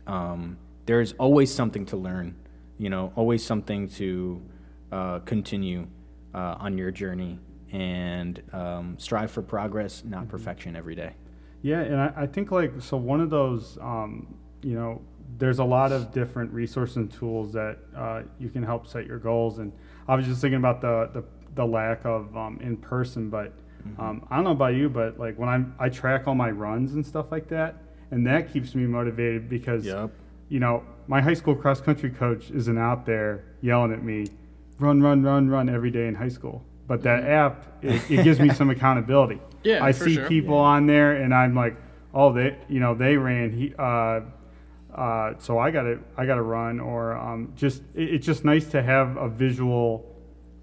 um, 0.07 0.59
there's 0.87 1.12
always 1.12 1.53
something 1.55 1.87
to 1.87 1.96
learn, 1.96 2.35
you 2.79 2.90
know, 2.90 3.12
always 3.16 3.44
something 3.44 3.88
to 3.90 4.42
uh, 4.92 5.18
continue 5.20 5.87
uh, 6.35 6.57
on 6.59 6.77
your 6.77 6.90
journey 6.90 7.38
and 7.73 8.42
um, 8.53 8.96
strive 8.99 9.31
for 9.31 9.42
progress, 9.42 10.03
not 10.05 10.29
perfection 10.29 10.75
every 10.77 10.94
day. 10.96 11.14
Yeah, 11.62 11.81
and 11.81 12.01
I, 12.01 12.12
I 12.16 12.27
think 12.27 12.51
like 12.51 12.73
so 12.81 12.96
one 12.96 13.20
of 13.20 13.31
those, 13.31 13.79
um, 13.81 14.35
you 14.62 14.75
know, 14.75 15.03
there's 15.38 15.59
a 15.59 15.64
lot 15.64 15.92
of 15.92 16.12
different 16.12 16.53
resources 16.53 16.96
and 16.96 17.11
tools 17.12 17.53
that 17.53 17.79
uh, 17.96 18.23
you 18.38 18.49
can 18.51 18.62
help 18.62 18.87
set 18.87 19.07
your 19.07 19.18
goals. 19.18 19.59
And 19.59 19.73
I 20.09 20.14
was 20.14 20.27
just 20.27 20.40
thinking 20.40 20.59
about 20.59 20.81
the 20.81 21.11
the, 21.12 21.25
the 21.55 21.66
lack 21.66 22.05
of 22.05 22.35
um, 22.37 22.59
in 22.62 22.77
person, 22.77 23.31
but 23.31 23.53
um, 23.99 24.27
I 24.31 24.37
don't 24.37 24.44
know 24.44 24.51
about 24.51 24.75
you, 24.75 24.88
but 24.90 25.18
like 25.18 25.38
when 25.38 25.49
I'm 25.49 25.75
I 25.79 25.88
track 25.88 26.27
all 26.29 26.35
my 26.35 26.51
runs 26.51 26.94
and 26.94 27.07
stuff 27.07 27.31
like 27.31 27.49
that, 27.49 27.77
and 28.11 28.27
that 28.27 28.53
keeps 28.53 28.75
me 28.75 28.85
motivated 28.87 29.49
because 29.49 29.85
Yep. 29.87 30.11
you 30.49 30.61
know 30.61 30.83
my 31.07 31.20
high 31.20 31.35
school 31.35 31.55
cross 31.55 31.81
country 31.81 32.11
coach 32.11 32.51
isn't 32.51 32.79
out 32.79 33.05
there 33.07 33.44
yelling 33.62 33.92
at 33.92 34.03
me, 34.03 34.27
run, 34.79 35.03
run, 35.03 35.23
run, 35.23 35.49
run 35.49 35.68
every 35.68 35.90
day 35.90 36.07
in 36.07 36.14
high 36.14 36.29
school. 36.29 36.64
But 36.87 37.03
that 37.03 37.25
app, 37.25 37.83
it, 37.83 38.03
it 38.11 38.25
gives 38.25 38.38
me 38.40 38.49
some 38.55 38.70
accountability. 38.70 39.40
Yeah, 39.62 39.85
I 39.85 39.90
see 39.92 40.14
sure. 40.14 40.29
people 40.29 40.57
on 40.57 40.87
there, 40.87 41.12
and 41.16 41.35
I'm 41.35 41.55
like, 41.55 41.77
oh, 42.14 42.33
they, 42.33 42.57
you 42.68 42.81
know, 42.81 42.94
they 42.94 43.16
ran. 43.16 43.53
He, 43.53 43.75
uh, 43.79 44.20
uh, 44.94 45.35
so 45.38 45.59
I 45.59 45.70
got 45.70 45.83
to, 45.83 46.01
I 46.16 46.27
got 46.27 46.37
to 46.37 46.42
run, 46.42 46.81
or 46.81 47.14
um, 47.14 47.53
just, 47.57 47.83
it, 47.94 48.14
it's 48.14 48.27
just 48.27 48.44
nice 48.44 48.66
to 48.70 48.83
have 48.83 49.16
a 49.16 49.29
visual, 49.29 50.05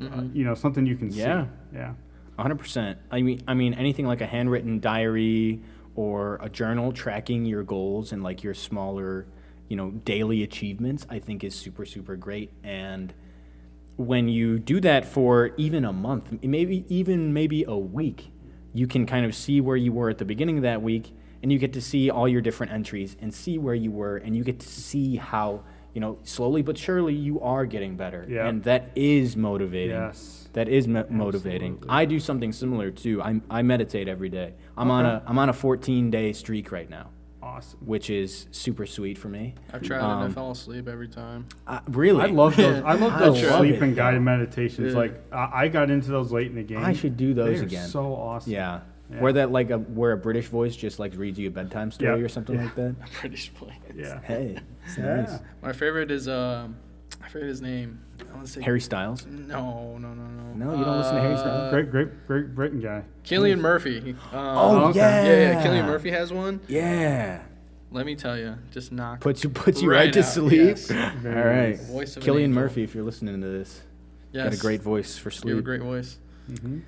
uh, 0.02 0.24
you 0.34 0.44
know, 0.44 0.54
something 0.56 0.86
you 0.86 0.96
can 0.98 1.10
Yeah. 1.12 1.46
see. 1.46 1.50
Yeah. 1.78 1.94
hundred 2.38 2.58
percent. 2.60 3.00
I 3.12 3.22
mean, 3.22 3.42
I 3.48 3.54
mean, 3.54 3.74
anything 3.74 4.06
like 4.06 4.22
a 4.22 4.26
handwritten 4.28 4.80
diary 4.80 5.62
or 5.96 6.38
a 6.42 6.50
journal 6.50 6.92
tracking 6.92 7.46
your 7.46 7.64
goals 7.64 8.12
and 8.12 8.22
like 8.24 8.44
your 8.44 8.54
smaller, 8.54 9.26
you 9.70 9.76
know, 9.76 9.92
daily 9.92 10.44
achievements, 10.44 11.06
I 11.10 11.20
think 11.20 11.44
is 11.44 11.56
super, 11.56 11.86
super 11.86 12.16
great. 12.16 12.52
And 12.64 13.14
when 13.96 14.28
you 14.28 14.60
do 14.60 14.80
that 14.82 15.06
for 15.06 15.52
even 15.58 15.84
a 15.86 15.92
month, 15.94 16.32
maybe 16.44 16.86
even 16.90 17.34
maybe 17.34 17.64
a 17.64 17.76
week, 17.78 18.30
you 18.78 18.88
can 18.88 19.06
kind 19.06 19.26
of 19.26 19.34
see 19.36 19.58
where 19.62 19.76
you 19.86 19.92
were 19.92 20.10
at 20.10 20.18
the 20.18 20.26
beginning 20.34 20.58
of 20.58 20.64
that 20.64 20.82
week, 20.82 21.06
and 21.42 21.52
you 21.52 21.58
get 21.60 21.74
to 21.74 21.82
see 21.82 22.10
all 22.10 22.28
your 22.28 22.42
different 22.42 22.72
entries 22.74 23.16
and 23.22 23.34
see 23.34 23.58
where 23.58 23.76
you 23.76 23.92
were, 23.92 24.18
and 24.18 24.36
you 24.38 24.44
get 24.44 24.60
to 24.60 24.68
see 24.68 25.16
how 25.16 25.64
you 25.94 26.02
know 26.02 26.18
slowly 26.24 26.62
but 26.62 26.78
surely 26.78 27.14
you 27.16 27.40
are 27.42 27.66
getting 27.66 27.96
better, 27.98 28.26
Yeah. 28.30 28.48
and 28.48 28.64
that 28.64 28.90
is 28.96 29.36
motivating. 29.36 29.96
Yes. 29.96 30.48
That 30.54 30.68
is 30.70 30.88
mo- 30.88 31.06
motivating. 31.10 31.84
I 31.90 32.06
do 32.06 32.20
something 32.20 32.52
similar 32.52 32.90
too. 32.92 33.22
I, 33.22 33.42
I 33.50 33.62
meditate 33.62 34.08
every 34.08 34.30
day. 34.30 34.54
I'm 34.78 34.90
on 34.92 35.06
a 35.06 35.24
I'm 35.26 35.38
on 35.40 35.50
a 35.50 35.54
14 35.54 36.10
day 36.12 36.34
streak 36.34 36.72
right 36.72 36.90
now, 36.90 37.10
Awesome. 37.56 37.80
which 37.86 38.10
is 38.10 38.48
super 38.52 38.86
sweet 38.86 39.18
for 39.18 39.30
me. 39.30 39.56
I've 39.74 39.82
tried 39.82 39.98
it 40.00 40.04
and 40.04 40.12
I 40.12 40.26
Um, 40.26 40.34
fall 40.34 40.52
asleep 40.52 40.88
every 40.88 41.08
time. 41.08 41.46
Uh, 41.66 41.80
really, 41.90 42.22
I 42.22 42.28
love 42.28 42.56
those. 42.56 42.84
I 42.86 42.94
love 42.94 43.18
those 43.20 43.42
love 43.44 43.60
sleep 43.60 43.82
and 43.82 43.96
guided 43.96 44.22
meditations. 44.22 44.94
Yeah. 44.94 45.00
Like 45.00 45.22
I, 45.34 45.50
I 45.64 45.68
got 45.68 45.90
into 45.90 46.10
those 46.12 46.32
late 46.32 46.48
in 46.48 46.56
the 46.56 46.64
game. 46.64 46.84
I 46.84 46.94
should 46.94 47.18
do 47.18 47.34
those 47.34 47.56
They 47.58 47.64
are 47.64 47.68
again. 47.68 47.88
So 47.88 48.14
awesome. 48.14 48.52
Yeah. 48.54 48.82
Yeah. 49.10 49.22
Where 49.22 49.32
that 49.34 49.52
like 49.52 49.70
a 49.70 49.78
where 49.78 50.12
a 50.12 50.18
British 50.18 50.48
voice 50.48 50.76
just 50.76 51.00
like 51.00 51.16
reads 51.16 51.40
you 51.40 51.48
a 51.48 51.52
bedtime 51.52 51.92
story 51.92 52.20
Yeah. 52.20 52.26
or 52.26 52.28
something 52.30 52.56
Yeah. 52.56 52.64
like 52.66 52.76
that. 52.76 52.96
A 53.02 53.22
British 53.22 53.54
play. 53.54 53.74
Yeah. 53.96 54.20
Hey, 54.22 54.58
it's 54.86 54.98
Yeah. 54.98 55.16
nice. 55.22 55.40
My 55.62 55.72
favorite 55.72 56.12
is 56.12 56.28
um, 56.28 56.76
I 57.24 57.30
forget 57.30 57.48
his 57.48 57.62
name. 57.62 58.00
I 58.42 58.46
say 58.46 58.62
Harry 58.62 58.82
Styles. 58.82 59.26
No, 59.26 59.98
no, 59.98 60.14
no, 60.14 60.24
no. 60.24 60.54
No, 60.66 60.78
you 60.78 60.84
don't 60.84 60.98
listen 60.98 61.16
to 61.16 61.22
Harry 61.22 61.34
Uh, 61.36 61.38
Styles? 61.38 61.72
Great, 61.72 61.92
great, 61.92 62.28
great 62.28 62.56
Britain 62.56 62.80
guy. 62.82 63.04
Cillian 63.24 63.60
Murphy. 63.60 64.00
Um, 64.00 64.18
Oh, 64.34 64.86
okay. 64.90 65.00
yeah. 65.00 65.24
yeah, 65.24 65.52
yeah. 65.52 65.66
Cillian 65.66 65.86
Murphy 65.86 66.12
has 66.12 66.34
one. 66.34 66.60
Yeah. 66.68 67.42
Let 67.92 68.06
me 68.06 68.16
tell 68.16 68.38
you, 68.38 68.56
just 68.72 68.92
knock. 68.92 69.20
Puts 69.22 69.44
you 69.44 69.50
puts 69.50 69.82
you 69.82 69.90
Right 69.90 70.06
right, 70.06 70.14
to 70.14 70.20
out, 70.20 70.26
sleep. 70.26 70.62
yes. 70.78 70.92
All 70.92 71.10
Very 71.20 71.36
right. 71.60 71.70
nice. 71.78 71.88
Voice 71.90 72.18
of 72.18 72.24
an 72.24 72.30
Cillian 72.34 72.42
angel. 72.46 72.62
Murphy, 72.62 72.84
if 72.84 72.94
you're 72.96 73.04
listening 73.06 73.40
to 73.42 73.48
this, 73.48 73.82
yes. 74.34 74.44
got 74.46 74.54
a 74.54 74.58
great 74.58 74.82
voice 74.82 75.18
for 75.18 75.32
sleep. 75.32 75.50
You 75.50 75.56
have 75.56 75.60
a 75.60 75.62
great 75.64 75.82
voice. 75.82 76.18
Mhm. 76.52 76.82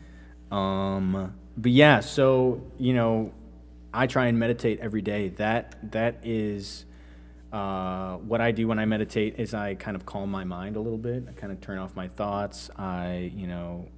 Um, 0.53 1.33
but 1.57 1.71
yeah, 1.71 1.99
so 2.01 2.61
you 2.77 2.93
know, 2.93 3.31
I 3.93 4.07
try 4.07 4.27
and 4.27 4.37
meditate 4.39 4.79
every 4.81 5.01
day. 5.01 5.29
That 5.29 5.91
that 5.91 6.17
is 6.23 6.85
uh, 7.51 8.15
what 8.17 8.41
I 8.41 8.51
do 8.51 8.67
when 8.67 8.79
I 8.79 8.85
meditate. 8.85 9.39
Is 9.39 9.53
I 9.53 9.75
kind 9.75 9.95
of 9.95 10.05
calm 10.05 10.29
my 10.29 10.43
mind 10.43 10.75
a 10.75 10.79
little 10.79 10.97
bit. 10.97 11.25
I 11.27 11.33
kind 11.33 11.51
of 11.51 11.61
turn 11.61 11.77
off 11.77 11.95
my 11.95 12.07
thoughts. 12.07 12.69
I 12.75 13.31
you 13.35 13.47
know 13.47 13.89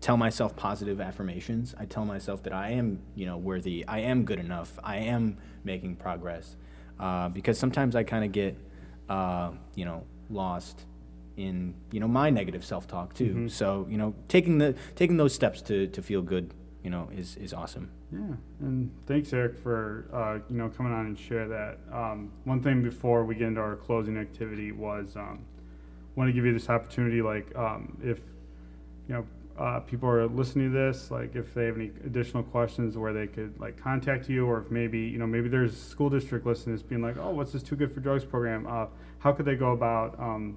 tell 0.00 0.16
myself 0.16 0.56
positive 0.56 1.00
affirmations. 1.00 1.74
I 1.78 1.84
tell 1.84 2.04
myself 2.04 2.42
that 2.44 2.52
I 2.52 2.70
am 2.70 3.00
you 3.14 3.26
know 3.26 3.36
worthy. 3.36 3.84
I 3.86 4.00
am 4.00 4.24
good 4.24 4.38
enough. 4.38 4.78
I 4.82 4.96
am 4.98 5.38
making 5.64 5.96
progress. 5.96 6.56
Uh, 6.98 7.30
because 7.30 7.58
sometimes 7.58 7.96
I 7.96 8.02
kind 8.02 8.24
of 8.24 8.32
get 8.32 8.56
uh, 9.08 9.52
you 9.74 9.84
know 9.84 10.04
lost 10.28 10.84
in 11.36 11.74
you 11.90 12.00
know 12.00 12.08
my 12.08 12.30
negative 12.30 12.64
self-talk 12.64 13.14
too. 13.14 13.48
So 13.48 13.86
you 13.88 13.96
know 13.96 14.14
taking 14.28 14.58
the 14.58 14.74
taking 14.94 15.16
those 15.16 15.34
steps 15.34 15.62
to 15.62 15.86
to 15.88 16.02
feel 16.02 16.22
good 16.22 16.52
you 16.82 16.90
know 16.90 17.08
is 17.14 17.36
is 17.36 17.52
awesome. 17.52 17.90
Yeah, 18.12 18.36
and 18.60 18.90
thanks, 19.06 19.32
Eric, 19.32 19.58
for 19.58 20.06
uh, 20.12 20.38
you 20.50 20.56
know 20.56 20.68
coming 20.68 20.92
on 20.92 21.06
and 21.06 21.18
share 21.18 21.48
that. 21.48 21.78
Um, 21.92 22.30
one 22.44 22.62
thing 22.62 22.82
before 22.82 23.24
we 23.24 23.34
get 23.34 23.48
into 23.48 23.60
our 23.60 23.76
closing 23.76 24.16
activity 24.16 24.72
was 24.72 25.16
um, 25.16 25.44
want 26.16 26.28
to 26.28 26.32
give 26.32 26.44
you 26.44 26.52
this 26.52 26.68
opportunity, 26.68 27.22
like 27.22 27.54
um, 27.56 27.96
if 28.02 28.18
you 29.08 29.14
know 29.14 29.26
uh, 29.58 29.80
people 29.80 30.08
are 30.08 30.26
listening 30.26 30.72
to 30.72 30.78
this, 30.78 31.10
like 31.10 31.36
if 31.36 31.52
they 31.52 31.66
have 31.66 31.76
any 31.76 31.90
additional 32.06 32.42
questions, 32.42 32.96
where 32.96 33.12
they 33.12 33.26
could 33.26 33.58
like 33.60 33.76
contact 33.76 34.28
you, 34.28 34.46
or 34.46 34.60
if 34.60 34.70
maybe 34.70 35.00
you 35.00 35.18
know 35.18 35.26
maybe 35.26 35.48
there's 35.48 35.74
a 35.74 35.76
school 35.76 36.08
district 36.08 36.46
listeners 36.46 36.82
being 36.82 37.02
like, 37.02 37.16
oh, 37.18 37.30
what's 37.30 37.52
this 37.52 37.62
Too 37.62 37.76
Good 37.76 37.92
for 37.92 38.00
Drugs 38.00 38.24
program? 38.24 38.66
Uh, 38.66 38.86
how 39.18 39.32
could 39.32 39.44
they 39.44 39.56
go 39.56 39.72
about 39.72 40.18
um, 40.18 40.56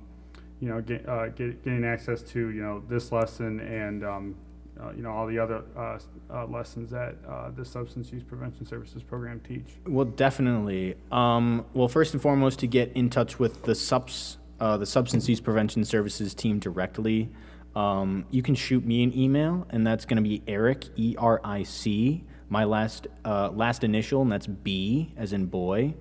you 0.62 0.70
know 0.70 0.80
get, 0.80 1.08
uh, 1.08 1.28
get, 1.30 1.64
getting 1.64 1.84
access 1.84 2.22
to 2.24 2.50
you 2.50 2.62
know 2.62 2.82
this 2.88 3.12
lesson 3.12 3.60
and 3.60 4.06
um, 4.06 4.36
uh, 4.82 4.92
you 4.96 5.04
know 5.04 5.12
all 5.12 5.28
the 5.28 5.40
other 5.40 5.64
uh, 5.78 6.00
uh, 6.32 6.46
lessons 6.48 6.90
that 6.92 7.16
uh, 7.28 7.52
the 7.52 7.64
substance 7.64 8.12
use 8.12 8.24
prevention 8.24 8.66
services 8.66 9.04
program 9.04 9.42
teach. 9.48 9.68
Well, 9.88 10.06
definitely. 10.06 10.96
Um, 11.12 11.66
well, 11.74 11.88
first 11.88 12.14
and 12.14 12.22
foremost, 12.22 12.60
to 12.60 12.68
get 12.68 12.92
in 12.94 13.10
touch 13.10 13.40
with 13.40 13.64
the 13.64 13.76
subs, 13.76 14.38
uh, 14.60 14.78
the 14.78 14.86
substance 14.86 15.30
use 15.30 15.40
prevention 15.40 15.86
services 15.86 16.34
team 16.34 16.60
directly, 16.60 17.30
um, 17.76 18.26
you 18.32 18.42
can 18.42 18.56
shoot 18.56 18.86
me 18.86 19.04
an 19.04 19.18
email, 19.18 19.68
and 19.70 19.86
that's 19.86 20.06
going 20.06 20.18
to 20.18 20.28
be 20.28 20.42
Eric 20.48 20.86
E 20.96 21.16
R 21.18 21.40
I 21.44 21.64
C, 21.64 22.24
my 22.50 22.64
last 22.64 23.08
uh, 23.26 23.50
last 23.50 23.84
initial, 23.84 24.22
and 24.22 24.32
that's 24.32 24.48
B 24.48 25.14
as 25.18 25.34
in 25.34 25.46
boy, 25.46 25.94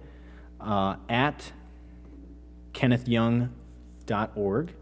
at 0.61 1.52
kennethyoung.org. 2.72 4.72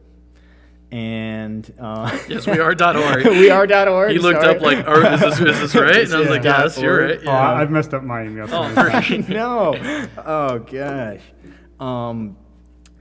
And 0.93 1.73
uh, 1.79 2.19
Yes, 2.29 2.47
we 2.47 2.59
are 2.59 2.75
dot 2.75 2.97
org. 2.97 3.25
we 3.27 3.49
are 3.51 3.67
dot 3.67 3.87
org. 3.89 4.11
He 4.11 4.19
looked 4.19 4.41
sorry. 4.43 4.57
up 4.57 4.63
like, 4.63 4.87
or 4.89 5.05
is 5.07 5.21
this, 5.21 5.41
is 5.41 5.61
this 5.61 5.75
right? 5.77 6.05
And 6.05 6.15
I 6.15 6.19
was 6.21 6.29
like, 6.29 6.43
Yeah. 6.45 6.63
yes, 6.65 6.79
you're 6.79 7.01
right. 7.07 7.19
Oh, 7.21 7.23
Yeah. 7.23 7.31
I, 7.31 7.63
I've 7.63 7.71
messed 7.71 7.95
up 7.95 8.03
my 8.03 8.25
email. 8.25 8.47
Oh, 8.51 8.63
many 8.63 8.75
times. 8.75 9.07
perfect. 9.07 9.29
no. 9.29 9.75
Oh 10.27 10.59
gosh. 10.59 11.21
Um, 11.79 12.37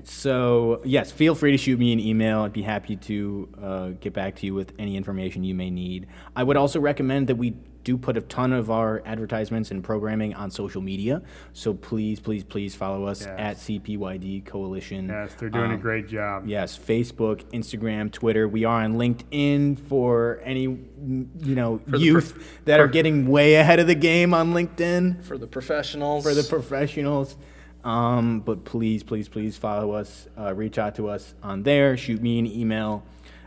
so 0.04 0.82
yes, 0.86 1.12
feel 1.12 1.36
free 1.36 1.52
to 1.52 1.58
shoot 1.58 1.80
me 1.80 1.91
an 1.91 1.99
email. 1.99 2.41
I'd 2.41 2.54
be 2.54 2.62
happy 2.62 2.95
to 2.95 3.49
uh, 3.62 3.88
get 3.99 4.13
back 4.13 4.36
to 4.38 4.45
you 4.45 4.54
with 4.54 4.71
any 4.80 4.95
information 4.95 5.43
you 5.43 5.56
may 5.56 5.69
need. 5.69 6.08
I 6.36 6.43
would 6.43 6.58
also 6.58 6.80
recommend 6.80 7.28
that 7.28 7.36
we 7.36 7.56
do 7.84 7.98
put 7.98 8.18
a 8.18 8.22
ton 8.22 8.52
of 8.54 8.70
our 8.70 9.02
advertisements 9.06 9.72
and 9.72 9.84
programming 9.84 10.34
on 10.36 10.52
social 10.52 10.82
media. 10.82 11.22
So 11.54 11.74
please, 11.74 12.20
please, 12.20 12.44
please 12.44 12.76
follow 12.76 13.06
us 13.06 13.22
Yes. 13.26 13.36
at 13.39 13.58
CPYD 13.58 14.42
Coalition. 14.46 15.08
Yes, 15.08 15.34
they're 15.36 15.50
doing 15.50 15.72
a 15.72 15.76
Um, 15.76 15.80
great 15.80 16.08
job. 16.08 16.46
Yes, 16.48 16.78
Facebook, 16.78 17.44
Instagram, 17.54 18.12
Twitter. 18.12 18.48
We 18.48 18.65
are 18.65 18.84
on 18.84 18.96
LinkedIn 18.96 19.80
for 19.80 20.39
any 20.43 20.64
you 20.64 21.56
know 21.56 21.80
the 21.88 21.97
youth 21.99 22.34
prof- 22.34 22.62
that 22.66 22.80
are 22.80 22.88
getting 22.88 23.28
way 23.28 23.56
ahead 23.56 23.80
of 23.80 23.88
the 23.88 23.95
game 23.95 24.34
on 24.34 24.53
LinkedIn 24.53 25.24
For 25.24 25.38
the 25.38 25.47
professionals. 25.47 26.24
for 26.24 26.34
the 26.34 26.43
professionals. 26.43 27.38
Um, 27.84 28.41
but 28.41 28.66
please, 28.66 29.03
please, 29.03 29.30
please 29.30 29.56
follow 29.56 29.93
us. 29.93 30.28
Uh, 30.38 30.53
reach 30.53 30.78
out 30.78 30.95
to 30.95 31.08
us 31.08 31.34
on 31.41 31.64
there. 31.64 31.95
Shoot 31.95 32.22
me 32.22 32.38
an 32.39 32.45
email. 32.45 33.03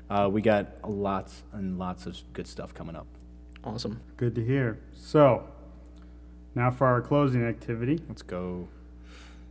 Uh, 0.08 0.28
we 0.32 0.40
got 0.40 0.88
lots 0.88 1.42
and 1.52 1.78
lots 1.78 2.06
of 2.06 2.16
good 2.32 2.46
stuff 2.46 2.72
coming 2.72 2.96
up. 2.96 3.06
Awesome. 3.64 4.00
Good 4.16 4.34
to 4.36 4.44
hear. 4.44 4.78
So, 4.94 5.44
now 6.54 6.70
for 6.70 6.86
our 6.86 7.00
closing 7.00 7.44
activity. 7.44 8.00
Let's 8.08 8.22
go. 8.22 8.68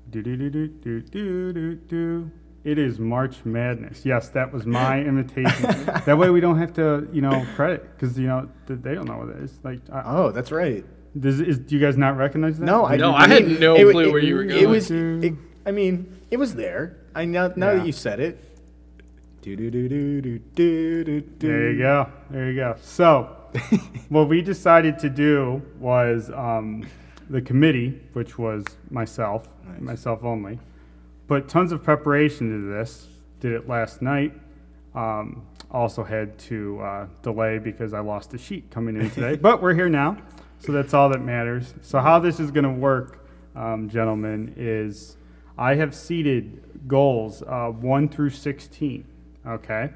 Do 0.09 0.21
do 0.21 0.35
do 0.35 0.49
do 0.49 0.67
do 0.67 1.01
do 1.01 1.53
do 1.53 1.75
do. 1.75 2.31
It 2.63 2.77
is 2.77 2.99
March 2.99 3.43
Madness. 3.43 4.05
Yes, 4.05 4.29
that 4.29 4.53
was 4.53 4.65
my 4.67 4.99
invitation. 4.99 5.63
that 6.05 6.15
way 6.17 6.29
we 6.29 6.39
don't 6.41 6.59
have 6.59 6.73
to, 6.73 7.07
you 7.11 7.21
know, 7.21 7.43
credit 7.55 7.83
because 7.95 8.19
you 8.19 8.27
know 8.27 8.47
th- 8.67 8.81
they 8.83 8.93
don't 8.93 9.05
know 9.07 9.17
what 9.17 9.29
it 9.29 9.37
is. 9.43 9.57
Like, 9.63 9.79
I, 9.91 10.03
Oh, 10.05 10.31
that's 10.31 10.51
right. 10.51 10.85
does, 11.19 11.39
is, 11.41 11.57
do 11.57 11.75
you 11.75 11.81
guys 11.81 11.97
not 11.97 12.17
recognize 12.17 12.59
that? 12.59 12.65
No, 12.65 12.85
I 12.85 12.97
No, 12.97 13.13
didn't- 13.13 13.21
I 13.21 13.27
had 13.33 13.47
mean, 13.47 13.59
no 13.59 13.75
it- 13.75 13.91
clue 13.91 14.09
it- 14.09 14.11
where 14.11 14.21
you 14.21 14.35
were 14.35 14.43
It 14.43 14.49
going. 14.49 14.69
was. 14.69 14.91
It, 14.91 15.33
I 15.65 15.71
mean, 15.71 16.19
it 16.29 16.37
was 16.37 16.53
there. 16.53 16.97
I 17.15 17.25
now 17.25 17.51
now 17.55 17.71
Yeah. 17.71 17.77
that 17.77 17.85
you 17.87 17.91
said 17.93 18.19
it. 18.19 18.37
Do 19.41 19.55
do 19.55 19.71
do 19.71 19.89
do 19.89 20.21
do 20.21 20.39
do 21.03 21.03
do. 21.21 21.23
There 21.47 21.71
you 21.71 21.79
go. 21.79 22.09
There 22.29 22.51
you 22.51 22.55
go. 22.55 22.75
So, 22.81 23.37
what 24.09 24.29
we 24.29 24.41
decided 24.41 24.99
to 24.99 25.09
do 25.09 25.61
was 25.79 26.29
um, 26.31 26.87
the 27.29 27.41
committee, 27.41 27.99
which 28.13 28.37
was 28.37 28.65
myself, 28.89 29.47
Nice. 29.67 29.81
myself 29.81 30.23
only, 30.23 30.59
put 31.27 31.47
tons 31.47 31.71
of 31.71 31.83
preparation 31.83 32.53
into 32.53 32.67
this. 32.71 33.07
Did 33.39 33.53
it 33.53 33.67
last 33.67 34.01
night. 34.01 34.33
Um, 34.93 35.45
also 35.71 36.03
had 36.03 36.37
to 36.37 36.79
uh, 36.81 37.07
delay 37.23 37.57
because 37.57 37.93
I 37.93 38.01
lost 38.01 38.33
a 38.33 38.37
sheet 38.37 38.69
coming 38.69 38.97
in 38.97 39.09
today, 39.09 39.35
but 39.41 39.61
we're 39.61 39.73
here 39.73 39.89
now, 39.89 40.17
so 40.59 40.73
that's 40.73 40.93
all 40.93 41.09
that 41.09 41.21
matters. 41.21 41.73
So 41.81 41.99
how 41.99 42.19
this 42.19 42.39
is 42.39 42.51
going 42.51 42.65
to 42.65 42.69
work, 42.69 43.25
um, 43.55 43.89
gentlemen, 43.89 44.53
is 44.57 45.15
I 45.57 45.75
have 45.75 45.95
seeded 45.95 46.87
goals 46.87 47.41
uh, 47.43 47.67
one 47.69 48.09
through 48.09 48.31
sixteen. 48.31 49.05
Okay, 49.47 49.91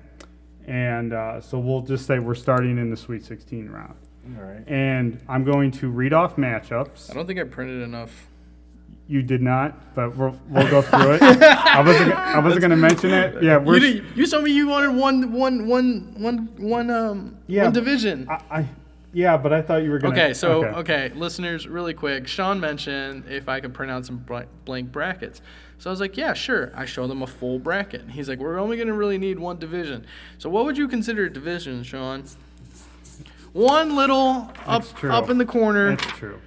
and 0.68 1.14
uh, 1.14 1.42
so 1.42 1.60
we'll 1.60 1.82
just 1.82 2.06
say 2.06 2.20
we're 2.20 2.36
starting 2.36 2.78
in 2.78 2.90
the 2.90 2.98
Sweet 2.98 3.24
16 3.24 3.70
round, 3.70 3.96
All 4.38 4.44
right. 4.44 4.64
and 4.68 5.20
I'm 5.28 5.44
going 5.44 5.72
to 5.72 5.90
read 5.90 6.14
off 6.14 6.36
matchups. 6.36 7.10
I 7.12 7.14
don't 7.14 7.28
think 7.28 7.40
I 7.40 7.44
printed 7.44 7.82
enough. 7.82 8.28
You 9.08 9.22
did 9.22 9.40
not, 9.44 9.94
but 9.94 10.16
we'll, 10.18 10.36
we'll 10.50 10.68
go 10.72 10.82
through 10.82 11.14
it. 11.14 11.22
I 11.22 11.82
wasn't. 11.82 12.12
I 12.12 12.40
wasn't 12.40 12.62
going 12.62 12.72
to 12.72 12.76
mention 12.78 13.12
it. 13.12 13.36
Yeah, 13.44 13.58
we're. 13.58 13.76
You, 13.76 13.80
did, 14.02 14.18
you 14.18 14.26
told 14.26 14.44
me 14.46 14.52
you 14.52 14.68
wanted 14.68 14.96
one, 14.96 15.32
one, 15.32 15.68
one, 15.68 16.16
one, 16.18 16.50
one, 16.58 16.90
um, 16.90 17.38
Yeah, 17.46 17.66
one 17.66 17.74
division. 17.74 18.28
I, 18.28 18.42
I, 18.50 18.66
yeah, 19.16 19.38
but 19.38 19.54
I 19.54 19.62
thought 19.62 19.78
you 19.84 19.92
were 19.92 20.00
going 20.00 20.14
to. 20.14 20.22
Okay, 20.22 20.34
so 20.34 20.66
okay. 20.66 21.10
listeners, 21.16 21.70
really 21.70 21.94
quick. 21.94 22.28
Sean 22.28 22.60
mentioned 22.60 23.24
if 23.30 23.48
I 23.48 23.62
could 23.62 23.74
print 23.74 23.90
out 23.90 24.06
some 24.06 24.26
blank 24.66 24.92
brackets. 24.92 25.42
So 25.78 25.90
I 25.90 25.92
was 25.92 26.02
like, 26.02 26.18
yeah, 26.18 26.34
sure. 26.34 26.74
I 26.76 26.84
showed 26.84 27.10
him 27.10 27.22
a 27.22 27.28
full 27.28 27.58
bracket. 27.58 28.10
He's 28.10 28.28
like, 28.28 28.40
we're 28.40 28.60
only 28.60 28.76
going 28.76 28.90
to 28.90 28.94
really 28.94 29.18
need 29.18 29.40
one 29.40 29.58
division. 29.58 30.06
So 30.38 30.50
what 30.50 30.66
would 30.66 30.78
you 30.78 30.90
consider 30.90 31.26
a 31.26 31.30
division, 31.30 31.84
Sean? 31.84 32.26
One 33.54 33.96
little 33.96 34.52
up 34.66 34.84
up 35.06 35.30
in 35.30 35.38
the 35.38 35.46
corner. 35.46 35.96
That's 35.96 36.18
true. 36.18 36.42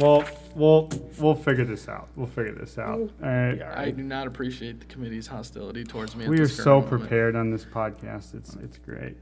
Well, 0.00 0.24
we'll 0.56 0.90
we'll 1.18 1.36
figure 1.36 1.64
this 1.64 1.88
out. 1.88 2.08
We'll 2.16 2.26
figure 2.26 2.54
this 2.54 2.78
out. 2.78 3.10
Uh, 3.22 3.26
All 3.26 3.30
right. 3.30 3.62
I 3.62 3.90
do 3.92 4.02
not 4.02 4.26
appreciate 4.26 4.80
the 4.80 4.86
committee's 4.86 5.28
hostility 5.28 5.84
towards 5.84 6.16
me. 6.16 6.24
at 6.24 6.30
We 6.30 6.40
are 6.40 6.48
so 6.48 6.80
moment. 6.80 6.88
prepared 6.88 7.36
on 7.36 7.52
this 7.52 7.64
podcast. 7.64 8.34
It's 8.34 8.56
it's 8.56 8.78
great. 8.78 9.16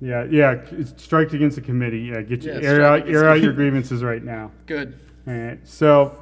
Yeah, 0.00 0.24
yeah. 0.30 0.52
it's 0.70 1.02
Strike 1.02 1.32
against 1.34 1.56
the 1.56 1.62
committee. 1.62 2.00
Yeah, 2.00 2.22
get 2.22 2.42
you 2.42 2.52
Yeah, 2.52 2.58
air 2.60 2.74
strike 2.76 2.80
out 2.82 2.94
against 2.96 3.14
air 3.14 3.20
the 3.22 3.28
out 3.30 3.40
your 3.40 3.52
grievances 3.52 4.02
right 4.02 4.22
now. 4.24 4.50
Good. 4.66 4.98
All 5.26 5.34
right. 5.34 5.58
So, 5.64 6.16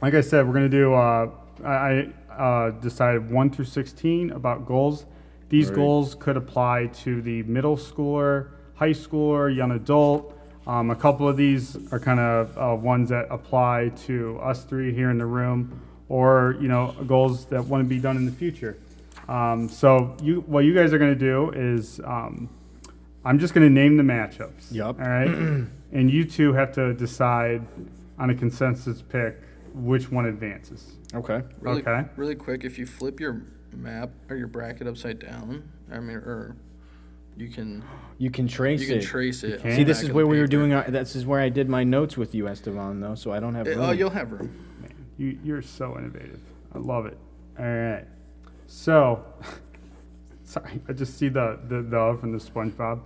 like 0.00 0.14
I 0.14 0.20
said, 0.20 0.46
we're 0.46 0.54
gonna 0.54 0.68
do. 0.68 0.92
Uh, 0.94 1.30
I 1.64 2.08
I, 2.30 2.34
uh, 2.36 2.70
decided 2.70 3.30
one 3.30 3.50
through 3.50 3.66
sixteen 3.66 4.30
about 4.30 4.66
goals. 4.66 5.06
These 5.48 5.68
Right. 5.68 5.76
goals 5.76 6.14
could 6.14 6.36
apply 6.36 6.86
to 7.04 7.20
the 7.22 7.42
middle 7.44 7.76
schooler, 7.76 8.48
high 8.74 8.90
schooler, 8.90 9.54
young 9.54 9.70
adult. 9.72 10.36
Um, 10.66 10.90
a 10.90 10.96
couple 10.96 11.28
of 11.28 11.36
these 11.36 11.76
are 11.92 11.98
kind 12.00 12.18
of 12.20 12.56
uh, 12.56 12.74
ones 12.74 13.10
that 13.10 13.26
apply 13.30 13.90
to 14.06 14.38
us 14.38 14.64
three 14.64 14.92
here 14.94 15.10
in 15.10 15.18
the 15.18 15.26
room, 15.26 15.80
or 16.08 16.56
you 16.60 16.68
know, 16.68 16.94
goals 17.06 17.44
that 17.46 17.64
want 17.64 17.84
to 17.84 17.88
be 17.88 18.00
done 18.00 18.16
in 18.16 18.24
the 18.26 18.32
future. 18.32 18.76
Um, 19.28 19.68
so 19.68 20.16
you, 20.22 20.40
what 20.46 20.64
you 20.64 20.74
guys 20.74 20.92
are 20.92 20.98
gonna 20.98 21.14
do 21.14 21.50
is, 21.50 22.00
um, 22.04 22.48
I'm 23.24 23.38
just 23.38 23.54
gonna 23.54 23.70
name 23.70 23.96
the 23.96 24.02
matchups. 24.02 24.72
Yep. 24.72 24.84
All 25.00 25.08
right. 25.08 25.28
and 25.92 26.10
you 26.10 26.24
two 26.24 26.52
have 26.52 26.72
to 26.72 26.94
decide 26.94 27.66
on 28.18 28.30
a 28.30 28.34
consensus 28.34 29.02
pick 29.02 29.40
which 29.74 30.10
one 30.10 30.26
advances. 30.26 30.92
Okay. 31.14 31.42
Really, 31.60 31.80
Okay. 31.82 32.04
Really 32.16 32.34
quick, 32.34 32.64
if 32.64 32.78
you 32.78 32.86
flip 32.86 33.20
your 33.20 33.42
map 33.74 34.10
or 34.28 34.36
your 34.36 34.48
bracket 34.48 34.86
upside 34.86 35.18
down, 35.18 35.68
I 35.90 35.98
mean, 36.00 36.16
or 36.16 36.56
you 37.36 37.48
can 37.48 37.82
You 38.18 38.30
can 38.30 38.46
trace 38.48 38.80
it. 38.80 38.84
you 38.84 38.88
can 38.90 38.98
it. 38.98 39.04
trace 39.04 39.42
it. 39.44 39.62
can? 39.62 39.72
See, 39.72 39.84
this 39.84 40.02
is 40.02 40.10
where 40.10 40.24
the 40.24 40.30
we 40.30 40.38
were 40.38 40.46
doing 40.46 40.72
our. 40.74 40.90
This 40.90 41.16
is 41.16 41.24
where 41.24 41.40
I 41.40 41.48
did 41.48 41.68
my 41.68 41.84
notes 41.84 42.16
with 42.16 42.34
you, 42.34 42.48
Esteban, 42.48 43.00
though. 43.00 43.14
So 43.14 43.32
I 43.32 43.40
don't 43.40 43.54
have. 43.54 43.66
Uh, 43.66 43.70
Room. 43.70 43.80
Oh, 43.80 43.92
you'll 43.92 44.10
have 44.10 44.32
room. 44.32 44.50
You, 45.16 45.38
you're 45.44 45.62
so 45.62 45.96
innovative. 45.98 46.40
I 46.74 46.78
love 46.78 47.06
it. 47.06 47.16
All 47.58 47.64
right. 47.64 48.04
So, 48.66 49.24
sorry, 50.52 50.80
I 50.88 50.92
just 50.92 51.18
see 51.18 51.28
the 51.28 51.58
the, 51.68 51.82
the 51.82 52.16
from 52.20 52.32
the 52.32 52.38
SpongeBob. 52.38 53.00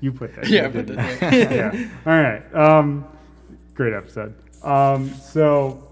You 0.00 0.12
put 0.12 0.34
that. 0.36 0.48
Yeah, 0.48 0.66
in, 0.66 0.72
but 0.72 0.86
didn't 0.86 1.20
yeah. 1.52 1.88
All 2.06 2.12
right. 2.12 2.54
Um, 2.54 3.06
great 3.74 3.94
episode. 3.94 4.34
Um, 4.62 5.08
so, 5.14 5.88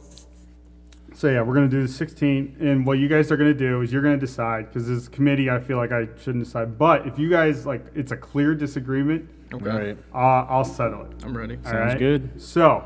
so 1.14 1.28
yeah, 1.30 1.40
we're 1.42 1.54
gonna 1.54 1.68
do 1.68 1.82
the 1.82 1.88
16, 1.92 2.56
and 2.60 2.84
what 2.86 2.98
you 2.98 3.08
guys 3.08 3.30
are 3.32 3.36
gonna 3.36 3.54
do 3.54 3.80
is 3.82 3.92
you're 3.92 4.02
gonna 4.02 4.16
decide 4.16 4.66
because 4.68 4.88
this 4.88 5.08
committee, 5.08 5.48
I 5.48 5.58
feel 5.60 5.76
like 5.78 5.92
I 5.92 6.08
shouldn't 6.22 6.44
decide. 6.44 6.78
But 6.78 7.06
if 7.06 7.18
you 7.18 7.30
guys 7.30 7.64
like, 7.66 7.84
it's 7.94 8.12
a 8.12 8.16
clear 8.16 8.54
disagreement, 8.54 9.28
okay, 9.54 9.70
All 9.70 9.78
right. 9.78 9.96
uh, 10.14 10.52
I'll 10.52 10.64
settle 10.64 11.02
it. 11.02 11.24
I'm 11.24 11.36
ready. 11.36 11.56
All 11.56 11.70
Sounds 11.70 11.92
right? 11.92 11.98
good. 11.98 12.42
So, 12.42 12.84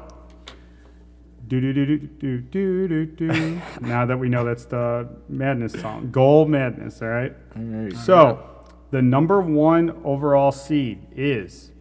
do 1.49 1.61
do 1.61 1.73
do 1.73 1.99
do 1.99 2.41
do 2.41 2.41
do 2.41 2.89
do 2.89 3.07
do. 3.07 3.61
Now 3.81 4.05
that 4.07 4.19
we 4.19 4.29
know 4.29 4.45
that's 4.45 4.67
the 4.67 5.09
madness 5.29 5.73
song, 5.73 6.11
goal 6.11 6.47
madness. 6.47 7.01
All 7.01 7.09
right. 7.09 7.35
All 7.57 7.63
right. 7.63 7.93
So, 7.97 8.45
the 8.91 9.03
number 9.03 9.41
one 9.41 10.01
overall 10.05 10.53
seed 10.53 11.07
is 11.17 11.73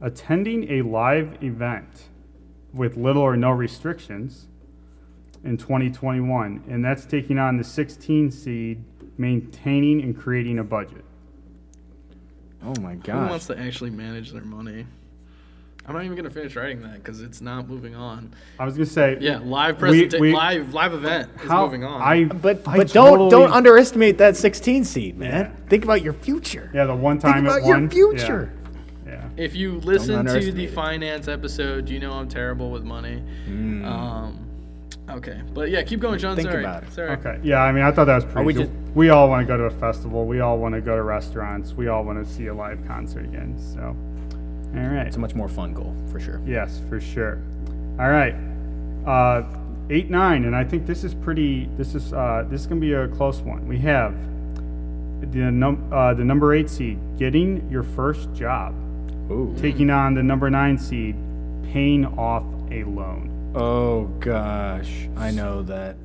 attending 0.00 0.70
a 0.70 0.82
live 0.82 1.42
event 1.42 2.08
with 2.72 2.96
little 2.96 3.22
or 3.22 3.36
no 3.36 3.50
restrictions 3.50 4.48
in 5.44 5.56
2021, 5.56 6.64
and 6.68 6.84
that's 6.84 7.06
taking 7.06 7.38
on 7.38 7.56
the 7.56 7.64
16 7.64 8.30
seed, 8.30 8.84
maintaining 9.16 10.02
and 10.02 10.16
creating 10.16 10.58
a 10.58 10.64
budget. 10.64 11.04
Oh 12.62 12.74
my 12.80 12.96
god. 12.96 13.12
Who 13.12 13.20
gosh. 13.20 13.30
wants 13.30 13.46
to 13.46 13.58
actually 13.58 13.90
manage 13.90 14.32
their 14.32 14.44
money? 14.44 14.86
I'm 15.88 15.94
not 15.94 16.04
even 16.04 16.16
gonna 16.16 16.30
finish 16.30 16.56
writing 16.56 16.82
that 16.82 16.94
because 16.94 17.20
it's 17.20 17.40
not 17.40 17.68
moving 17.68 17.94
on. 17.94 18.30
I 18.58 18.64
was 18.64 18.74
gonna 18.74 18.86
say, 18.86 19.18
Yeah, 19.20 19.38
live 19.38 19.76
We- 19.76 19.80
presentation, 19.80 20.20
we- 20.20 20.32
live 20.34 20.74
live 20.74 20.94
event 20.94 21.30
is 21.44 21.48
moving 21.50 21.84
on. 21.84 22.02
I 22.02 22.24
But 22.24 22.62
I 22.66 22.78
but 22.78 22.92
don't 22.92 23.28
don't 23.28 23.52
underestimate 23.52 24.18
that 24.18 24.36
16 24.36 24.84
seed, 24.84 25.16
man. 25.16 25.30
Yeah. 25.30 25.68
Think 25.68 25.84
about 25.84 26.02
your 26.02 26.12
future. 26.12 26.70
Yeah, 26.74 26.86
the 26.86 26.94
one 26.96 27.18
time 27.18 27.34
Think 27.34 27.34
time 27.34 27.46
about 27.46 27.58
it 27.64 27.66
your 27.68 27.78
won. 27.78 27.88
future. 27.90 28.50
Yeah. 29.06 29.12
yeah. 29.12 29.22
if 29.36 29.54
you 29.54 29.74
listen 29.84 30.24
to 30.26 30.50
the 30.52 30.64
it. 30.64 30.70
finance 30.74 31.28
episode, 31.28 31.88
you 31.88 32.00
know 32.00 32.12
I'm 32.12 32.28
terrible 32.28 32.70
with 32.72 32.82
money. 32.82 33.22
Mm. 33.48 33.84
Um, 33.86 34.38
okay, 35.10 35.40
but 35.54 35.70
yeah, 35.70 35.82
keep 35.82 36.00
going, 36.00 36.18
John. 36.18 36.34
Think 36.34 36.48
Sorry, 36.50 36.64
about 36.64 36.82
it. 36.82 36.92
sorry. 36.92 37.10
Okay. 37.10 37.38
Yeah, 37.44 37.62
I 37.62 37.70
mean, 37.70 37.84
I 37.84 37.92
thought 37.92 38.06
that 38.06 38.16
was 38.16 38.24
pretty. 38.24 38.44
we 38.46 38.54
cool. 38.54 38.62
just- 38.64 38.74
we 38.96 39.10
all 39.10 39.28
want 39.28 39.46
to 39.46 39.52
go 39.52 39.56
to 39.56 39.64
a 39.64 39.70
festival. 39.78 40.26
We 40.26 40.40
all 40.40 40.58
want 40.58 40.74
to 40.74 40.80
go 40.80 40.96
to 40.96 41.02
restaurants. 41.04 41.74
We 41.74 41.86
all 41.88 42.02
want 42.02 42.26
to 42.26 42.32
see 42.32 42.46
a 42.48 42.54
live 42.54 42.84
concert 42.88 43.24
again. 43.26 43.54
So, 43.58 43.94
all 44.76 44.88
right. 44.88 45.06
It's 45.06 45.16
a 45.16 45.20
much 45.20 45.34
more 45.34 45.48
fun 45.48 45.72
goal 45.74 45.94
for 46.10 46.20
sure. 46.20 46.40
Yes, 46.46 46.80
for 46.88 47.00
sure. 47.00 47.42
All 47.98 48.10
right. 48.10 48.34
Uh, 49.06 49.44
eight 49.90 50.10
nine, 50.10 50.44
and 50.44 50.54
I 50.54 50.64
think 50.64 50.86
this 50.86 51.04
is 51.04 51.14
pretty. 51.14 51.68
This 51.76 51.94
is 51.94 52.12
uh, 52.12 52.44
this 52.48 52.62
is 52.62 52.66
gonna 52.66 52.80
be 52.80 52.92
a 52.92 53.08
close 53.08 53.40
one. 53.40 53.66
We 53.66 53.78
have 53.78 54.14
the 55.20 55.50
num 55.50 55.90
uh, 55.92 56.14
the 56.14 56.24
number 56.24 56.54
eight 56.54 56.68
seed 56.68 56.98
getting 57.18 57.68
your 57.70 57.82
first 57.82 58.32
job, 58.34 58.74
Ooh. 59.30 59.54
taking 59.58 59.90
on 59.90 60.14
the 60.14 60.22
number 60.22 60.50
nine 60.50 60.78
seed, 60.78 61.16
paying 61.64 62.06
off 62.18 62.44
a 62.70 62.84
loan. 62.84 63.52
Oh 63.54 64.04
gosh, 64.20 65.08
I 65.16 65.30
know 65.30 65.62
that. 65.62 65.96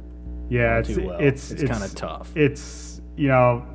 Yeah, 0.50 0.80
it's 0.80 0.90
too 0.90 1.08
well. 1.08 1.20
it's 1.20 1.52
It's 1.52 1.64
kinda 1.64 1.90
tough. 1.96 2.36
It's 2.36 3.02
you 3.18 3.28
know, 3.28 3.66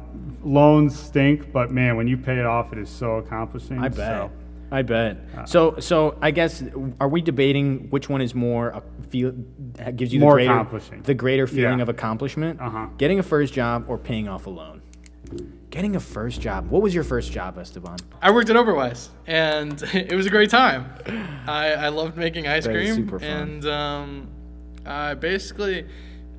loans 0.44 0.98
stink, 0.98 1.52
but 1.52 1.70
man, 1.70 1.96
when 1.96 2.08
you 2.08 2.16
pay 2.16 2.38
it 2.38 2.46
off, 2.46 2.72
it 2.72 2.78
is 2.78 2.88
so 2.88 3.16
accomplishing. 3.16 3.78
I 3.78 3.88
bet. 3.88 3.96
So, 3.96 4.30
I 4.70 4.82
bet. 4.82 5.18
Uh, 5.36 5.44
so 5.46 5.76
so 5.78 6.18
I 6.20 6.30
guess 6.32 6.62
are 7.00 7.08
we 7.08 7.20
debating 7.22 7.88
which 7.90 8.08
one 8.08 8.20
is 8.20 8.34
more 8.34 8.68
a 8.70 8.82
feel 9.10 9.32
gives 9.94 10.12
you 10.12 10.20
More 10.20 10.32
the 10.32 10.36
greater 10.38 10.52
accomplishing. 10.52 11.02
the 11.02 11.14
greater 11.14 11.46
feeling 11.46 11.78
Yeah. 11.78 11.82
of 11.82 11.88
accomplishment? 11.88 12.60
Uh-huh. 12.60 12.86
Getting 12.98 13.18
a 13.18 13.22
first 13.22 13.54
job 13.54 13.84
or 13.88 13.96
paying 13.98 14.28
off 14.28 14.46
a 14.46 14.50
loan? 14.50 14.82
Getting 15.70 15.96
a 15.96 16.00
first 16.00 16.40
job. 16.40 16.70
What 16.70 16.82
was 16.82 16.94
your 16.94 17.04
first 17.04 17.30
job, 17.32 17.58
Esteban? 17.58 17.96
I 18.22 18.30
worked 18.30 18.48
at 18.48 18.56
Oberweis, 18.56 19.08
and 19.26 19.80
it 19.94 20.14
was 20.14 20.26
a 20.26 20.30
great 20.30 20.50
time. 20.50 20.86
I, 21.46 21.72
I 21.74 21.88
loved 21.88 22.16
making 22.16 22.46
ice 22.46 22.64
That 22.64 22.76
is 22.76 22.92
cream, 22.94 23.04
super 23.06 23.18
fun. 23.18 23.28
and 23.28 23.66
um, 23.66 24.28
I 24.86 25.14
basically, 25.14 25.86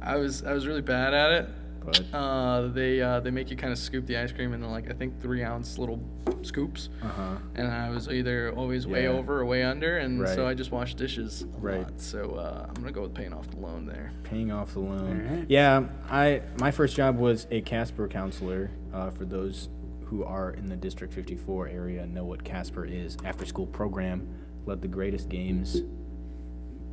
I 0.01 0.15
was 0.15 0.43
I 0.43 0.53
was 0.53 0.65
really 0.67 0.81
bad 0.81 1.13
at 1.13 1.31
it. 1.33 1.49
But 1.87 2.03
Uh, 2.13 2.67
they 2.73 3.01
uh, 3.01 3.21
they 3.21 3.31
make 3.31 3.49
you 3.49 3.55
kind 3.55 3.71
of 3.71 3.79
scoop 3.79 4.05
the 4.05 4.17
ice 4.17 4.33
cream 4.33 4.51
in 4.53 4.61
like 4.69 4.91
I 4.91 4.93
think 4.93 5.21
three 5.21 5.41
ounce 5.41 5.77
little 5.77 6.03
scoops, 6.41 6.89
uh-huh. 7.01 7.37
and 7.55 7.65
I 7.65 7.89
was 7.89 8.09
either 8.09 8.51
always 8.51 8.85
way 8.85 9.07
over 9.07 9.39
or 9.39 9.45
way 9.45 9.63
under, 9.63 9.97
and 9.99 10.19
Right. 10.19 10.35
so 10.35 10.45
I 10.45 10.53
just 10.53 10.69
washed 10.73 10.97
dishes 10.97 11.43
a 11.43 11.59
Right. 11.61 11.83
lot. 11.83 12.01
So 12.01 12.31
uh, 12.31 12.65
I'm 12.67 12.73
gonna 12.73 12.91
go 12.91 13.03
with 13.03 13.13
paying 13.13 13.31
off 13.31 13.49
the 13.49 13.57
loan 13.59 13.85
there. 13.85 14.11
Paying 14.23 14.51
off 14.51 14.73
the 14.73 14.81
loan. 14.81 15.25
Alright. 15.29 15.45
Yeah, 15.49 15.85
I 16.09 16.41
my 16.59 16.71
first 16.71 16.93
job 16.97 17.17
was 17.17 17.47
a 17.51 17.61
Casper 17.61 18.09
counselor. 18.09 18.69
Uh, 18.93 19.09
for 19.09 19.23
those 19.23 19.69
who 20.07 20.25
are 20.25 20.51
in 20.51 20.67
the 20.67 20.75
District 20.75 21.13
54 21.13 21.69
area, 21.69 22.05
know 22.05 22.25
what 22.25 22.43
Casper 22.43 22.83
is. 22.85 23.15
After 23.23 23.45
school 23.45 23.65
program, 23.67 24.27
led 24.65 24.81
the 24.81 24.87
greatest 24.89 25.29
games 25.29 25.81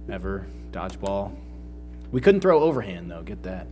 ever. 0.09 0.47
Dodgeball. 0.70 1.34
We 2.12 2.20
couldn't 2.20 2.42
throw 2.42 2.61
overhand 2.61 3.11
though. 3.11 3.22
Get 3.22 3.42
that. 3.42 3.66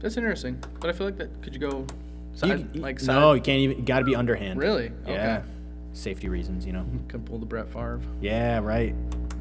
That's 0.00 0.16
interesting, 0.16 0.62
but 0.80 0.90
I 0.90 0.92
feel 0.92 1.06
like 1.06 1.16
that 1.18 1.42
could 1.42 1.54
you 1.54 1.60
go 1.60 1.86
Side, 2.34 2.72
You- 2.74 2.80
like 2.82 3.00
no, 3.02 3.06
side- 3.06 3.34
you 3.34 3.40
can't 3.40 3.58
even. 3.60 3.84
Got 3.84 3.98
to 4.00 4.04
be 4.04 4.14
underhand. 4.14 4.60
Really? 4.60 4.92
Yeah. 5.06 5.38
Okay. 5.38 5.48
Safety 5.92 6.28
reasons, 6.28 6.64
you 6.64 6.72
know. 6.72 6.84
Can 7.08 7.22
pull 7.24 7.38
the 7.38 7.46
Brett 7.46 7.66
Favre. 7.68 8.00
Yeah, 8.20 8.60
right. 8.60 8.94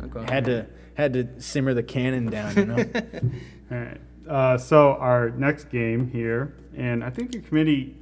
Okay. 0.05 0.33
Had 0.33 0.45
to 0.45 0.65
had 0.95 1.13
to 1.13 1.27
simmer 1.39 1.75
the 1.75 1.83
cannon 1.83 2.25
down, 2.27 2.55
you 2.55 2.65
know. 2.65 2.77
All 3.71 3.77
right. 3.77 3.97
Uh, 4.27 4.57
so 4.57 4.93
our 4.93 5.29
next 5.29 5.65
game 5.69 6.09
here, 6.09 6.55
and 6.75 7.03
I 7.03 7.11
think 7.11 7.31
the 7.33 7.39
committee, 7.39 7.95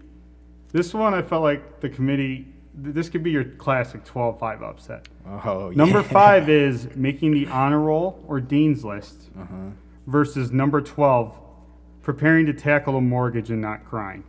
this 0.72 0.94
one 0.94 1.14
I 1.14 1.22
felt 1.22 1.44
like 1.44 1.82
the 1.82 1.90
committee, 1.90 2.48
th- 2.82 2.96
this 2.96 3.10
could 3.10 3.22
be 3.22 3.32
your 3.32 3.44
classic 3.44 4.06
12-5 4.06 4.64
upset. 4.64 5.08
oh, 5.28 5.70
yeah. 5.72 5.76
Number 5.76 6.02
five 6.20 6.48
is 6.50 6.88
making 6.96 7.32
the 7.32 7.48
honor 7.48 7.80
roll 7.82 8.24
or 8.28 8.40
dean's 8.40 8.86
list 8.86 9.30
Uh-huh. 9.38 9.56
versus 10.08 10.52
number 10.52 10.80
12, 10.82 11.38
preparing 12.06 12.46
to 12.46 12.54
tackle 12.54 12.96
a 12.98 13.02
mortgage 13.02 13.50
and 13.50 13.60
not 13.60 13.84
crying. 13.84 14.24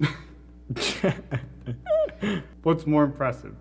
What's 2.62 2.86
more 2.86 3.04
impressive? 3.04 3.54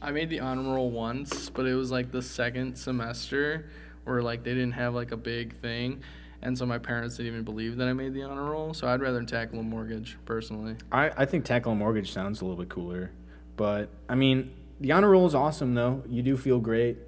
I 0.00 0.12
made 0.12 0.30
the 0.30 0.38
honor 0.38 0.62
roll 0.62 0.92
once, 0.92 1.50
but 1.50 1.66
it 1.66 1.74
was 1.74 1.90
like 1.90 2.12
the 2.12 2.22
second 2.22 2.76
semester 2.76 3.66
where 4.04 4.22
like 4.22 4.44
they 4.44 4.54
didn't 4.54 4.72
have 4.72 4.94
like 4.94 5.10
a 5.10 5.16
big 5.16 5.56
thing. 5.56 6.00
And 6.42 6.56
so 6.56 6.64
my 6.64 6.78
parents 6.78 7.16
didn't 7.16 7.32
even 7.32 7.42
believe 7.42 7.76
that 7.78 7.88
I 7.88 7.92
made 7.92 8.14
the 8.14 8.22
honor 8.22 8.44
roll. 8.44 8.72
So 8.72 8.86
I'd 8.86 9.00
rather 9.00 9.24
tackle 9.24 9.58
a 9.58 9.62
mortgage 9.64 10.16
personally. 10.24 10.76
I, 10.92 11.10
I 11.16 11.24
think 11.24 11.44
tackle 11.44 11.72
a 11.72 11.74
mortgage 11.74 12.12
sounds 12.12 12.40
a 12.40 12.44
little 12.44 12.62
bit 12.62 12.68
cooler, 12.68 13.10
but 13.56 13.88
I 14.08 14.14
mean 14.14 14.54
the 14.78 14.92
honor 14.92 15.10
roll 15.10 15.26
is 15.26 15.34
awesome 15.34 15.74
though. 15.74 16.04
You 16.08 16.22
do 16.22 16.36
feel 16.36 16.60
great 16.60 16.98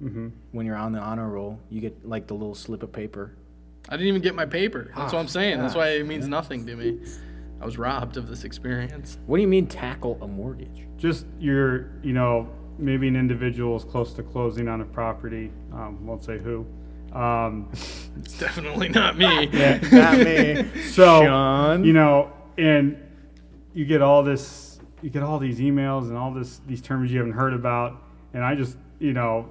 hmm 0.00 0.30
when 0.50 0.66
you're 0.66 0.74
on 0.74 0.90
the 0.90 0.98
honor 0.98 1.28
roll. 1.28 1.60
You 1.68 1.80
get 1.80 2.08
like 2.08 2.26
the 2.26 2.34
little 2.34 2.56
slip 2.56 2.82
of 2.82 2.90
paper. 2.90 3.36
I 3.90 3.96
didn't 3.96 4.08
even 4.08 4.22
get 4.22 4.34
my 4.34 4.46
paper. 4.46 4.92
That's 4.96 5.12
what 5.12 5.18
I'm 5.18 5.28
saying. 5.28 5.58
That's 5.58 5.74
why 5.74 5.88
it 5.90 6.06
means 6.06 6.28
nothing 6.28 6.64
to 6.66 6.76
me. 6.76 7.00
I 7.60 7.64
was 7.64 7.76
robbed 7.76 8.16
of 8.16 8.28
this 8.28 8.44
experience. 8.44 9.18
What 9.26 9.36
do 9.36 9.42
you 9.42 9.48
mean 9.48 9.66
tackle 9.66 10.16
a 10.22 10.28
mortgage? 10.28 10.86
Just 10.96 11.26
your, 11.38 11.90
you 12.02 12.12
know, 12.12 12.48
maybe 12.78 13.08
an 13.08 13.16
individual 13.16 13.76
is 13.76 13.84
close 13.84 14.14
to 14.14 14.22
closing 14.22 14.68
on 14.68 14.80
a 14.80 14.84
property. 14.84 15.52
Um, 15.72 16.06
won't 16.06 16.24
say 16.24 16.38
who. 16.38 16.64
Um, 17.12 17.68
It's 18.20 18.38
definitely 18.38 18.88
not 18.88 19.16
me. 19.18 19.46
Not 19.92 20.18
me. 20.18 20.64
so 20.90 21.22
Sean. 21.24 21.84
you 21.84 21.92
know, 21.92 22.32
and 22.58 22.96
you 23.72 23.84
get 23.84 24.02
all 24.02 24.22
this, 24.22 24.78
you 25.00 25.10
get 25.10 25.22
all 25.22 25.38
these 25.38 25.58
emails 25.58 26.08
and 26.08 26.16
all 26.16 26.32
this 26.34 26.60
these 26.66 26.80
terms 26.82 27.10
you 27.10 27.18
haven't 27.18 27.32
heard 27.34 27.54
about, 27.54 28.02
and 28.34 28.44
I 28.44 28.54
just, 28.54 28.76
you 28.98 29.12
know, 29.12 29.48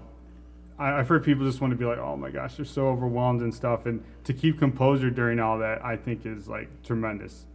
I, 0.80 1.00
I've 1.00 1.08
heard 1.08 1.24
people 1.24 1.46
just 1.46 1.62
want 1.62 1.72
to 1.72 1.78
be 1.78 1.86
like, 1.86 2.00
oh 2.00 2.16
my 2.16 2.30
gosh, 2.32 2.56
they're 2.56 2.66
so 2.66 2.88
overwhelmed 2.88 3.42
and 3.42 3.54
stuff, 3.54 3.86
and 3.86 4.04
to 4.24 4.34
keep 4.34 4.58
composure 4.58 5.10
during 5.10 5.40
all 5.40 5.60
that, 5.60 5.84
I 5.84 5.98
think 5.98 6.26
is 6.26 6.48
like 6.48 6.70
tremendous, 6.84 7.46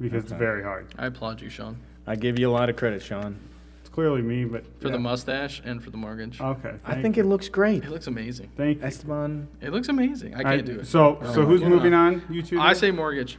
because 0.00 0.22
it's 0.24 0.32
very 0.32 0.62
hard. 0.62 0.86
I 0.96 1.06
applaud 1.06 1.40
you, 1.40 1.50
Sean, 1.50 1.76
I 2.06 2.16
give 2.16 2.38
you 2.38 2.48
a 2.48 2.52
lot 2.52 2.70
of 2.70 2.76
credit, 2.76 3.02
Sean. 3.02 3.38
It's 3.80 3.88
clearly 3.88 4.22
me, 4.22 4.44
but 4.44 4.64
for 4.80 4.86
yeah. 4.86 4.92
the 4.92 4.98
mustache 5.00 5.60
and 5.64 5.82
for 5.82 5.90
the 5.90 5.96
mortgage. 5.96 6.40
Okay, 6.40 6.74
I 6.84 7.02
think 7.02 7.16
you. 7.16 7.24
it 7.24 7.26
looks 7.26 7.48
great. 7.48 7.84
It 7.84 7.90
looks 7.90 8.06
amazing. 8.06 8.50
Thank 8.56 8.78
you. 8.78 8.84
Esteban, 8.84 9.48
It 9.60 9.72
looks 9.72 9.88
amazing. 9.88 10.34
I 10.34 10.42
can't 10.42 10.46
right, 10.46 10.64
do 10.64 10.80
it. 10.80 10.86
So, 10.86 11.18
oh 11.20 11.34
so 11.34 11.42
Oh, 11.42 11.46
who's 11.46 11.60
yeah. 11.62 11.68
moving 11.68 11.92
on? 11.92 12.22
You 12.30 12.42
two. 12.42 12.60
I 12.60 12.72
say 12.74 12.90
mortgage. 12.90 13.38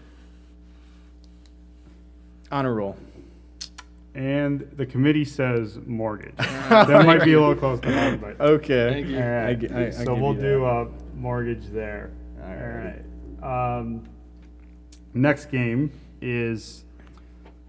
honor 2.52 2.74
roll. 2.74 2.98
And 4.14 4.70
the 4.76 4.86
committee 4.86 5.24
says 5.24 5.80
mortgage. 5.86 6.36
that 6.38 7.06
might 7.06 7.24
be 7.24 7.34
a 7.34 7.40
little 7.40 7.56
close 7.56 7.80
to 7.82 7.90
mine, 7.90 8.18
but. 8.20 8.40
Okay. 8.42 8.90
Thank 8.94 9.08
you. 9.08 9.18
All 9.18 9.24
right. 9.24 9.48
I 9.50 9.54
gi- 9.56 9.70
I- 9.72 9.86
I 9.88 9.90
so 9.92 10.14
give 10.16 10.22
we'll 10.22 10.36
you 10.36 10.42
do 10.42 10.60
that. 10.62 10.66
a 10.66 10.88
mortgage 11.18 11.66
there. 11.68 12.12
All 12.42 12.50
All 12.50 12.56
right. 12.56 13.02
right. 13.42 13.78
Um, 13.80 14.04
next 15.14 15.46
game 15.46 15.92
is 16.22 16.84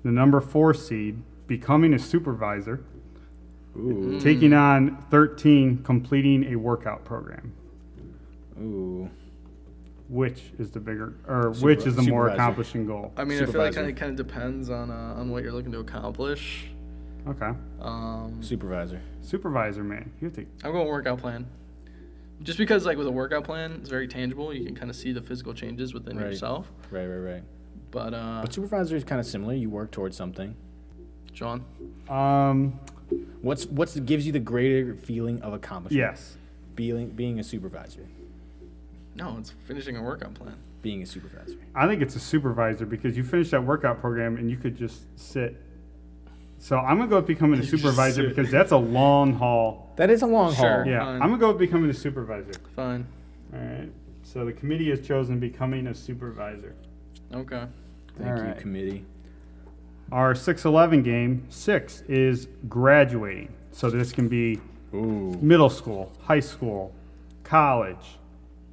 the 0.02 0.10
number 0.10 0.40
four 0.40 0.74
seed 0.74 1.22
becoming 1.46 1.94
a 1.94 1.98
supervisor, 1.98 2.82
Ooh. 3.76 4.18
taking 4.20 4.52
on 4.52 4.96
13, 5.10 5.82
completing 5.84 6.52
a 6.52 6.56
workout 6.56 7.04
program. 7.04 7.52
Ooh. 8.60 9.08
Which 10.12 10.42
is 10.58 10.70
the 10.70 10.78
bigger, 10.78 11.14
or 11.26 11.52
which 11.62 11.86
is 11.86 11.96
the 11.96 12.02
more 12.02 12.26
Supervisor. 12.26 12.34
accomplishing 12.34 12.86
goal? 12.86 13.12
I 13.16 13.24
mean, 13.24 13.38
I 13.42 13.46
feel 13.46 13.60
like 13.62 13.72
Supervisor. 13.72 13.88
it 13.88 13.96
kind 13.96 14.10
of 14.20 14.26
depends 14.26 14.68
on 14.68 14.90
uh, 14.90 15.14
on 15.16 15.30
what 15.30 15.42
you're 15.42 15.52
looking 15.52 15.72
to 15.72 15.78
accomplish. 15.80 16.66
Okay. 17.26 17.52
Um, 17.80 18.36
Supervisor. 18.42 19.00
Supervisor, 19.22 19.82
man. 19.82 20.12
You 20.20 20.26
have 20.28 20.36
to. 20.36 20.46
I'm 20.64 20.72
going 20.72 20.86
workout 20.86 21.18
plan. 21.18 21.46
Just 22.42 22.58
because, 22.58 22.84
like, 22.84 22.98
with 22.98 23.06
a 23.06 23.10
workout 23.12 23.44
plan, 23.44 23.72
it's 23.80 23.88
very 23.88 24.06
tangible. 24.08 24.52
You 24.52 24.66
can 24.66 24.74
kind 24.74 24.90
of 24.90 24.96
see 24.96 25.12
the 25.12 25.22
physical 25.22 25.54
changes 25.54 25.94
within 25.94 26.16
Right. 26.18 26.26
yourself. 26.26 26.70
Right, 26.90 27.06
right, 27.06 27.16
right. 27.34 27.42
But, 27.92 28.12
uh, 28.12 28.40
But 28.42 28.52
supervisor 28.52 28.96
is 28.96 29.04
kind 29.04 29.20
of 29.20 29.26
similar. 29.26 29.54
You 29.54 29.70
work 29.70 29.92
towards 29.92 30.16
something. 30.16 30.56
John, 31.32 31.64
Um, 32.10 32.78
What's 33.40 33.66
what's 33.66 33.98
gives 34.00 34.26
you 34.26 34.32
the 34.32 34.40
greater 34.40 34.94
feeling 34.94 35.40
of 35.42 35.52
accomplishment? 35.54 35.98
yes. 35.98 36.36
Being 36.74 37.08
being 37.10 37.38
a 37.38 37.42
supervisor. 37.44 38.06
No, 39.14 39.36
it's 39.38 39.50
finishing 39.50 39.96
a 39.96 40.02
workout 40.02 40.34
plan. 40.34 40.56
Being 40.82 41.02
a 41.02 41.06
supervisor. 41.06 41.56
I 41.74 41.86
think 41.86 42.02
it's 42.02 42.16
a 42.16 42.20
supervisor 42.20 42.86
because 42.86 43.16
you 43.16 43.22
finish 43.22 43.50
that 43.50 43.62
workout 43.64 44.00
program 44.00 44.36
and 44.36 44.50
you 44.50 44.56
could 44.56 44.76
just 44.76 45.02
sit. 45.18 45.56
So 46.58 46.78
I'm 46.78 46.96
gonna 46.98 47.08
go 47.08 47.16
with 47.16 47.26
becoming 47.26 47.60
a 47.60 47.62
supervisor 47.74 48.28
because 48.28 48.50
that's 48.50 48.72
a 48.72 48.76
long 48.76 49.32
haul. 49.34 49.92
That 49.96 50.10
is 50.10 50.22
a 50.22 50.26
long 50.26 50.54
Sure. 50.54 50.82
haul. 50.84 50.86
Yeah, 50.86 51.00
Fine. 51.00 51.22
I'm 51.22 51.28
gonna 51.28 51.38
go 51.38 51.48
with 51.48 51.58
becoming 51.58 51.88
a 51.90 51.94
supervisor. 51.94 52.52
Fine. 52.74 53.06
All 53.54 53.60
right. 53.60 53.92
So 54.24 54.44
the 54.44 54.52
committee 54.52 54.90
has 54.90 55.00
chosen 55.06 55.38
becoming 55.38 55.86
a 55.88 55.94
supervisor. 55.94 56.74
Okay. 57.32 57.64
Thank 58.18 58.30
All 58.30 58.36
you, 58.38 58.42
right. 58.44 58.58
committee. 58.58 59.04
Our 60.10 60.34
6-11 60.34 61.02
game 61.02 61.46
six 61.48 62.02
is 62.08 62.46
graduating. 62.68 63.52
So 63.70 63.88
this 63.88 64.12
can 64.12 64.28
be 64.28 64.60
Ooh. 64.94 65.38
middle 65.40 65.70
school, 65.70 66.12
high 66.20 66.40
school, 66.40 66.92
college, 67.44 68.18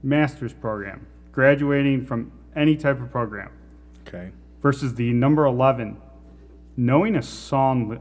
master's 0.03 0.53
program, 0.53 1.05
graduating 1.31 2.05
from 2.05 2.31
any 2.55 2.75
type 2.75 2.99
of 3.01 3.11
program. 3.11 3.49
Okay. 4.07 4.31
versus 4.61 4.95
the 4.95 5.13
number 5.13 5.45
11 5.45 5.95
knowing 6.75 7.15
a 7.15 7.21
song 7.21 7.87
li- 7.89 7.97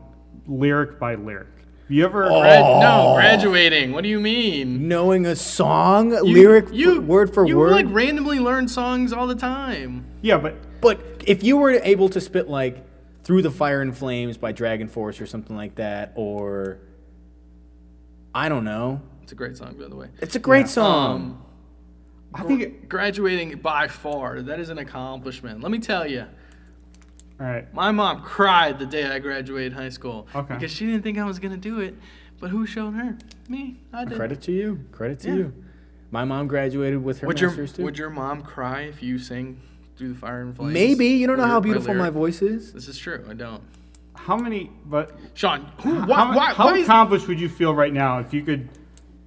lyric 0.49 0.99
by 0.99 1.15
lyric 1.15 1.47
Have 1.83 1.91
you 1.97 2.05
ever 2.05 2.25
Oh. 2.27 2.41
Grad- 2.41 2.81
no, 2.81 3.13
graduating. 3.15 3.93
What 3.93 4.03
do 4.03 4.09
you 4.09 4.19
mean? 4.19 4.89
Knowing 4.89 5.25
a 5.27 5.37
song, 5.37 6.11
You- 6.11 6.23
lyric, 6.25 6.67
you, 6.73 6.97
for, 6.97 7.01
word 7.03 7.35
for 7.35 7.47
you 7.47 7.59
word. 7.59 7.71
like 7.71 7.87
randomly 7.91 8.41
learn 8.41 8.67
songs 8.69 9.13
all 9.13 9.27
the 9.29 9.35
time. 9.37 10.05
yeah 10.23 10.37
but 10.39 10.55
But 10.81 10.99
if 11.27 11.43
you 11.45 11.57
were 11.59 11.71
able 11.71 12.09
to 12.09 12.21
spit 12.21 12.49
like 12.49 12.85
"Through 13.25 13.43
the 13.43 13.51
Fire 13.51 13.81
and 13.83 13.97
Flames" 13.97 14.37
by 14.37 14.53
DragonForce 14.53 15.21
or 15.21 15.27
something 15.27 15.55
like 15.57 15.75
that, 15.77 16.13
or 16.17 16.79
I 18.35 18.49
don't 18.49 18.65
know, 18.65 19.01
It's 19.23 19.33
a 19.33 19.35
great 19.37 19.57
song, 19.57 19.75
by 19.79 19.89
the 19.89 19.97
way. 19.97 20.09
it's 20.21 20.35
a 20.37 20.39
great 20.41 20.61
Yeah. 20.67 20.67
song. 20.67 21.15
Um, 21.15 21.39
i 22.35 22.43
think 22.43 22.89
graduating 22.89 23.59
by 23.59 23.89
far, 23.89 24.43
that 24.43 24.61
is 24.61 24.69
an 24.69 24.79
accomplishment. 24.79 25.63
Let 25.63 25.71
me 25.73 25.79
tell 25.79 26.07
you, 26.07 26.27
all 27.41 27.47
right 27.47 27.73
my 27.75 27.91
mom 27.91 28.23
cried 28.23 28.79
the 28.79 28.87
day 28.87 29.05
I 29.07 29.19
graduated 29.19 29.73
high 29.73 29.89
school 29.89 30.27
Okay. 30.35 30.55
because 30.55 30.73
she 30.73 30.87
didn't 30.87 31.03
think 31.03 31.19
I 31.19 31.25
was 31.25 31.39
gonna 31.39 31.57
do 31.57 31.81
it. 31.81 31.95
But 32.41 32.51
who 32.51 32.67
showed 32.67 32.95
her? 32.95 33.17
Me. 33.49 33.81
I 33.93 34.05
did. 34.05 34.17
Credit 34.17 34.41
to 34.43 34.53
you. 34.53 34.85
Credit 34.93 35.19
to 35.21 35.29
Yeah. 35.29 35.35
you. 35.35 35.53
My 36.13 36.25
mom 36.25 36.47
graduated 36.47 37.03
with 37.03 37.19
her 37.21 37.27
Would 37.27 37.41
your 37.41 37.51
master's 37.51 37.73
too. 37.73 37.83
Would 37.83 37.99
your 37.99 38.11
mom 38.11 38.43
cry 38.43 38.83
if 38.83 39.03
you 39.03 39.19
sang 39.19 39.61
"Through 39.97 40.11
the 40.11 40.15
Fire 40.19 40.43
and 40.43 40.55
Flames"? 40.55 40.73
Maybe 40.73 41.07
you 41.09 41.27
don't 41.27 41.37
know 41.39 41.47
how 41.47 41.59
beautiful 41.61 41.95
my 41.95 42.01
lyric? 42.03 42.15
voice 42.15 42.43
is. 42.43 42.73
This 42.73 42.87
is 42.89 42.97
true. 42.99 43.25
I 43.29 43.35
don't. 43.35 43.63
how 44.15 44.37
many 44.37 44.71
but 44.85 45.19
Sean, 45.35 45.67
who, 45.83 45.95
how, 46.01 46.07
why, 46.07 46.37
why, 46.37 46.53
how 46.55 46.67
why 46.67 46.77
is- 46.77 46.85
accomplished 46.85 47.27
would 47.29 47.41
you 47.41 47.49
feel 47.49 47.75
right 47.75 47.93
now 47.93 48.19
if 48.21 48.33
you 48.35 48.43
could 48.43 48.69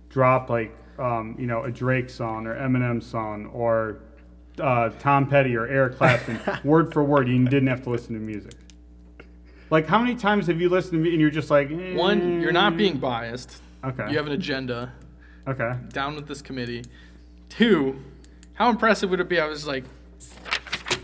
drop 0.09 0.49
like 0.49 0.73
um, 1.01 1.35
you 1.39 1.47
know 1.47 1.63
a 1.63 1.71
drake 1.71 2.09
song 2.09 2.45
or 2.47 2.55
eminem 2.55 3.01
song 3.01 3.47
or 3.47 3.99
uh, 4.59 4.89
tom 4.99 5.27
petty 5.27 5.55
or 5.55 5.65
eric 5.67 5.97
clapton 5.97 6.39
word 6.63 6.93
for 6.93 7.03
word 7.03 7.27
you 7.27 7.43
didn't 7.45 7.67
have 7.67 7.81
to 7.83 7.89
listen 7.89 8.13
to 8.13 8.19
music 8.19 8.53
like 9.69 9.87
how 9.87 9.99
many 9.99 10.15
times 10.15 10.47
have 10.47 10.59
you 10.59 10.69
listened 10.69 10.93
to 10.93 10.97
me 10.99 11.11
and 11.11 11.21
you're 11.21 11.29
just 11.31 11.49
like 11.49 11.69
one, 11.95 12.41
you're 12.41 12.51
not 12.51 12.73
eh. 12.73 12.75
being 12.75 12.97
biased. 12.97 13.61
okay 13.83 14.11
You 14.11 14.17
have 14.17 14.27
an 14.27 14.33
agenda. 14.33 14.91
okay 15.47 15.75
Down 15.89 16.15
with 16.15 16.27
this 16.27 16.41
committee. 16.41 16.83
Two, 17.49 18.01
how 18.53 18.69
impressive 18.69 19.09
would 19.09 19.19
it 19.19 19.27
be? 19.29 19.39
I 19.39 19.45
was 19.47 19.65
like, 19.65 19.83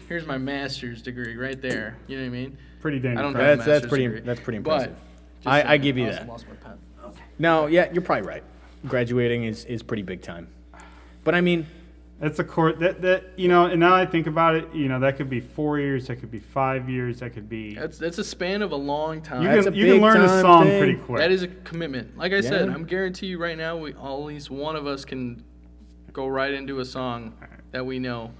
here's 0.07 0.25
my 0.25 0.37
master's 0.37 1.01
degree 1.01 1.35
right 1.35 1.61
there. 1.61 1.97
You 2.07 2.17
know 2.17 2.23
what 2.23 2.27
I 2.27 2.31
mean? 2.31 2.57
pretty 2.81 2.99
damn 2.99 3.17
I 3.17 3.21
don't 3.21 3.31
impressive. 3.31 3.49
have 3.49 3.65
That's 3.65 3.67
a 3.67 3.71
that's 3.81 3.89
pretty 3.89 4.03
degree. 4.05 4.19
that's 4.21 4.39
pretty 4.41 4.57
impressive. 4.57 4.95
just 5.39 5.47
I, 5.47 5.73
I 5.73 5.77
give 5.77 5.97
you 5.97 6.05
also 6.05 6.17
that. 6.19 6.27
Lost 6.27 6.45
my 6.47 6.55
pen. 6.55 6.77
Okay. 7.05 7.21
No, 7.39 7.67
yeah, 7.67 7.91
you're 7.91 8.01
probably 8.01 8.27
right. 8.27 8.43
Graduating 8.85 9.43
is, 9.45 9.65
is 9.65 9.81
pretty 9.83 10.03
big 10.03 10.21
time. 10.21 10.47
But 11.23 11.35
I 11.35 11.41
mean, 11.41 11.65
That's 12.19 12.39
a 12.39 12.43
court 12.43 12.79
that 12.79 13.01
that 13.01 13.23
you 13.37 13.47
know, 13.47 13.65
and 13.65 13.79
now 13.79 13.93
I 13.93 14.05
think 14.05 14.25
about 14.27 14.55
it, 14.55 14.73
you 14.73 14.87
know, 14.87 14.99
that 15.01 15.17
could 15.17 15.29
be 15.29 15.39
four 15.39 15.79
years, 15.79 16.07
that 16.07 16.15
could 16.17 16.31
be 16.31 16.39
five 16.39 16.89
years, 16.89 17.19
that 17.19 17.33
could 17.33 17.47
be. 17.49 17.75
That's 17.75 17.97
that's 17.99 18.17
a 18.17 18.23
span 18.23 18.61
of 18.61 18.71
a 18.71 18.75
long 18.75 19.21
time. 19.21 19.41
you 19.43 19.49
That's 19.49 19.65
can 19.65 19.73
a 19.73 19.77
you 19.77 19.85
can 19.85 19.93
big 19.95 20.01
learn 20.01 20.21
a 20.21 20.41
song 20.41 20.63
thing. 20.65 20.79
pretty 20.81 20.95
quick. 20.99 21.19
That 21.19 21.31
is 21.31 21.43
a 21.43 21.47
commitment. 21.47 22.17
Like 22.17 22.33
I 22.33 22.41
said, 22.41 22.69
I'm 22.69 22.85
guarantee 22.85 23.27
you 23.27 23.37
right 23.37 23.57
now, 23.57 23.77
we 23.77 23.91
at 23.91 24.03
least 24.03 24.49
one 24.49 24.75
of 24.75 24.87
us 24.87 25.05
can 25.05 25.43
go 26.13 26.27
right 26.27 26.53
into 26.53 26.79
a 26.79 26.85
song 26.85 27.33
that 27.71 27.85
we 27.85 27.99
know. 27.99 28.31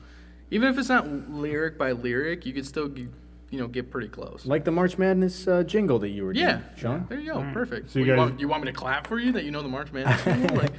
Even 0.49 0.69
if 0.69 0.77
it's 0.79 0.89
not 0.89 1.07
lyric 1.29 1.77
by 1.77 1.91
lyric, 1.91 2.45
you 2.45 2.53
could 2.53 2.65
still 2.65 2.87
g- 2.87 3.09
you 3.49 3.59
know, 3.59 3.67
get 3.67 3.89
pretty 3.89 4.07
close. 4.09 4.45
Like 4.45 4.65
the 4.65 4.71
March 4.71 4.97
Madness 4.97 5.47
uh, 5.47 5.63
jingle 5.63 5.99
that 5.99 6.09
you 6.09 6.25
were 6.25 6.33
yeah, 6.33 6.53
doing, 6.57 6.63
Sean. 6.77 7.05
There 7.09 7.19
you 7.19 7.31
go. 7.33 7.37
Alright. 7.39 7.53
Perfect. 7.53 7.91
So 7.91 7.99
you 7.99 8.05
What, 8.05 8.07
you, 8.07 8.15
guys- 8.15 8.17
want, 8.29 8.39
you 8.41 8.47
want 8.47 8.63
me 8.63 8.71
to 8.71 8.77
clap 8.77 9.07
for 9.07 9.19
you 9.19 9.31
that 9.33 9.43
you 9.45 9.51
know 9.51 9.61
the 9.61 9.69
March 9.69 9.91
Madness? 9.93 10.23
jingle? 10.23 10.57
like, 10.63 10.73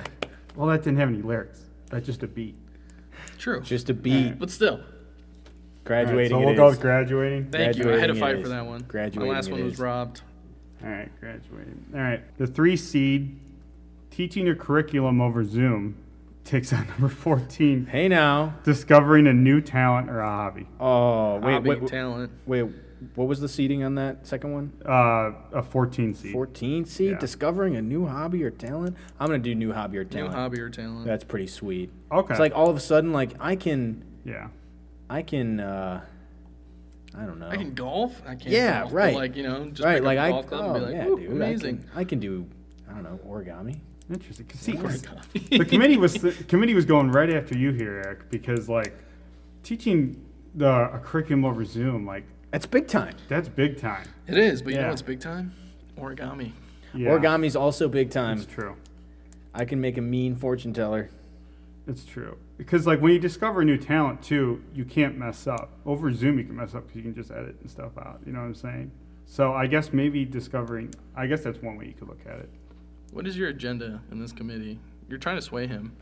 Well, 0.55 0.69
that 0.69 0.83
didn't 0.83 0.99
have 0.99 1.09
any 1.09 1.23
lyrics. 1.23 1.63
That's 1.91 2.05
just 2.05 2.23
a 2.23 2.27
beat. 2.29 2.55
true. 3.39 3.61
Just 3.63 3.89
a 3.91 3.95
beat. 3.95 4.39
but 4.39 4.51
still, 4.51 4.75
All 4.75 4.81
right, 4.81 5.85
Graduating. 5.85 6.31
so 6.31 6.39
we'll 6.41 6.51
it 6.51 6.57
go 6.57 6.67
is. 6.69 6.73
with 6.73 6.81
graduating. 6.83 7.51
thank 7.51 7.77
you. 7.79 7.85
I 7.91 7.99
had 7.99 8.09
to 8.09 8.13
Graduating 8.15 8.21
fight 8.21 8.43
for 8.43 8.49
that 8.51 8.67
one. 8.67 8.81
Graduating 8.87 9.29
My 9.31 9.35
last 9.35 9.49
it 9.49 9.53
one 9.53 9.65
was 9.65 9.75
is. 9.75 9.79
robbed. 9.81 10.21
All 10.85 10.91
right, 10.91 11.09
graduating. 11.21 11.87
All 11.95 12.01
right, 12.01 12.39
the 12.39 12.47
three 12.47 12.77
seed 12.77 13.39
teaching 14.11 14.45
your 14.47 14.55
curriculum 14.57 15.21
over 15.21 15.43
Zoom 15.45 15.97
takes 16.45 16.73
on 16.73 16.87
number 16.89 17.09
14, 17.09 17.87
Hey 17.87 18.09
now. 18.09 18.55
discovering 18.65 19.27
a 19.27 19.33
new 19.33 19.61
talent 19.61 20.09
or 20.11 20.21
a 20.21 20.27
hobby. 20.29 20.67
Oh 20.81 21.37
wait, 21.41 21.53
Hobby, 21.53 21.69
wait, 21.71 21.81
wait, 21.83 21.91
talent. 21.91 22.33
wait. 22.47 22.67
What 23.15 23.29
was 23.29 23.39
the 23.39 23.49
seating 23.49 23.85
on 23.85 23.95
that 23.95 24.27
second 24.27 24.53
one? 24.53 24.73
Uh, 24.85 25.31
a 25.53 25.63
14 25.63 26.15
seed. 26.15 26.33
14 26.33 26.85
seed. 26.85 27.11
Yeah. 27.13 27.19
Discovering 27.19 27.77
a 27.77 27.83
new 27.83 28.07
hobby 28.07 28.43
or 28.43 28.51
talent. 28.51 28.97
I'm 29.21 29.29
gonna 29.29 29.39
do 29.39 29.55
new 29.55 29.73
hobby 29.73 29.99
or 29.99 30.05
talent. 30.05 30.15
New 30.15 30.21
talent. 30.35 30.35
hobby 30.35 30.61
or 30.61 30.69
talent. 30.69 31.07
That's 31.07 31.23
pretty 31.23 31.47
sweet. 31.47 31.93
Okay. 32.11 32.33
It's 32.35 32.41
like 32.41 32.57
all 32.57 32.69
of 32.69 32.77
a 32.77 32.81
sudden, 32.81 33.13
like 33.13 33.35
I 33.39 33.55
can, 33.55 34.05
yeah. 34.25 34.49
I 35.09 35.23
can, 35.23 35.61
uh, 35.61 36.01
I 37.17 37.25
don't 37.25 37.39
know. 37.39 37.49
I 37.49 37.57
can 37.57 37.75
golf. 37.75 38.21
I 38.27 38.35
can't. 38.35 38.47
Yeah, 38.49 38.81
golf, 38.81 38.93
right. 38.93 39.15
But 39.15 39.19
like 39.21 39.37
you 39.37 39.45
know, 39.45 39.67
just 39.67 39.85
right, 39.85 39.95
pick 39.99 40.05
like 40.05 40.19
up 40.19 40.25
I, 40.25 40.29
a 40.29 40.33
golf 40.33 40.47
club 40.49 40.61
and 40.65 40.71
oh 40.71 40.75
be 40.75 40.81
like, 40.87 40.95
yeah, 40.95 41.07
"Ooh, 41.09 41.19
dude, 41.21 41.31
amazing. 41.31 41.77
I 41.77 41.89
can, 41.91 41.99
I 42.01 42.05
can 42.05 42.19
do, 42.19 42.47
I 42.91 42.95
don't 42.95 43.05
know, 43.05 43.21
origami. 43.29 43.79
Interesting. 44.11 44.47
'Cause 44.47 44.61
see, 44.61 44.73
'cause 44.73 45.03
Origami. 45.03 45.59
the 45.59 45.65
committee 45.65 45.97
was 45.99 46.15
the 46.15 46.33
committee 46.49 46.75
was 46.75 46.85
going 46.87 47.11
right 47.13 47.31
after 47.31 47.57
you 47.57 47.73
here, 47.73 48.03
Eric, 48.05 48.31
because 48.31 48.69
like 48.69 48.95
teaching 49.63 50.17
the 50.55 50.91
a 50.95 50.99
curriculum 50.99 51.45
over 51.45 51.65
Zoom, 51.65 52.07
like 52.07 52.25
That's 52.51 52.67
big 52.67 52.87
time. 52.87 53.15
that's 53.29 53.49
big 53.49 53.77
time. 53.79 54.07
It 54.27 54.39
is, 54.39 54.63
but 54.63 54.71
you 54.73 54.77
Yeah. 54.77 54.85
know 54.85 54.89
what's 54.91 55.03
big 55.03 55.21
time? 55.21 55.53
Origami. 55.99 56.53
Yeah, 56.95 57.11
Origami's 57.11 57.55
also 57.55 57.89
big 57.89 58.11
time. 58.11 58.39
It's 58.39 58.47
true. 58.47 58.77
I 59.55 59.65
can 59.67 59.81
make 59.81 59.99
a 59.99 60.03
mean 60.03 60.37
fortune 60.37 60.73
teller. 60.73 61.11
It's 61.87 62.05
true. 62.05 62.37
Because 62.57 62.87
like 62.87 63.01
when 63.01 63.13
you 63.13 63.19
discover 63.19 63.61
a 63.61 63.65
new 63.65 63.77
talent 63.77 64.23
too, 64.23 64.63
you 64.75 64.85
can't 64.85 65.19
mess 65.19 65.47
up. 65.47 65.71
Over 65.85 66.13
Zoom, 66.13 66.39
you 66.39 66.45
can 66.45 66.57
mess 66.57 66.75
up 66.75 66.85
because 66.87 66.97
you 66.97 67.03
can 67.03 67.15
just 67.15 67.31
edit 67.31 67.57
and 67.61 67.71
stuff 67.71 67.93
out. 67.99 68.21
You 68.27 68.33
know 68.33 68.41
what 68.41 68.47
I'm 68.47 68.55
saying? 68.55 68.91
So 69.27 69.53
I 69.53 69.67
guess 69.67 69.93
maybe 69.93 70.25
discovering. 70.25 70.95
I 71.15 71.27
guess 71.27 71.43
that's 71.43 71.61
one 71.63 71.77
way 71.77 71.87
you 71.87 71.93
could 71.95 72.09
look 72.09 72.21
at 72.27 72.39
it. 72.39 72.49
What 73.13 73.27
is 73.27 73.37
your 73.37 73.49
agenda 73.49 74.01
in 74.11 74.21
this 74.21 74.33
committee? 74.33 74.79
You're 75.09 75.19
trying 75.19 75.37
to 75.37 75.43
sway 75.43 75.67
him. 75.67 75.93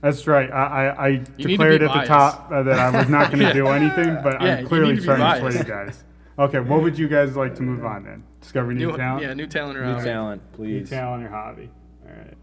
That's 0.00 0.26
right. 0.26 0.50
I 0.50 0.88
I, 0.88 1.06
I 1.08 1.16
declared 1.36 1.80
be 1.80 1.86
at 1.86 1.92
the 2.00 2.06
top 2.06 2.50
uh, 2.50 2.62
that 2.64 2.78
I 2.78 2.90
was 2.96 3.08
not 3.08 3.30
going 3.30 3.40
to 3.46 3.52
do 3.52 3.66
anything, 3.68 4.18
but 4.22 4.40
Yeah, 4.42 4.56
I'm 4.56 4.66
clearly 4.66 4.94
to 4.96 5.00
be 5.00 5.04
trying 5.06 5.40
to 5.42 5.50
sway 5.50 5.58
you 5.60 5.64
guys. 5.64 6.04
Okay, 6.38 6.60
what 6.60 6.82
would 6.82 6.98
you 6.98 7.08
guys 7.08 7.36
like 7.36 7.54
to 7.56 7.62
move 7.62 7.84
on 7.84 8.04
then? 8.04 8.24
Discover 8.40 8.72
new, 8.72 8.90
New, 8.90 8.96
talent. 8.96 9.22
yeah, 9.22 9.34
new 9.34 9.46
talent 9.46 9.78
or 9.78 9.84
New 9.84 9.92
hobby. 9.92 10.04
talent, 10.04 10.52
please. 10.52 10.90
New 10.90 10.96
talent 10.96 11.24
or 11.24 11.28
hobby. 11.28 11.68
All 12.04 12.10
right. 12.16 12.34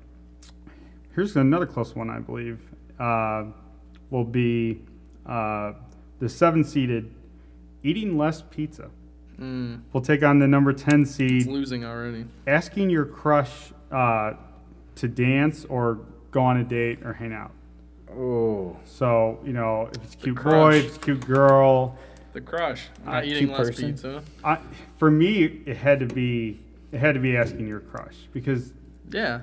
Here's 1.16 1.36
another 1.36 1.66
close 1.66 1.96
one, 1.96 2.10
I 2.10 2.20
believe. 2.20 2.60
Uh, 3.00 3.46
will 4.10 4.24
be 4.26 4.82
uh, 5.26 5.74
the 6.20 6.30
seven-seeded 6.30 7.14
eating 7.84 8.18
less 8.18 8.42
pizza. 8.42 8.90
Mm, 9.40 9.82
We'll 9.92 10.04
take 10.04 10.22
on 10.24 10.40
the 10.40 10.48
number 10.48 10.72
ten 10.74 11.02
it's 11.02 11.12
seed, 11.16 11.48
losing 11.48 11.84
already. 11.84 12.26
asking 12.46 12.90
your 12.90 13.06
crush 13.06 13.72
uh, 13.92 14.34
to 14.96 15.08
dance 15.08 15.66
or 15.66 16.00
go 16.32 16.42
on 16.44 16.58
a 16.58 16.64
date 16.64 17.00
or 17.04 17.14
hang 17.14 17.34
out. 17.34 17.52
Oh, 18.12 18.78
So 18.86 19.40
you 19.46 19.54
know, 19.54 19.90
if 19.94 20.04
it's 20.04 20.14
a 20.16 20.18
cute 20.18 20.36
boy, 20.36 20.42
crush. 20.42 20.76
if 20.76 20.86
it's 20.88 20.96
a 20.98 21.00
cute 21.00 21.26
girl. 21.28 21.98
The 22.34 22.42
crush. 22.42 22.88
Uh, 23.06 23.12
Not 23.12 23.26
eating 23.26 23.48
cute 23.48 23.58
less 23.58 23.68
person. 23.70 23.92
pizza. 23.92 24.24
I, 24.44 24.58
for 24.98 25.10
me, 25.12 25.44
it 25.66 25.78
had 25.78 26.00
to 26.00 26.06
be 26.06 26.60
it 26.92 26.98
had 27.00 27.14
to 27.16 27.20
be 27.22 27.38
asking 27.38 27.68
your 27.68 27.80
crush 27.82 28.16
because 28.34 28.74
Yeah. 29.12 29.42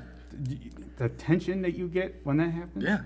the 0.99 1.09
tension 1.11 1.62
that 1.62 1.76
you 1.76 1.88
get 1.88 2.20
when 2.24 2.36
that 2.38 2.51
happens. 2.51 2.84
Yeah. 2.84 3.01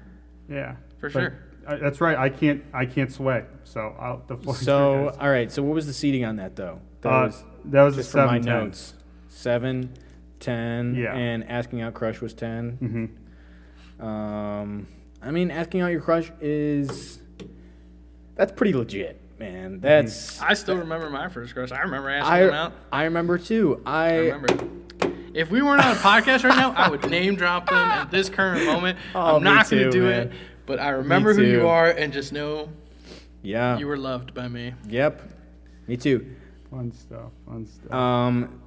Yeah, 0.49 0.77
For 0.99 1.09
But, 1.11 1.13
sure. 1.21 1.39
uh, 1.67 1.77
that's 1.77 2.01
right. 2.01 2.17
I 2.19 2.29
can't. 2.29 2.65
I 2.75 2.85
can't 2.87 3.13
sway. 3.13 3.45
So 3.65 3.95
I'll, 4.01 4.23
the 4.27 4.37
floor 4.37 4.55
is 4.57 4.65
so 4.65 5.15
all 5.21 5.31
right. 5.31 5.51
So 5.53 5.63
what 5.63 5.75
was 5.75 5.87
the 5.87 5.93
seating 5.93 6.25
on 6.25 6.37
that 6.37 6.57
though? 6.57 6.81
That 7.03 7.09
Uh, 7.13 7.27
was 7.27 7.45
that 7.67 7.83
was 7.83 7.95
a 7.95 7.99
just 7.99 8.11
for 8.13 8.17
my 8.19 8.27
seven 8.39 8.43
ten. 8.43 8.65
notes. 8.65 8.95
Seven, 9.29 9.91
ten, 10.41 10.95
Yeah. 10.95 11.15
and 11.15 11.49
asking 11.49 11.83
out 11.83 11.95
crush 11.95 12.21
was 12.21 12.35
ten. 12.35 12.79
Mm-hmm. 14.01 14.05
Um, 14.05 14.87
I 15.23 15.31
mean, 15.31 15.51
asking 15.51 15.83
out 15.83 15.89
your 15.93 16.01
crush 16.01 16.31
is 16.41 17.21
that's 18.35 18.53
pretty 18.53 18.73
legit, 18.73 19.21
man. 19.39 19.81
That's 19.81 20.41
I 20.41 20.55
still 20.55 20.77
remember 20.77 21.11
my 21.11 21.29
first 21.29 21.53
crush. 21.55 21.73
I 21.73 21.81
remember 21.81 22.09
asking 22.09 22.33
I 22.33 22.41
him 22.41 22.55
out. 22.55 22.73
I 22.91 23.05
remember 23.05 23.39
too. 23.39 23.83
I, 23.85 24.07
I 24.07 24.17
remember. 24.31 24.69
If 25.33 25.51
we 25.51 25.63
weren't 25.63 25.85
on 25.85 25.93
a 25.93 25.99
podcast 25.99 26.43
right 26.43 26.57
now, 26.57 26.73
I 26.73 26.89
would 26.89 27.09
name 27.09 27.37
drop 27.37 27.69
them 27.69 27.77
at 27.77 28.11
this 28.11 28.29
current 28.29 28.65
moment. 28.67 28.99
Oh, 29.15 29.37
I'm 29.37 29.45
not 29.45 29.71
going 29.71 29.85
to 29.85 29.91
do 29.91 30.03
man. 30.03 30.29
it, 30.29 30.33
but 30.67 30.81
I 30.81 30.89
remember 30.89 31.35
who 31.35 31.43
you 31.43 31.69
are 31.69 31.89
and 31.89 32.13
just 32.13 32.33
know 32.33 32.69
yeah. 33.43 33.79
you 33.79 33.87
were 33.87 33.97
loved 33.97 34.35
by 34.35 34.49
me. 34.49 34.75
Yep. 34.89 35.23
Me 35.87 35.97
too. 35.97 36.35
Fun 36.71 36.93
stuff. 36.93 37.31
Fun 37.47 37.67
stuff. 37.67 37.93
Um. 37.93 38.61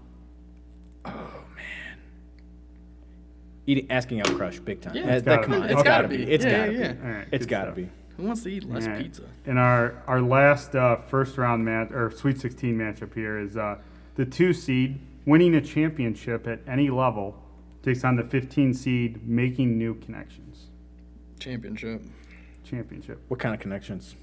Eating, 3.66 3.89
asking 3.89 4.20
out 4.20 4.28
crush, 4.28 4.59
big 4.59 4.82
time. 4.82 4.95
Yeah, 4.95 5.05
That- 5.05 5.16
it's 5.18 5.26
that- 5.26 5.36
gotta 5.36 5.43
come 5.47 5.51
be. 5.51 5.57
on, 5.57 5.64
It's 5.64 5.74
it's 5.74 5.84
gotta 5.84 6.03
gotta 6.03 6.07
be. 6.18 6.26
be. 6.26 6.32
It's 6.32 6.45
Yeah, 6.45 6.51
gotta 6.57 6.72
yeah, 6.74 6.78
be. 6.93 6.99
yeah. 6.99 7.05
All 7.07 7.11
right, 7.16 7.28
It's 7.32 7.45
good 7.45 7.49
gotta 7.49 7.66
stuff. 7.68 7.76
be. 7.78 7.89
Who 8.18 8.24
wants 8.24 8.43
to 8.43 8.49
eat 8.49 8.64
less 8.70 8.86
All 8.86 8.91
right. 8.93 9.03
pizza? 9.03 9.24
And 9.45 9.57
our 9.57 9.95
our 10.07 10.22
last 10.22 10.76
uh, 10.76 10.97
first 10.97 11.38
round 11.38 11.64
match 11.66 11.91
or 11.91 12.11
Sweet 12.11 12.39
16 12.39 12.78
matchup 12.78 13.14
here 13.16 13.39
is 13.39 13.55
uh, 13.57 13.78
the 14.16 14.26
two 14.26 14.53
seed 14.53 14.99
winning 15.26 15.55
a 15.55 15.61
championship 15.61 16.45
at 16.47 16.59
any 16.68 16.89
level 16.89 17.41
takes 17.82 18.03
on 18.03 18.16
the 18.18 18.24
15 18.24 18.74
seed 18.74 19.28
making 19.28 19.78
new 19.78 19.95
connections 19.95 20.68
Championship. 21.39 22.01
championship. 22.64 23.20
What 23.30 23.39
kind 23.39 23.55
of 23.55 23.59
connections? 23.61 24.16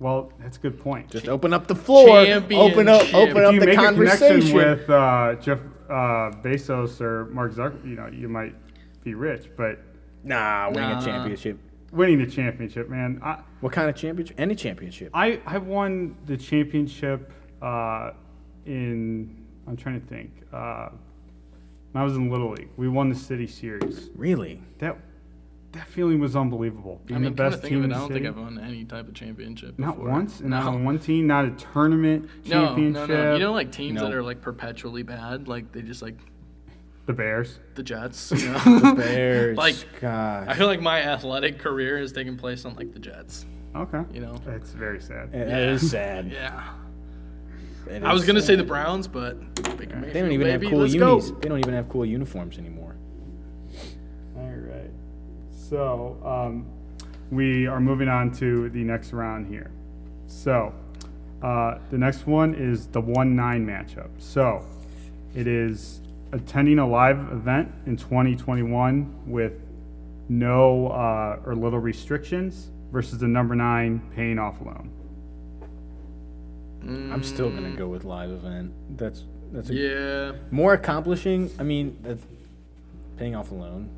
Well, 0.00 0.32
that's 0.38 0.56
a 0.56 0.60
good 0.60 0.78
point. 0.80 1.10
Just 1.10 1.28
open 1.28 1.52
up 1.52 1.66
the 1.66 1.74
floor. 1.74 2.10
Open 2.20 2.28
up. 2.88 3.00
Championship. 3.02 3.14
Open 3.14 3.36
if 3.42 3.46
up 3.48 3.54
you 3.54 3.60
the 3.60 3.66
make 3.66 3.78
a 3.78 3.92
connection 3.92 4.54
with 4.54 4.88
uh, 4.90 5.34
Jeff 5.40 5.58
uh, 5.88 6.30
Bezos 6.42 7.00
or 7.00 7.26
Mark 7.26 7.52
Zuckerberg, 7.52 7.84
you 7.88 7.96
know, 7.96 8.06
you 8.06 8.28
might 8.28 8.54
be 9.02 9.14
rich, 9.14 9.50
but 9.56 9.80
nah, 10.22 10.68
winning 10.70 10.90
Nah. 10.90 11.00
a 11.00 11.04
championship. 11.04 11.58
winning 11.92 12.18
the 12.18 12.26
championship, 12.30 12.88
man. 12.88 13.18
I, 13.22 13.40
What 13.60 13.72
kind 13.72 13.88
of 13.90 13.96
championship? 13.96 14.38
Any 14.38 14.54
championship. 14.54 15.10
I 15.14 15.40
I 15.46 15.58
won 15.58 16.16
the 16.26 16.36
championship 16.36 17.32
uh, 17.62 18.12
in 18.66 19.44
I'm 19.66 19.76
trying 19.76 20.00
to 20.00 20.06
think. 20.06 20.30
Uh, 20.52 20.90
when 21.92 22.02
I 22.02 22.04
was 22.04 22.14
in 22.16 22.26
the 22.28 22.30
Little 22.30 22.50
League, 22.52 22.68
we 22.76 22.86
won 22.88 23.08
the 23.08 23.14
city 23.14 23.46
series. 23.46 24.10
Really? 24.14 24.60
That 24.78 24.96
that 25.78 25.88
feeling 25.88 26.20
was 26.20 26.34
unbelievable. 26.36 27.00
Being 27.06 27.16
I 27.16 27.20
mean, 27.20 27.30
the 27.34 27.42
best 27.42 27.62
of 27.62 27.68
team 27.68 27.78
of 27.78 27.84
in 27.84 27.90
the 27.90 27.96
I 27.96 27.98
don't 28.00 28.12
think. 28.12 28.26
I've 28.26 28.36
won 28.36 28.58
any 28.58 28.84
type 28.84 29.08
of 29.08 29.14
championship. 29.14 29.78
Not 29.78 29.96
before. 29.96 30.10
once, 30.10 30.40
and 30.40 30.50
not 30.50 30.64
on 30.64 30.84
one 30.84 30.98
team, 30.98 31.26
not 31.26 31.44
a 31.44 31.50
tournament 31.50 32.28
championship. 32.44 33.08
no, 33.08 33.14
no. 33.14 33.24
no. 33.24 33.32
You 33.34 33.38
know, 33.40 33.52
like 33.52 33.72
teams 33.72 34.00
that 34.00 34.12
are 34.12 34.22
like 34.22 34.40
perpetually 34.40 35.02
bad, 35.02 35.48
like 35.48 35.72
they 35.72 35.82
just 35.82 36.02
like 36.02 36.18
the 37.06 37.12
Bears. 37.14 37.58
the 37.74 37.82
Jets. 37.82 38.30
You 38.32 38.48
know? 38.52 38.58
the 38.80 38.94
Bears. 38.96 39.56
like 39.56 40.02
I 40.04 40.54
feel 40.54 40.66
like 40.66 40.80
my 40.82 41.00
athletic 41.02 41.58
career 41.58 41.98
has 41.98 42.12
taken 42.12 42.36
place 42.36 42.64
on 42.64 42.74
like 42.74 42.92
the 42.92 42.98
Jets. 42.98 43.46
Okay, 43.76 44.02
You 44.14 44.20
know. 44.22 44.34
It's 44.48 44.70
very 44.72 45.00
sad. 45.00 45.30
That 45.32 45.48
Yeah. 45.48 45.70
is 45.70 45.90
sad. 45.90 46.32
Yeah. 46.32 46.64
That 47.86 48.04
I 48.04 48.12
was 48.12 48.22
is 48.22 48.26
gonna 48.26 48.42
say 48.42 48.54
the. 48.54 48.64
Browns, 48.64 49.08
but 49.08 49.38
Baker 49.54 49.76
They 49.78 49.86
don't 49.86 50.00
Mayfield, 50.02 50.32
even 50.32 50.46
have 50.48 50.60
cool 50.62 50.80
let's 50.80 50.92
unis. 50.94 51.30
go. 51.30 51.36
They 51.40 51.48
don't 51.48 51.58
even 51.58 51.72
have 51.74 51.88
cool 51.88 52.04
uniforms 52.04 52.58
anymore. 52.58 52.77
All 55.72 55.78
right. 55.78 56.20
So 56.22 56.28
um, 56.28 56.66
we 57.30 57.66
are 57.66 57.80
moving 57.80 58.08
on 58.08 58.32
to 58.32 58.68
the 58.70 58.84
next 58.84 59.12
round 59.12 59.46
here. 59.46 59.70
So 60.26 60.74
uh, 61.42 61.78
the 61.90 61.98
next 61.98 62.26
one 62.26 62.54
is 62.54 62.86
the 62.88 63.00
1 63.00 63.34
9 63.36 63.66
matchup. 63.66 64.10
So 64.18 64.64
it 65.34 65.46
is 65.46 66.00
attending 66.32 66.78
a 66.78 66.86
live 66.86 67.18
event 67.32 67.72
in 67.86 67.96
2021 67.96 69.22
with 69.26 69.52
no 70.28 70.88
uh, 70.88 71.40
or 71.44 71.54
little 71.54 71.78
restrictions 71.78 72.70
versus 72.92 73.18
the 73.18 73.28
number 73.28 73.54
9 73.54 74.10
paying 74.14 74.38
off 74.38 74.60
loan. 74.60 74.90
I'm 77.12 77.22
still 77.22 77.50
gonna 77.50 77.76
go 77.76 77.88
with 77.88 78.04
live 78.04 78.30
event. 78.30 78.72
That's 78.96 79.24
that's 79.52 79.68
a, 79.68 79.74
Yeah. 79.74 80.32
more 80.50 80.74
accomplishing. 80.74 81.50
I 81.58 81.62
mean, 81.62 81.98
that's 82.02 82.22
paying 83.16 83.34
off 83.34 83.50
a 83.50 83.54
loan 83.54 83.90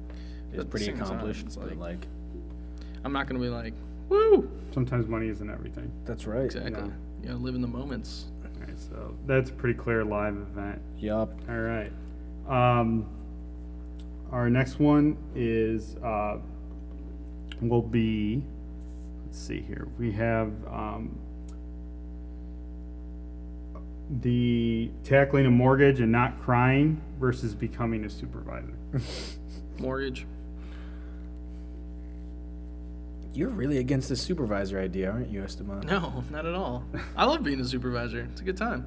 is 0.53 0.61
At 0.61 0.71
pretty 0.71 0.87
same 0.87 0.97
time, 0.97 1.07
accomplished. 1.07 1.47
it's 1.47 1.57
but 1.57 1.69
like- 1.71 1.79
like, 1.79 2.07
I'm 3.05 3.13
not 3.13 3.27
gonna 3.27 3.41
be 3.41 3.49
like, 3.49 3.75
woo. 4.09 4.51
Sometimes 4.73 5.07
money 5.09 5.29
isn't 5.29 5.49
everything. 5.51 5.91
that's 6.05 6.27
right. 6.27 6.45
Exactly. 6.45 6.73
Yeah. 6.73 6.87
You 7.23 7.29
gotta 7.29 7.39
live 7.39 7.55
in 7.55 7.61
the 7.63 7.69
moments. 7.69 8.27
All 8.45 8.67
right, 8.67 8.79
so 8.79 9.15
that's 9.27 9.51
a 9.51 9.53
pretty 9.55 9.79
clear 9.79 10.05
live 10.05 10.37
event. 10.37 10.81
Yup. 10.99 11.33
All 11.49 11.57
right. 11.59 11.91
Um, 12.49 13.07
our 14.31 14.51
next 14.51 14.79
one 14.79 15.17
is 15.35 15.97
uh, 15.97 16.39
will 17.61 17.83
be. 17.83 18.43
Let's 19.27 19.39
see 19.39 19.61
here. 19.61 19.89
We 19.99 20.13
have 20.13 20.53
um, 20.69 21.19
the 24.21 24.91
tackling 25.05 25.47
a 25.47 25.51
mortgage 25.51 26.01
and 26.01 26.11
not 26.11 26.41
crying 26.41 27.01
versus 27.19 27.55
becoming 27.55 28.05
a 28.05 28.11
supervisor. 28.11 28.75
Mortgage. 29.79 30.27
You're 33.33 33.49
really 33.49 33.79
against 33.79 34.09
the 34.09 34.17
supervisor 34.17 34.79
idea, 34.81 35.11
aren't 35.11 35.29
you, 35.31 35.43
Esteban? 35.45 35.81
No, 35.87 36.25
not 36.31 36.47
at 36.47 36.55
all. 36.55 36.85
I 37.17 37.25
love 37.25 37.43
being 37.45 37.61
a 37.61 37.65
supervisor. 37.65 38.27
It's 38.33 38.41
a 38.41 38.45
good 38.45 38.57
time. 38.57 38.87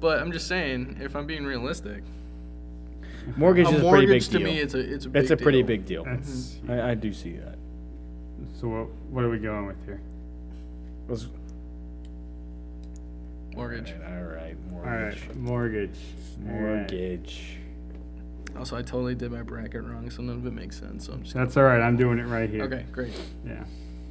But 0.00 0.20
I'm 0.20 0.30
just 0.32 0.46
saying, 0.46 0.98
if 1.00 1.16
I'm 1.16 1.26
being 1.26 1.44
realistic, 1.44 2.02
Mortgage 3.36 3.66
a 3.66 3.70
is 3.70 3.74
a 3.76 3.88
pretty 3.88 4.06
mortgage 4.06 4.08
big 4.26 4.32
to 4.32 4.38
deal. 4.38 4.46
me, 4.46 4.58
it's 4.60 4.74
a 4.74 4.78
it's 4.94 5.06
a 5.06 5.08
big 5.08 5.22
it's 5.22 5.30
a 5.30 5.36
pretty 5.36 5.58
deal. 5.62 5.66
big 5.66 5.86
deal. 5.86 6.04
That's 6.04 6.30
mm-hmm. 6.56 6.70
I, 6.70 6.90
I 6.90 6.94
do 6.94 7.12
see 7.12 7.32
that. 7.36 7.56
so. 8.60 8.68
What, 8.68 8.88
what 9.10 9.24
are 9.24 9.30
we 9.30 9.38
going 9.38 9.66
with 9.66 9.82
here? 9.86 10.00
Was- 11.08 11.28
mortgage. 13.54 13.94
All 14.06 14.22
right, 14.22 14.56
All 14.72 14.82
mortgage. 14.82 15.22
right, 15.26 15.36
mortgage. 15.36 15.98
All 16.46 16.52
right. 16.54 16.60
Mortgage. 16.90 17.58
Also, 18.58 18.76
I 18.76 18.82
totally 18.82 19.14
did 19.14 19.32
my 19.32 19.42
bracket 19.42 19.82
wrong, 19.84 20.08
so 20.10 20.22
none 20.22 20.36
of 20.36 20.46
it 20.46 20.52
makes 20.52 20.78
sense. 20.78 21.06
So 21.06 21.12
I'm 21.12 21.22
just 21.22 21.34
That's 21.34 21.56
all 21.56 21.64
right. 21.64 21.80
I'm 21.80 21.96
doing 21.96 22.18
it 22.18 22.26
right 22.26 22.48
here. 22.48 22.62
okay. 22.64 22.84
Great. 22.92 23.12
Yeah. 23.46 23.64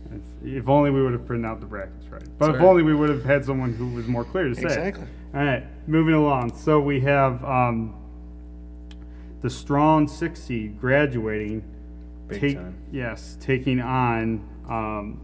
That's, 0.10 0.30
if 0.44 0.68
only 0.68 0.92
we 0.92 1.02
would 1.02 1.14
have 1.14 1.26
printed 1.26 1.46
out 1.50 1.60
the 1.62 1.66
brackets 1.66 2.06
right. 2.08 2.22
But 2.38 2.50
if 2.52 2.56
Sorry. 2.58 2.68
only 2.68 2.84
we 2.84 2.94
would 2.94 3.10
have 3.10 3.24
had 3.24 3.46
someone 3.46 3.74
who 3.74 3.88
was 3.88 4.06
more 4.08 4.26
clear 4.26 4.50
to 4.50 4.54
say. 4.56 4.62
it. 4.62 4.66
Exactly. 4.66 5.08
All 5.34 5.44
right, 5.44 5.64
moving 5.88 6.14
along. 6.14 6.56
So 6.56 6.80
we 6.80 7.00
have 7.02 7.44
um, 7.44 7.96
the 9.42 9.50
strong 9.50 10.08
six 10.08 10.42
seed 10.44 10.80
graduating. 10.80 11.64
Big 12.28 12.42
take- 12.42 12.58
time. 12.58 12.76
Yes, 12.92 13.38
taking 13.40 13.80
on 13.80 14.48
um, 14.70 15.22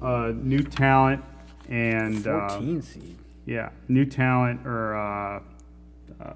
uh, 0.00 0.32
new 0.34 0.62
talent 0.62 1.22
and 1.68 2.26
uh, 2.26 2.48
14 2.48 2.82
seed. 2.82 3.18
yeah, 3.44 3.70
new 3.88 4.04
talent 4.04 4.66
or 4.66 4.96
uh, 4.96 5.40
uh, 6.20 6.32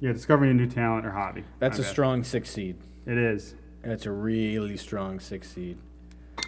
yeah, 0.00 0.12
discovering 0.12 0.50
a 0.50 0.54
new 0.54 0.66
talent 0.66 1.06
or 1.06 1.10
hobby. 1.10 1.44
That's 1.58 1.78
My 1.78 1.84
a 1.84 1.86
bad. 1.86 1.90
strong 1.92 2.24
six 2.24 2.50
seed. 2.50 2.76
It 3.06 3.16
is. 3.18 3.54
That's 3.82 4.06
a 4.06 4.10
really 4.10 4.76
strong 4.76 5.20
six 5.20 5.50
seed. 5.50 5.78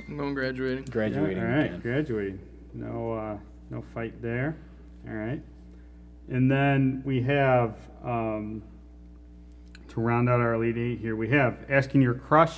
I'm 0.08 0.16
going 0.16 0.34
graduating. 0.34 0.84
Graduating 0.86 1.36
Yeah, 1.38 1.44
all 1.44 1.56
right, 1.56 1.64
again. 1.66 1.80
graduating. 1.80 2.38
No, 2.74 3.12
uh, 3.12 3.36
no 3.70 3.82
fight 3.82 4.20
there. 4.22 4.56
All 5.08 5.14
right. 5.14 5.42
And 6.28 6.50
then 6.50 7.02
we 7.04 7.22
have 7.22 7.76
um, 8.04 8.62
to 9.88 10.00
round 10.00 10.28
out 10.28 10.40
our 10.40 10.54
elite 10.54 10.78
eight 10.78 10.98
here. 11.00 11.16
We 11.16 11.28
have 11.30 11.58
asking 11.68 12.00
your 12.02 12.14
crush 12.14 12.54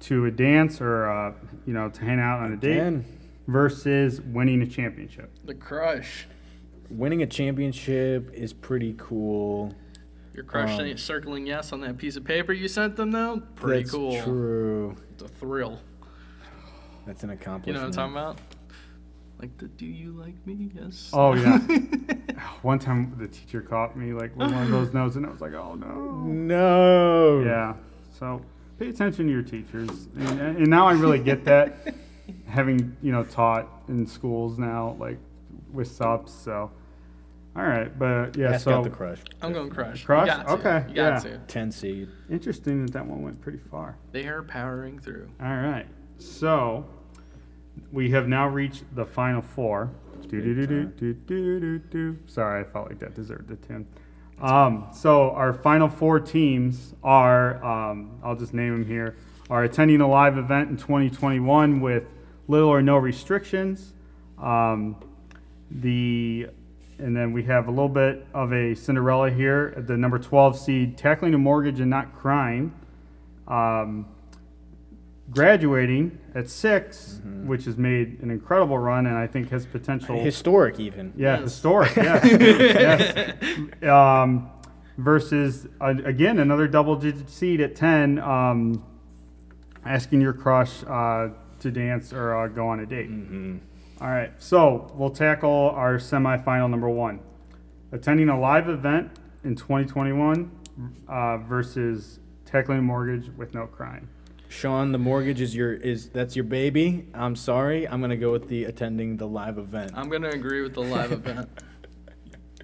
to 0.00 0.26
a 0.26 0.30
dance 0.30 0.80
or 0.80 1.08
uh, 1.10 1.32
you 1.66 1.72
know 1.72 1.88
to 1.90 2.00
hang 2.04 2.18
out 2.20 2.40
on 2.40 2.52
a 2.52 2.56
date 2.56 2.78
Again, 2.78 3.04
versus 3.46 4.20
winning 4.20 4.62
a 4.62 4.66
championship. 4.66 5.30
The 5.44 5.54
crush. 5.54 6.26
winning 6.90 7.22
a 7.22 7.26
championship 7.26 8.30
is 8.34 8.52
pretty 8.52 8.94
cool. 8.98 9.72
Your 10.36 10.44
crush 10.44 10.78
Um, 10.78 10.96
circling 10.98 11.46
yes 11.46 11.72
on 11.72 11.80
that 11.80 11.96
piece 11.96 12.16
of 12.16 12.24
paper 12.24 12.52
you 12.52 12.68
sent 12.68 12.96
them 12.96 13.10
though. 13.10 13.42
Pretty 13.54 13.82
That's 13.82 13.90
cool. 13.90 14.22
True. 14.22 14.96
It's 15.12 15.22
a 15.22 15.28
thrill. 15.28 15.80
That's 17.06 17.22
an 17.24 17.30
accomplishment. 17.30 17.66
You 17.66 17.72
know 17.72 17.80
what 17.80 17.98
I'm 17.98 18.12
talking 18.12 18.12
about? 18.12 18.38
Like 19.40 19.56
the 19.56 19.68
do 19.68 19.86
you 19.86 20.12
like 20.12 20.46
me? 20.46 20.70
Yes. 20.74 21.10
Oh 21.12 21.34
yeah. 21.34 21.58
One 22.62 22.78
time 22.78 23.14
the 23.18 23.28
teacher 23.28 23.62
caught 23.62 23.96
me 23.96 24.12
like 24.12 24.36
with 24.36 24.52
one 24.52 24.62
of 24.62 24.70
those 24.70 24.92
notes, 24.92 25.16
and 25.16 25.24
I 25.24 25.30
was 25.30 25.40
like, 25.40 25.54
oh 25.54 25.74
no. 25.74 25.94
No. 25.94 27.42
Yeah. 27.42 27.74
So 28.18 28.42
pay 28.78 28.88
attention 28.88 29.26
to 29.26 29.32
your 29.32 29.42
teachers, 29.42 30.08
and, 30.18 30.40
and 30.40 30.66
now 30.66 30.86
I 30.86 30.92
really 30.92 31.18
get 31.18 31.44
that, 31.46 31.94
having 32.46 32.96
you 33.02 33.12
know 33.12 33.24
taught 33.24 33.68
in 33.88 34.06
schools 34.06 34.58
now, 34.58 34.96
like 34.98 35.18
with 35.72 35.88
subs. 35.88 36.32
So, 36.32 36.70
all 37.56 37.64
right, 37.64 37.98
but 37.98 38.36
yeah. 38.36 38.52
Ask 38.52 38.64
so 38.64 38.72
out 38.74 38.84
the 38.84 38.90
crush. 38.90 39.18
I'm 39.40 39.52
going 39.52 39.70
crush. 39.70 40.04
Crush? 40.04 40.28
You 40.28 40.34
got 40.34 40.46
to. 40.46 40.52
Okay, 40.52 40.88
You 40.90 40.94
got 40.94 41.24
yeah. 41.24 41.30
to. 41.30 41.38
10 41.46 41.72
seed. 41.72 42.08
interesting 42.30 42.84
that 42.84 42.92
that 42.92 43.06
one 43.06 43.22
went 43.22 43.40
pretty 43.40 43.60
far. 43.70 43.96
They 44.12 44.26
are 44.26 44.42
powering 44.42 44.98
through. 44.98 45.30
All 45.40 45.56
right. 45.56 45.86
So 46.18 46.84
we 47.92 48.10
have 48.10 48.28
now 48.28 48.48
reached 48.48 48.84
the 48.94 49.06
final 49.06 49.40
four. 49.40 49.90
Do, 50.28 50.42
do, 50.42 50.54
do, 50.54 50.66
do, 50.66 50.84
do, 50.86 51.14
do, 51.14 51.60
do, 51.60 51.78
do. 51.78 52.18
Sorry, 52.26 52.60
I 52.60 52.64
felt 52.64 52.88
like 52.88 52.98
that 52.98 53.14
deserved 53.14 53.50
a 53.50 53.56
10. 53.56 53.86
Um, 54.40 54.88
so 54.92 55.30
our 55.30 55.54
final 55.54 55.88
four 55.88 56.20
teams 56.20 56.94
are, 57.02 57.64
um, 57.64 58.18
I'll 58.22 58.36
just 58.36 58.52
name 58.52 58.72
them 58.72 58.86
here, 58.86 59.16
are 59.48 59.64
attending 59.64 60.00
a 60.00 60.08
live 60.08 60.36
event 60.36 60.68
in 60.68 60.76
2021 60.76 61.80
with 61.80 62.04
little 62.48 62.68
or 62.68 62.82
no 62.82 62.96
restrictions. 62.98 63.94
Um, 64.38 64.96
the 65.70 66.48
and 66.98 67.16
then 67.16 67.32
we 67.32 67.42
have 67.44 67.68
a 67.68 67.70
little 67.70 67.88
bit 67.88 68.26
of 68.34 68.52
a 68.52 68.74
Cinderella 68.74 69.30
here 69.30 69.74
at 69.76 69.86
the 69.86 69.96
number 69.96 70.18
12 70.18 70.58
seed, 70.58 70.96
tackling 70.98 71.34
a 71.34 71.38
mortgage 71.38 71.80
and 71.80 71.90
not 71.90 72.14
crying. 72.14 72.72
Um, 73.46 74.06
graduating 75.30 76.18
at 76.36 76.48
6 76.48 77.20
which 77.46 77.64
has 77.64 77.76
made 77.76 78.20
an 78.22 78.30
incredible 78.30 78.78
run 78.78 79.06
and 79.06 79.16
I 79.16 79.26
think 79.26 79.50
has 79.50 79.66
potential. 79.66 80.18
Historic, 80.22 80.78
even. 80.78 81.12
yeah, 81.16 81.34
Yes. 81.40 81.42
historic. 81.44 81.96
Yes. 81.96 83.34
yes. 83.82 83.82
Um, 83.88 84.50
versus 84.98 85.66
uh, 85.80 85.94
again 86.04 86.38
another 86.38 86.66
double-digit 86.66 87.28
seed 87.28 87.60
at 87.60 87.74
10, 87.76 88.18
um, 88.20 88.84
asking 89.84 90.20
your 90.20 90.32
crush 90.32 90.82
uh, 90.84 91.28
to 91.60 91.70
dance 91.70 92.12
or 92.12 92.34
uh, 92.36 92.48
go 92.48 92.68
on 92.68 92.80
a 92.80 92.86
date. 92.86 93.08
hmm 93.08 93.56
All 94.00 94.08
right, 94.08 94.30
so 94.38 94.92
we'll 94.94 95.10
tackle 95.10 95.70
our 95.74 95.94
semifinal 95.96 96.68
number 96.70 96.88
one. 96.90 97.20
Attending 97.92 98.28
a 98.28 98.38
live 98.38 98.68
event 98.68 99.10
in 99.44 99.54
2021 99.56 100.50
uh, 101.08 101.38
versus 101.38 102.18
tackling 102.44 102.80
a 102.80 102.82
mortgage 102.82 103.30
with 103.36 103.54
no 103.54 103.66
crime. 103.66 104.08
Sean, 104.48 104.92
the 104.92 104.98
mortgage 104.98 105.40
is 105.40 105.56
your 105.56 105.72
is 105.72 106.08
that's 106.10 106.36
your 106.36 106.44
baby. 106.44 107.06
I'm 107.14 107.34
sorry. 107.34 107.88
I'm 107.88 108.00
gonna 108.00 108.16
go 108.16 108.30
with 108.32 108.48
the 108.48 108.64
attending 108.64 109.16
the 109.16 109.26
live 109.26 109.58
event. 109.58 109.92
I'm 109.94 110.08
gonna 110.08 110.28
agree 110.28 110.62
with 110.62 110.74
the 110.74 110.82
live 110.82 111.10
event. 111.12 111.48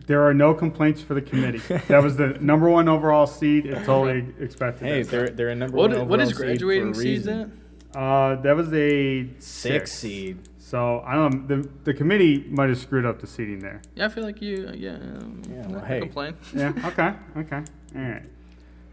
There 0.06 0.26
are 0.26 0.34
no 0.34 0.52
complaints 0.54 1.00
for 1.00 1.14
the 1.14 1.22
committee. 1.22 1.58
That 1.88 2.02
was 2.02 2.16
the 2.16 2.36
number 2.40 2.68
one 2.68 2.88
overall 2.88 3.26
seed. 3.26 3.66
It 3.66 3.84
totally 3.84 4.26
expected. 4.40 4.86
hey, 4.86 5.02
that. 5.02 5.10
they're 5.10 5.28
they're 5.30 5.48
a 5.48 5.54
number 5.54 5.76
What 5.76 5.90
one 5.90 6.00
i- 6.00 6.02
what 6.04 6.20
is 6.20 6.30
overall 6.32 6.36
seed 6.36 6.36
for 6.36 6.42
a 6.44 6.46
graduating 6.68 6.94
seeds 6.94 7.26
reason. 7.26 7.52
at? 7.94 7.98
Uh, 8.00 8.34
that 8.42 8.54
was 8.56 8.72
a 8.74 9.26
Six 9.38 9.44
six. 9.44 9.92
seed. 9.92 10.38
So 10.72 11.02
I 11.06 11.14
don't 11.16 11.46
know. 11.50 11.56
The, 11.62 11.68
the 11.84 11.92
committee 11.92 12.46
might 12.48 12.70
have 12.70 12.78
screwed 12.78 13.04
up 13.04 13.20
the 13.20 13.26
seating 13.26 13.58
there. 13.58 13.82
Yeah, 13.94 14.06
I 14.06 14.08
feel 14.08 14.24
like 14.24 14.40
you. 14.40 14.70
Yeah. 14.74 14.92
Um, 14.94 15.42
Yeah, 15.46 15.56
I'm 15.64 15.68
well, 15.72 15.80
not 15.80 15.86
hey. 15.86 16.00
complain. 16.00 16.34
Yeah. 16.56 16.72
Okay. 16.86 17.12
Okay. 17.36 17.62
All 17.94 18.00
right. 18.00 18.22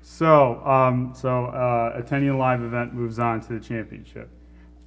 So, 0.02 0.62
um, 0.66 1.14
so 1.16 1.46
uh, 1.46 1.94
attending 1.96 2.32
a 2.32 2.38
live 2.38 2.62
event 2.64 2.94
moves 2.94 3.18
on 3.18 3.40
to 3.40 3.54
the 3.54 3.62
championship. 3.62 4.28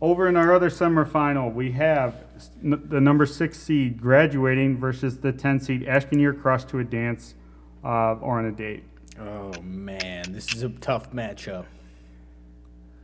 Over 0.02 0.28
in 0.28 0.36
our 0.36 0.52
other 0.54 0.68
semifinal, 0.68 1.54
we 1.54 1.72
have 1.72 2.14
s- 2.36 2.50
n- 2.62 2.82
the 2.86 3.00
number 3.00 3.24
six 3.24 3.58
seed 3.58 3.98
graduating 3.98 4.76
versus 4.76 5.20
the 5.20 5.32
ten 5.32 5.60
seed 5.60 5.88
asking 5.88 6.18
your 6.18 6.34
crush 6.34 6.64
to 6.64 6.78
a 6.80 6.84
dance 6.84 7.34
uh, 7.82 8.16
or 8.16 8.38
on 8.38 8.44
a 8.44 8.52
date. 8.52 8.84
Oh 9.18 9.52
man, 9.62 10.30
this 10.32 10.52
is 10.54 10.62
a 10.62 10.68
tough 10.68 11.10
matchup. 11.10 11.64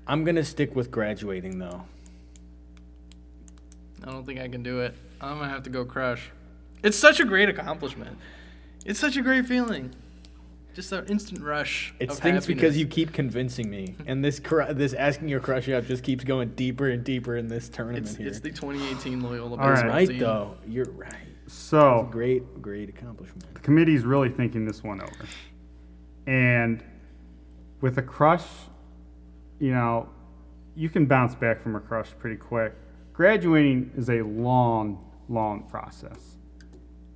I'm 0.06 0.24
gonna 0.24 0.44
stick 0.44 0.76
with 0.76 0.90
graduating 0.90 1.58
though. 1.58 1.84
I 4.04 4.10
don't 4.10 4.24
think 4.24 4.40
I 4.40 4.48
can 4.48 4.62
do 4.62 4.80
it. 4.80 4.94
I'm 5.20 5.38
gonna 5.38 5.48
have 5.50 5.64
to 5.64 5.70
go 5.70 5.84
crush. 5.84 6.30
It's 6.82 6.96
such 6.96 7.20
a 7.20 7.24
great 7.24 7.48
accomplishment. 7.48 8.16
It's 8.84 9.00
such 9.00 9.16
a 9.16 9.22
great 9.22 9.46
feeling. 9.46 9.94
Just 10.74 10.92
an 10.92 11.06
instant 11.06 11.42
rush. 11.42 11.92
It 11.98 12.10
of 12.10 12.16
stinks 12.16 12.46
because 12.46 12.76
you 12.78 12.86
keep 12.86 13.12
convincing 13.12 13.68
me, 13.68 13.96
and 14.06 14.24
this 14.24 14.38
cr- 14.38 14.72
this 14.72 14.92
asking 14.94 15.28
your 15.28 15.40
crush 15.40 15.68
out 15.68 15.84
just 15.86 16.04
keeps 16.04 16.22
going 16.22 16.50
deeper 16.50 16.88
and 16.88 17.02
deeper 17.02 17.36
in 17.36 17.48
this 17.48 17.68
tournament 17.68 18.06
It's, 18.06 18.14
here. 18.16 18.28
it's 18.28 18.38
the 18.40 18.50
2018 18.50 19.20
Loyola 19.20 19.56
All 19.56 19.70
right. 19.70 19.74
baseball 19.74 19.90
right 19.90 20.08
team. 20.08 20.18
though. 20.20 20.54
You're 20.68 20.90
right. 20.92 21.14
So 21.48 22.06
Great, 22.12 22.60
great 22.62 22.90
accomplishment. 22.90 23.54
the 23.54 23.60
committee's 23.60 24.04
really 24.04 24.28
thinking 24.28 24.66
this 24.66 24.84
one 24.84 25.00
over. 25.00 25.12
And 26.26 26.84
with 27.80 27.96
a 27.98 28.02
crush, 28.02 28.44
you 29.58 29.72
know, 29.72 30.08
you 30.76 30.88
can 30.90 31.06
bounce 31.06 31.34
back 31.34 31.62
from 31.62 31.74
a 31.74 31.80
crush 31.80 32.10
pretty 32.18 32.36
quick. 32.36 32.74
Graduating 33.22 33.90
is 33.96 34.08
a 34.10 34.22
long, 34.22 35.04
long 35.28 35.64
process. 35.64 36.36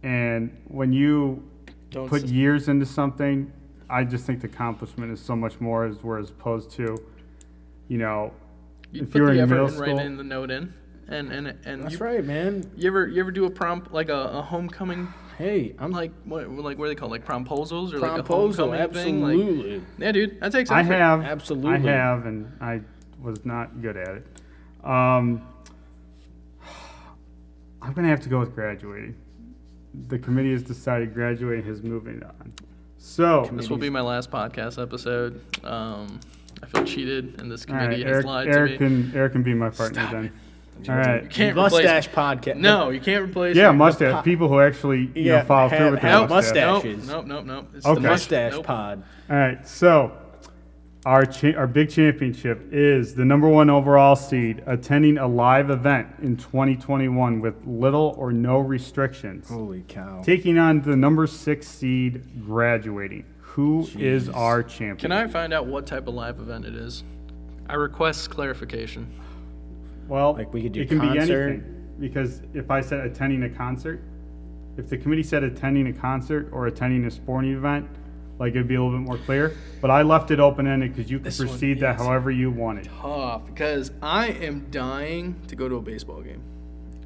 And 0.03 0.51
when 0.67 0.93
you 0.93 1.45
Don't 1.93 2.09
put 2.09 2.23
sus- 2.23 2.31
years 2.33 2.67
into 2.67 2.85
something, 2.87 3.53
I 3.89 4.03
just 4.03 4.25
think 4.25 4.41
the 4.41 4.49
accomplishment 4.49 5.13
is 5.13 5.21
so 5.21 5.37
much 5.37 5.61
more 5.61 5.85
as 5.85 6.03
whereas 6.03 6.31
opposed 6.31 6.73
to, 6.73 6.99
you 7.87 7.99
know, 7.99 8.33
you 8.91 9.03
if 9.03 9.13
put 9.13 9.19
you're 9.19 9.27
the 9.29 9.35
in 9.35 9.39
effort 9.43 9.51
middle 9.51 9.67
and 9.69 9.79
write 9.79 9.89
school- 9.91 9.99
in 10.01 10.17
the 10.17 10.25
note 10.25 10.51
in, 10.51 10.75
and 11.07 11.31
and 11.31 11.55
and 11.65 11.85
That's 11.85 11.93
you, 11.95 11.99
right, 12.01 12.25
man. 12.25 12.69
You 12.77 12.89
ever 12.89 13.07
you 13.07 13.21
ever 13.21 13.31
do 13.31 13.45
a 13.45 13.51
prom 13.51 13.87
like 13.93 14.09
a, 14.09 14.13
a 14.33 14.43
homecoming 14.43 15.07
Hey, 15.39 15.77
I'm 15.79 15.93
like 15.93 16.11
what 16.25 16.51
like 16.51 16.79
what 16.79 16.87
are 16.87 16.89
they 16.89 16.95
called 16.97 17.13
like 17.13 17.25
promposals 17.25 17.93
or 17.93 18.01
like 18.01 18.19
a 18.19 18.25
promposal. 18.25 18.77
homecoming 18.77 18.93
thing? 18.93 19.23
Like, 19.23 19.35
Absolutely. 19.39 19.83
yeah, 19.99 20.11
dude, 20.13 20.41
that 20.41 20.51
takes 20.51 20.69
I 20.73 20.83
have 20.83 21.23
absolutely. 21.23 21.71
I 21.91 21.93
have, 21.93 22.27
and 22.27 22.53
I 22.61 22.81
was 23.23 23.45
not 23.45 23.81
good 23.81 23.97
at 23.97 24.17
it. 24.17 24.27
Um, 24.85 25.47
I'm 27.83 27.93
gonna 27.93 28.09
have 28.09 28.21
to 28.21 28.29
go 28.29 28.39
with 28.41 28.55
graduating. 28.55 29.17
The 30.09 30.19
committee 30.19 30.53
has 30.53 30.63
decided 30.63 31.15
graduating 31.15 31.67
is 31.71 31.83
moving 31.83 32.23
on. 32.23 32.53
So, 32.99 33.49
This 33.53 33.69
will 33.69 33.77
be 33.79 33.91
my 33.91 34.01
last 34.01 34.31
podcast 34.31 34.81
episode. 34.81 35.41
Um, 35.65 36.21
I 36.63 36.67
feel 36.67 36.85
cheated, 36.85 37.41
and 37.41 37.51
this 37.51 37.67
all 37.69 37.75
right, 37.75 37.85
committee 37.85 38.03
has 38.05 38.13
Eric, 38.13 38.27
lied 38.27 38.49
Eric 38.49 38.79
to 38.79 38.89
me. 38.89 39.03
can 39.11 39.17
Eric 39.17 39.33
can 39.33 39.43
be 39.43 39.55
my 39.55 39.71
partner 39.71 40.01
Stop 40.01 40.13
then. 40.13 40.33
All 40.89 40.95
right. 40.97 41.23
You 41.25 41.29
can't 41.29 41.57
replace 41.57 41.73
Mustache 41.85 42.09
podcast. 42.11 42.57
No, 42.57 42.91
you 42.91 43.01
can't 43.01 43.25
replace. 43.29 43.57
Yeah, 43.57 43.73
me. 43.73 43.79
mustache. 43.79 44.15
po- 44.15 44.23
People 44.23 44.49
who 44.49 44.61
actually 44.61 45.01
you 45.01 45.11
Yeah, 45.17 45.41
know, 45.41 45.45
follow 45.45 45.69
have- 45.69 45.79
through 45.79 45.91
with 45.91 46.01
their 46.01 46.11
have 46.11 46.29
mustache. 46.31 46.55
mustache. 46.55 46.85
Nope, 46.85 46.85
Mustaches. 46.85 47.09
nope, 47.09 47.27
nope, 47.27 47.45
nope. 47.45 47.69
It's 47.75 47.87
Okay. 47.87 48.01
the 48.03 48.09
mustache 48.09 48.53
nope. 48.53 48.67
pod. 48.67 49.03
All 49.29 49.37
right, 49.37 49.67
so 49.67 50.13
our 51.05 51.25
cha- 51.27 51.53
our 51.57 51.67
big 51.67 51.91
championship 51.91 52.69
is 52.71 53.15
the 53.15 53.25
number 53.25 53.49
one 53.49 53.69
overall 53.69 54.15
seed 54.15 54.63
attending 54.67 55.19
a 55.19 55.27
live 55.27 55.69
event 55.71 56.07
in 56.23 56.37
2021 56.37 57.41
with 57.41 57.55
little 57.67 58.15
or 58.17 58.33
no 58.33 58.59
restrictions, 58.59 59.49
Holy 59.49 59.83
cow. 59.89 60.23
taking 60.23 60.59
on 60.59 60.81
the 60.83 60.95
number 60.97 61.27
six 61.27 61.67
seed 61.67 62.23
graduating. 62.47 63.25
Who 63.41 63.87
is 63.99 64.29
Jeez. 64.29 64.37
our 64.37 64.63
champion? 64.63 64.97
Can 64.99 65.13
I 65.13 65.27
find 65.27 65.53
out 65.53 65.67
what 65.67 65.87
type 65.87 66.07
of 66.07 66.15
live 66.15 66.39
event 66.39 66.65
it 66.65 66.75
is? 66.75 67.03
I 67.69 67.75
request 67.75 68.31
clarification. 68.31 69.07
Well, 70.09 70.35
Like, 70.35 70.53
we 70.53 70.63
could 70.63 70.73
do 70.73 70.83
it 70.83 70.89
can 70.89 71.01
be 71.01 71.09
concert? 71.19 71.49
anything 71.49 71.95
because 71.99 72.43
if 72.55 72.71
I 72.71 72.81
said 72.81 73.01
attending 73.01 73.43
a 73.43 73.51
concert, 73.51 74.03
if 74.77 74.89
the 74.89 74.97
committee 74.97 75.23
said 75.23 75.43
attending 75.45 75.87
a 75.89 75.93
concert 75.93 76.49
or 76.53 76.67
attending 76.67 77.05
a 77.05 77.11
sporting 77.11 77.53
event, 77.53 77.87
like 78.39 78.51
it'd 78.55 78.67
be 78.69 78.75
a 78.75 78.83
little 78.83 78.99
bit 78.99 79.07
more 79.07 79.19
clear. 79.19 79.57
But 79.81 79.91
I 79.91 80.03
left 80.03 80.31
it 80.31 80.41
open 80.41 80.67
ended 80.67 80.95
because 80.95 81.11
you 81.11 81.19
could 81.19 81.27
This 81.27 81.39
one 81.39 81.49
proceed 81.49 81.81
that 81.81 81.97
is- 81.97 82.03
however 82.03 82.31
you 82.31 82.51
wanted. 82.51 82.85
Tough, 82.85 83.47
because 83.47 83.91
I 84.03 84.29
am 84.29 84.67
dying 84.71 85.37
to 85.49 85.57
go 85.57 85.69
to 85.69 85.77
a 85.77 85.83
baseball 85.83 86.21
game. 86.23 86.41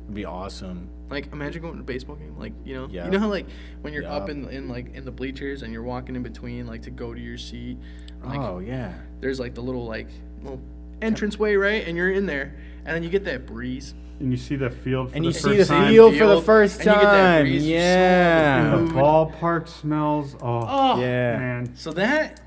It'd 0.05 0.15
be 0.15 0.25
awesome. 0.25 0.89
Like, 1.11 1.33
imagine 1.33 1.63
going 1.63 1.75
to 1.75 1.81
a 1.81 1.83
baseball 1.85 2.17
game. 2.17 2.37
Like, 2.39 2.53
you 2.65 2.75
know, 2.75 2.89
Yeah. 2.91 3.05
you 3.07 3.11
know 3.13 3.19
how 3.19 3.29
like 3.29 3.47
when 3.83 3.93
you're 3.93 4.07
up 4.07 4.29
Yeah. 4.29 4.35
in 4.35 4.49
in 4.49 4.69
like 4.69 4.95
in 4.95 5.05
the 5.05 5.11
bleachers 5.11 5.63
and 5.63 5.73
you're 5.73 5.83
walking 5.83 6.17
in 6.17 6.23
between, 6.23 6.67
like 6.67 6.83
to 6.83 6.91
go 6.91 7.13
to 7.15 7.21
your 7.21 7.39
seat. 7.39 7.79
Like, 8.25 8.39
oh 8.41 8.59
yeah. 8.59 8.93
there's 9.21 9.39
like 9.39 9.55
the 9.55 9.61
little 9.63 9.85
like 9.87 10.09
little 10.43 10.61
entranceway, 11.03 11.55
right? 11.57 11.87
And 11.87 11.97
you're 11.97 12.11
in 12.11 12.27
there, 12.27 12.57
and 12.85 12.95
then 12.95 13.03
you 13.03 13.09
get 13.11 13.25
that 13.25 13.47
breeze. 13.47 13.95
And 14.19 14.31
you 14.31 14.37
see 14.39 14.57
the 14.57 14.71
field 14.71 15.11
for 15.11 15.17
And 15.17 15.25
the 15.25 15.29
you 15.29 15.33
first 15.35 15.45
see 15.45 15.57
the 15.57 15.65
time. 15.67 15.93
field 15.93 16.13
for 16.15 16.27
the 16.27 16.33
Field, 16.35 16.45
first 16.47 16.77
and 16.81 16.87
you 16.87 16.93
get 16.93 17.03
that 17.03 17.11
time. 17.37 17.43
breeze, 17.45 17.63
smell 17.63 17.71
the 17.71 17.75
Yeah. 17.75 18.75
And 18.79 18.89
the 18.89 18.95
ballpark 18.95 19.69
smells. 19.69 20.35
Oh, 20.41 20.67
Oh, 20.69 21.01
Yeah. 21.01 21.39
man. 21.39 21.77
So 21.77 21.93
that 21.93 22.41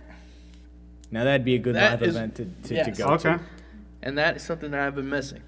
Now 1.12 1.24
that'd 1.24 1.44
be 1.46 1.56
a 1.56 1.60
good 1.60 1.76
That 1.76 2.00
live 2.00 2.10
is- 2.10 2.16
event 2.16 2.36
to, 2.36 2.46
to, 2.46 2.68
to 2.70 2.74
yes. 2.76 2.98
go 2.98 3.06
Okay. 3.14 3.34
to. 3.34 3.40
and 4.02 4.18
that 4.18 4.36
is 4.38 4.44
something 4.44 4.72
that 4.72 4.80
I've 4.80 4.96
been 4.96 5.10
missing. 5.10 5.42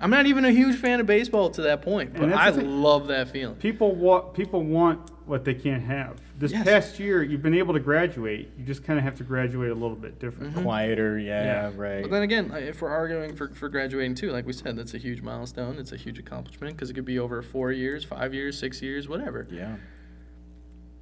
I'm 0.00 0.10
not 0.10 0.26
even 0.26 0.44
a 0.44 0.50
huge 0.50 0.76
fan 0.76 1.00
of 1.00 1.06
baseball 1.06 1.48
to 1.50 1.62
that 1.62 1.80
point, 1.82 2.12
but 2.12 2.22
And 2.24 2.32
that's 2.32 2.40
I 2.40 2.50
the 2.50 2.60
thing. 2.60 2.82
love 2.82 3.06
that 3.08 3.28
feeling. 3.28 3.56
People 3.56 3.94
want 3.94 4.34
people 4.34 4.62
want 4.62 5.00
what 5.26 5.44
they 5.44 5.54
can't 5.54 5.82
have. 5.82 6.20
This 6.38 6.52
Yes. 6.52 6.64
past 6.66 7.00
year, 7.00 7.22
you've 7.22 7.42
been 7.42 7.54
able 7.54 7.72
to 7.72 7.80
graduate. 7.80 8.50
You 8.58 8.64
just 8.66 8.84
kind 8.84 8.98
of 8.98 9.04
have 9.04 9.14
to 9.16 9.24
graduate 9.24 9.70
a 9.70 9.74
little 9.74 9.96
bit 9.96 10.18
different. 10.18 10.52
Mm-hmm. 10.52 10.64
Quieter, 10.64 11.18
yeah, 11.18 11.44
Yeah. 11.44 11.72
right. 11.74 12.02
But 12.02 12.10
then 12.10 12.22
again, 12.22 12.48
like, 12.48 12.64
if 12.64 12.82
we're 12.82 12.90
arguing 12.90 13.34
for, 13.34 13.48
for 13.54 13.70
graduating 13.70 14.16
too, 14.16 14.30
like 14.32 14.44
we 14.46 14.52
said, 14.52 14.76
that's 14.76 14.92
a 14.92 14.98
huge 14.98 15.22
milestone. 15.22 15.78
It's 15.78 15.92
a 15.92 15.96
huge 15.96 16.18
accomplishment 16.18 16.76
because 16.76 16.90
it 16.90 16.94
could 16.94 17.06
be 17.06 17.18
over 17.18 17.40
four 17.40 17.72
years, 17.72 18.04
five 18.04 18.34
years, 18.34 18.58
six 18.58 18.82
years, 18.82 19.08
whatever. 19.08 19.46
yeah. 19.50 19.76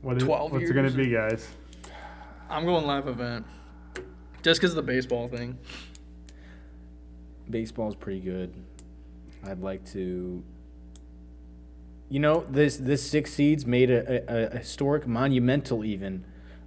What 0.02 0.18
is, 0.18 0.22
12 0.22 0.52
what's 0.52 0.70
it 0.70 0.72
going 0.74 0.88
to 0.88 0.96
be, 0.96 1.08
guys? 1.10 1.48
I'm 2.50 2.64
going 2.66 2.86
live 2.86 3.08
event 3.08 3.44
just 4.42 4.60
because 4.60 4.70
of 4.72 4.76
the 4.76 4.82
baseball 4.82 5.26
thing. 5.28 5.58
Baseball's 7.50 7.96
pretty 7.96 8.20
good. 8.20 8.52
I'd 9.44 9.60
like 9.60 9.84
to. 9.92 10.44
You 12.14 12.20
know, 12.20 12.44
this 12.48 12.76
this 12.76 13.02
six 13.04 13.32
seeds 13.32 13.66
made 13.66 13.90
a, 13.90 14.22
a, 14.32 14.46
a 14.54 14.58
historic, 14.58 15.04
monumental 15.04 15.84
even 15.84 16.24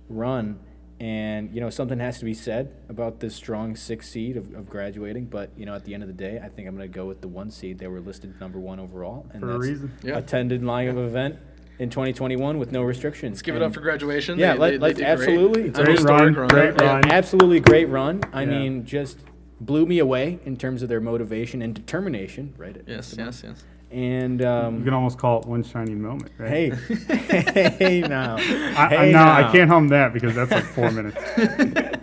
run, 0.10 0.60
and 1.00 1.56
you 1.56 1.62
know 1.62 1.70
something 1.70 2.00
has 2.00 2.20
to 2.20 2.26
be 2.26 2.34
said 2.34 2.76
about 2.90 3.22
this 3.22 3.34
strong 3.34 3.78
six 3.78 4.10
seed 4.10 4.36
of, 4.36 4.54
of 4.54 4.70
graduating. 4.70 5.28
But 5.28 5.52
you 5.56 5.66
know, 5.66 5.74
at 5.74 5.86
the 5.86 5.94
end 5.94 6.04
of 6.04 6.08
the 6.10 6.14
day, 6.14 6.42
I 6.44 6.50
think 6.50 6.68
I'm 6.68 6.76
going 6.76 6.92
to 6.92 6.94
go 6.94 7.06
with 7.06 7.22
the 7.22 7.30
one 7.30 7.50
seed. 7.50 7.80
They 7.80 7.88
were 7.88 8.02
listed 8.02 8.38
number 8.42 8.60
one 8.60 8.78
overall, 8.78 9.26
and 9.32 9.40
For 9.42 9.48
a 9.52 9.54
that's 9.54 9.68
reason. 9.70 9.94
Yeah. 10.04 10.18
attended 10.18 10.66
live 10.66 10.98
event 10.98 11.38
in 11.80 11.90
2021 11.92 12.58
with 12.60 12.74
no 12.74 12.84
restrictions. 12.84 13.36
Let's 13.36 13.42
give 13.42 13.56
it 13.56 13.62
up 13.62 13.74
for 13.74 13.80
graduation. 13.80 14.38
Yeah, 14.38 14.52
They- 14.52 14.60
let- 14.60 14.70
they- 14.72 14.72
they 14.72 14.80
let's 14.82 14.98
did 15.00 15.06
great. 15.06 15.12
absolutely- 15.30 15.62
It's 15.70 15.80
Great 15.80 15.90
historic 15.92 16.36
run, 16.36 16.48
great 16.50 16.74
Yeah, 16.78 16.94
run. 16.94 17.10
absolutely 17.10 17.62
great 17.62 17.88
run. 17.88 18.20
I 18.34 18.42
Yeah. 18.44 18.50
mean, 18.50 18.84
just 18.86 19.20
blew 19.62 19.86
me 19.86 20.00
away 20.00 20.40
in 20.44 20.58
terms 20.58 20.84
of 20.84 20.90
their 20.90 21.00
motivation 21.00 21.62
and 21.62 21.74
determination, 21.74 22.54
right? 22.58 22.76
Yes, 22.86 23.16
yes, 23.18 23.44
yes. 23.46 23.64
And 23.90 24.42
You 24.42 24.48
um, 24.48 24.84
can 24.84 24.94
almost 24.94 25.18
call 25.18 25.40
it 25.42 25.46
one 25.48 25.64
shining 25.64 26.02
moment, 26.02 26.32
right? 26.38 26.50
hey, 26.50 26.70
hey 27.80 28.02
now, 28.02 28.36
I, 28.36 28.88
hey 28.90 28.98
I, 28.98 29.12
no, 29.12 29.20
I 29.24 29.50
can't 29.52 29.70
hum 29.70 29.88
that 29.90 30.12
because 30.14 30.36
that's 30.36 30.52
like 30.52 30.66
four 30.66 30.92
minutes. 30.92 31.18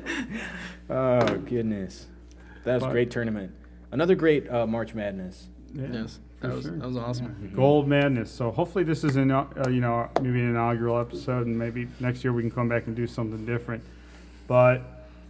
Oh 0.91 1.39
goodness, 1.39 2.07
that 2.65 2.75
was 2.75 2.85
a 2.85 2.91
great 2.91 3.11
tournament. 3.11 3.53
Another 3.91 4.15
great 4.15 4.51
uh, 4.51 4.67
March 4.67 4.95
Madness. 4.95 5.47
Yeah, 5.73 5.87
Yes, 5.93 6.19
that 6.41 6.53
was 6.53 6.65
sure. 6.67 6.77
that 6.77 6.87
was 6.87 6.97
awesome. 6.99 7.51
Gold 7.55 7.89
madness. 7.89 8.31
So 8.31 8.51
hopefully 8.51 8.85
this 8.85 9.03
is 9.03 9.17
an, 9.17 9.31
uh, 9.31 9.47
you 9.69 9.81
know 9.81 10.09
maybe 10.21 10.41
an 10.41 10.51
inaugural 10.51 10.99
episode, 11.01 11.47
and 11.47 11.59
maybe 11.59 11.89
next 12.01 12.23
year 12.23 12.33
we 12.35 12.43
can 12.43 12.51
come 12.51 12.69
back 12.69 12.87
and 12.87 12.95
do 12.95 13.07
something 13.07 13.47
different. 13.47 13.83
But 14.47 14.83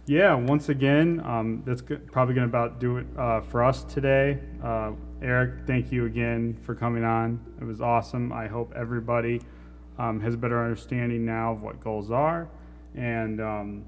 yeah, 0.07 0.33
once 0.35 0.67
again, 0.69 1.21
um, 1.23 1.63
that's 1.65 1.81
go- 1.81 1.99
probably 2.11 2.35
going 2.35 2.49
to 2.51 2.57
about 2.57 2.79
do 2.79 2.97
it 2.97 3.07
uh, 3.17 3.39
for 3.41 3.63
us 3.63 3.83
today. 3.85 4.39
Uh, 4.61 4.91
Eric, 5.21 5.65
thank 5.65 5.91
you 5.91 6.05
again 6.05 6.57
for 6.63 6.75
coming 6.75 7.03
on. 7.03 7.39
It 7.59 7.63
was 7.63 7.81
awesome. 7.81 8.31
I 8.33 8.47
hope 8.47 8.73
everybody 8.75 9.41
um, 9.97 10.19
has 10.21 10.33
a 10.33 10.37
better 10.37 10.61
understanding 10.61 11.25
now 11.25 11.53
of 11.53 11.61
what 11.61 11.79
goals 11.79 12.11
are 12.11 12.49
and 12.95 13.41
um, 13.41 13.85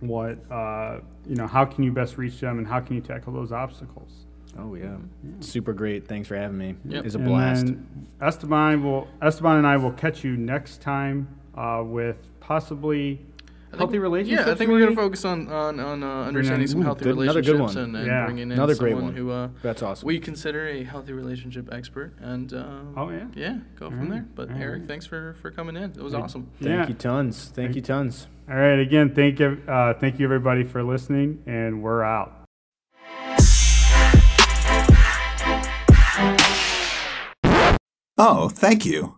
what 0.00 0.38
uh, 0.50 1.00
you 1.26 1.34
know. 1.34 1.46
How 1.46 1.64
can 1.64 1.82
you 1.84 1.92
best 1.92 2.18
reach 2.18 2.40
them, 2.40 2.58
and 2.58 2.66
how 2.66 2.80
can 2.80 2.96
you 2.96 3.02
tackle 3.02 3.32
those 3.32 3.52
obstacles? 3.52 4.26
Oh 4.58 4.74
yeah, 4.74 4.96
super 5.40 5.72
great. 5.72 6.06
Thanks 6.06 6.28
for 6.28 6.36
having 6.36 6.58
me. 6.58 6.74
Yep. 6.84 7.04
It's 7.06 7.14
a 7.14 7.18
blast. 7.18 7.66
then 7.66 8.06
Esteban 8.20 8.82
will 8.82 9.08
Esteban 9.22 9.58
and 9.58 9.66
I 9.66 9.76
will 9.76 9.92
catch 9.92 10.24
you 10.24 10.36
next 10.36 10.80
time 10.80 11.28
uh, 11.54 11.82
with 11.84 12.16
possibly 12.40 13.20
I 13.20 13.27
think- 13.70 13.78
healthy 13.80 13.98
relationships. 13.98 14.46
Yeah, 14.46 14.52
I 14.52 14.54
think 14.56 14.70
we're 14.70 14.80
gonna 14.80 14.94
focus 14.96 15.24
on 15.24 15.48
on, 15.48 15.78
on 15.80 16.02
uh, 16.02 16.24
understanding 16.24 16.66
some 16.68 16.80
ooh, 16.80 16.84
healthy 16.84 17.04
good- 17.04 17.18
another 17.18 17.42
good 17.42 17.52
relationships 17.56 17.74
one. 17.76 17.84
and, 17.84 17.96
and 17.96 18.06
Yeah. 18.06 18.24
bringing 18.24 18.42
in 18.44 18.52
Another 18.52 18.74
great 18.74 18.92
someone 18.92 19.04
one. 19.06 19.14
who 19.16 19.30
uh, 19.30 19.48
That's 19.62 19.82
awesome. 19.82 20.06
we 20.06 20.18
consider 20.18 20.66
a 20.68 20.84
healthy 20.84 21.12
relationship 21.12 21.72
expert. 21.72 22.12
And 22.20 22.52
um, 22.54 22.94
Oh 22.96 23.10
yeah. 23.10 23.26
yeah, 23.34 23.58
go 23.78 23.90
from 23.90 24.00
Alright, 24.00 24.10
there. 24.10 24.26
But 24.34 24.50
Eric, 24.50 24.60
alright. 24.62 24.88
thanks 24.88 25.06
for 25.06 25.34
for 25.42 25.50
coming 25.50 25.76
in. 25.76 25.84
It 25.90 25.98
was 25.98 26.12
Thank- 26.12 26.24
awesome. 26.24 26.46
Thank 26.60 26.70
yeah. 26.70 26.88
you 26.88 26.94
tons. 26.94 27.50
Thank 27.54 27.74
you 27.76 27.82
tons. 27.82 28.26
All 28.50 28.56
right. 28.56 28.78
Again, 28.78 29.14
thank 29.14 29.38
you. 29.40 29.60
Uh, 29.68 29.92
thank 29.94 30.18
you 30.18 30.24
everybody 30.24 30.64
for 30.64 30.82
listening, 30.82 31.42
and 31.46 31.82
we're 31.82 32.02
out. 32.02 32.34
Oh, 38.20 38.48
thank 38.48 38.84
you. 38.84 39.17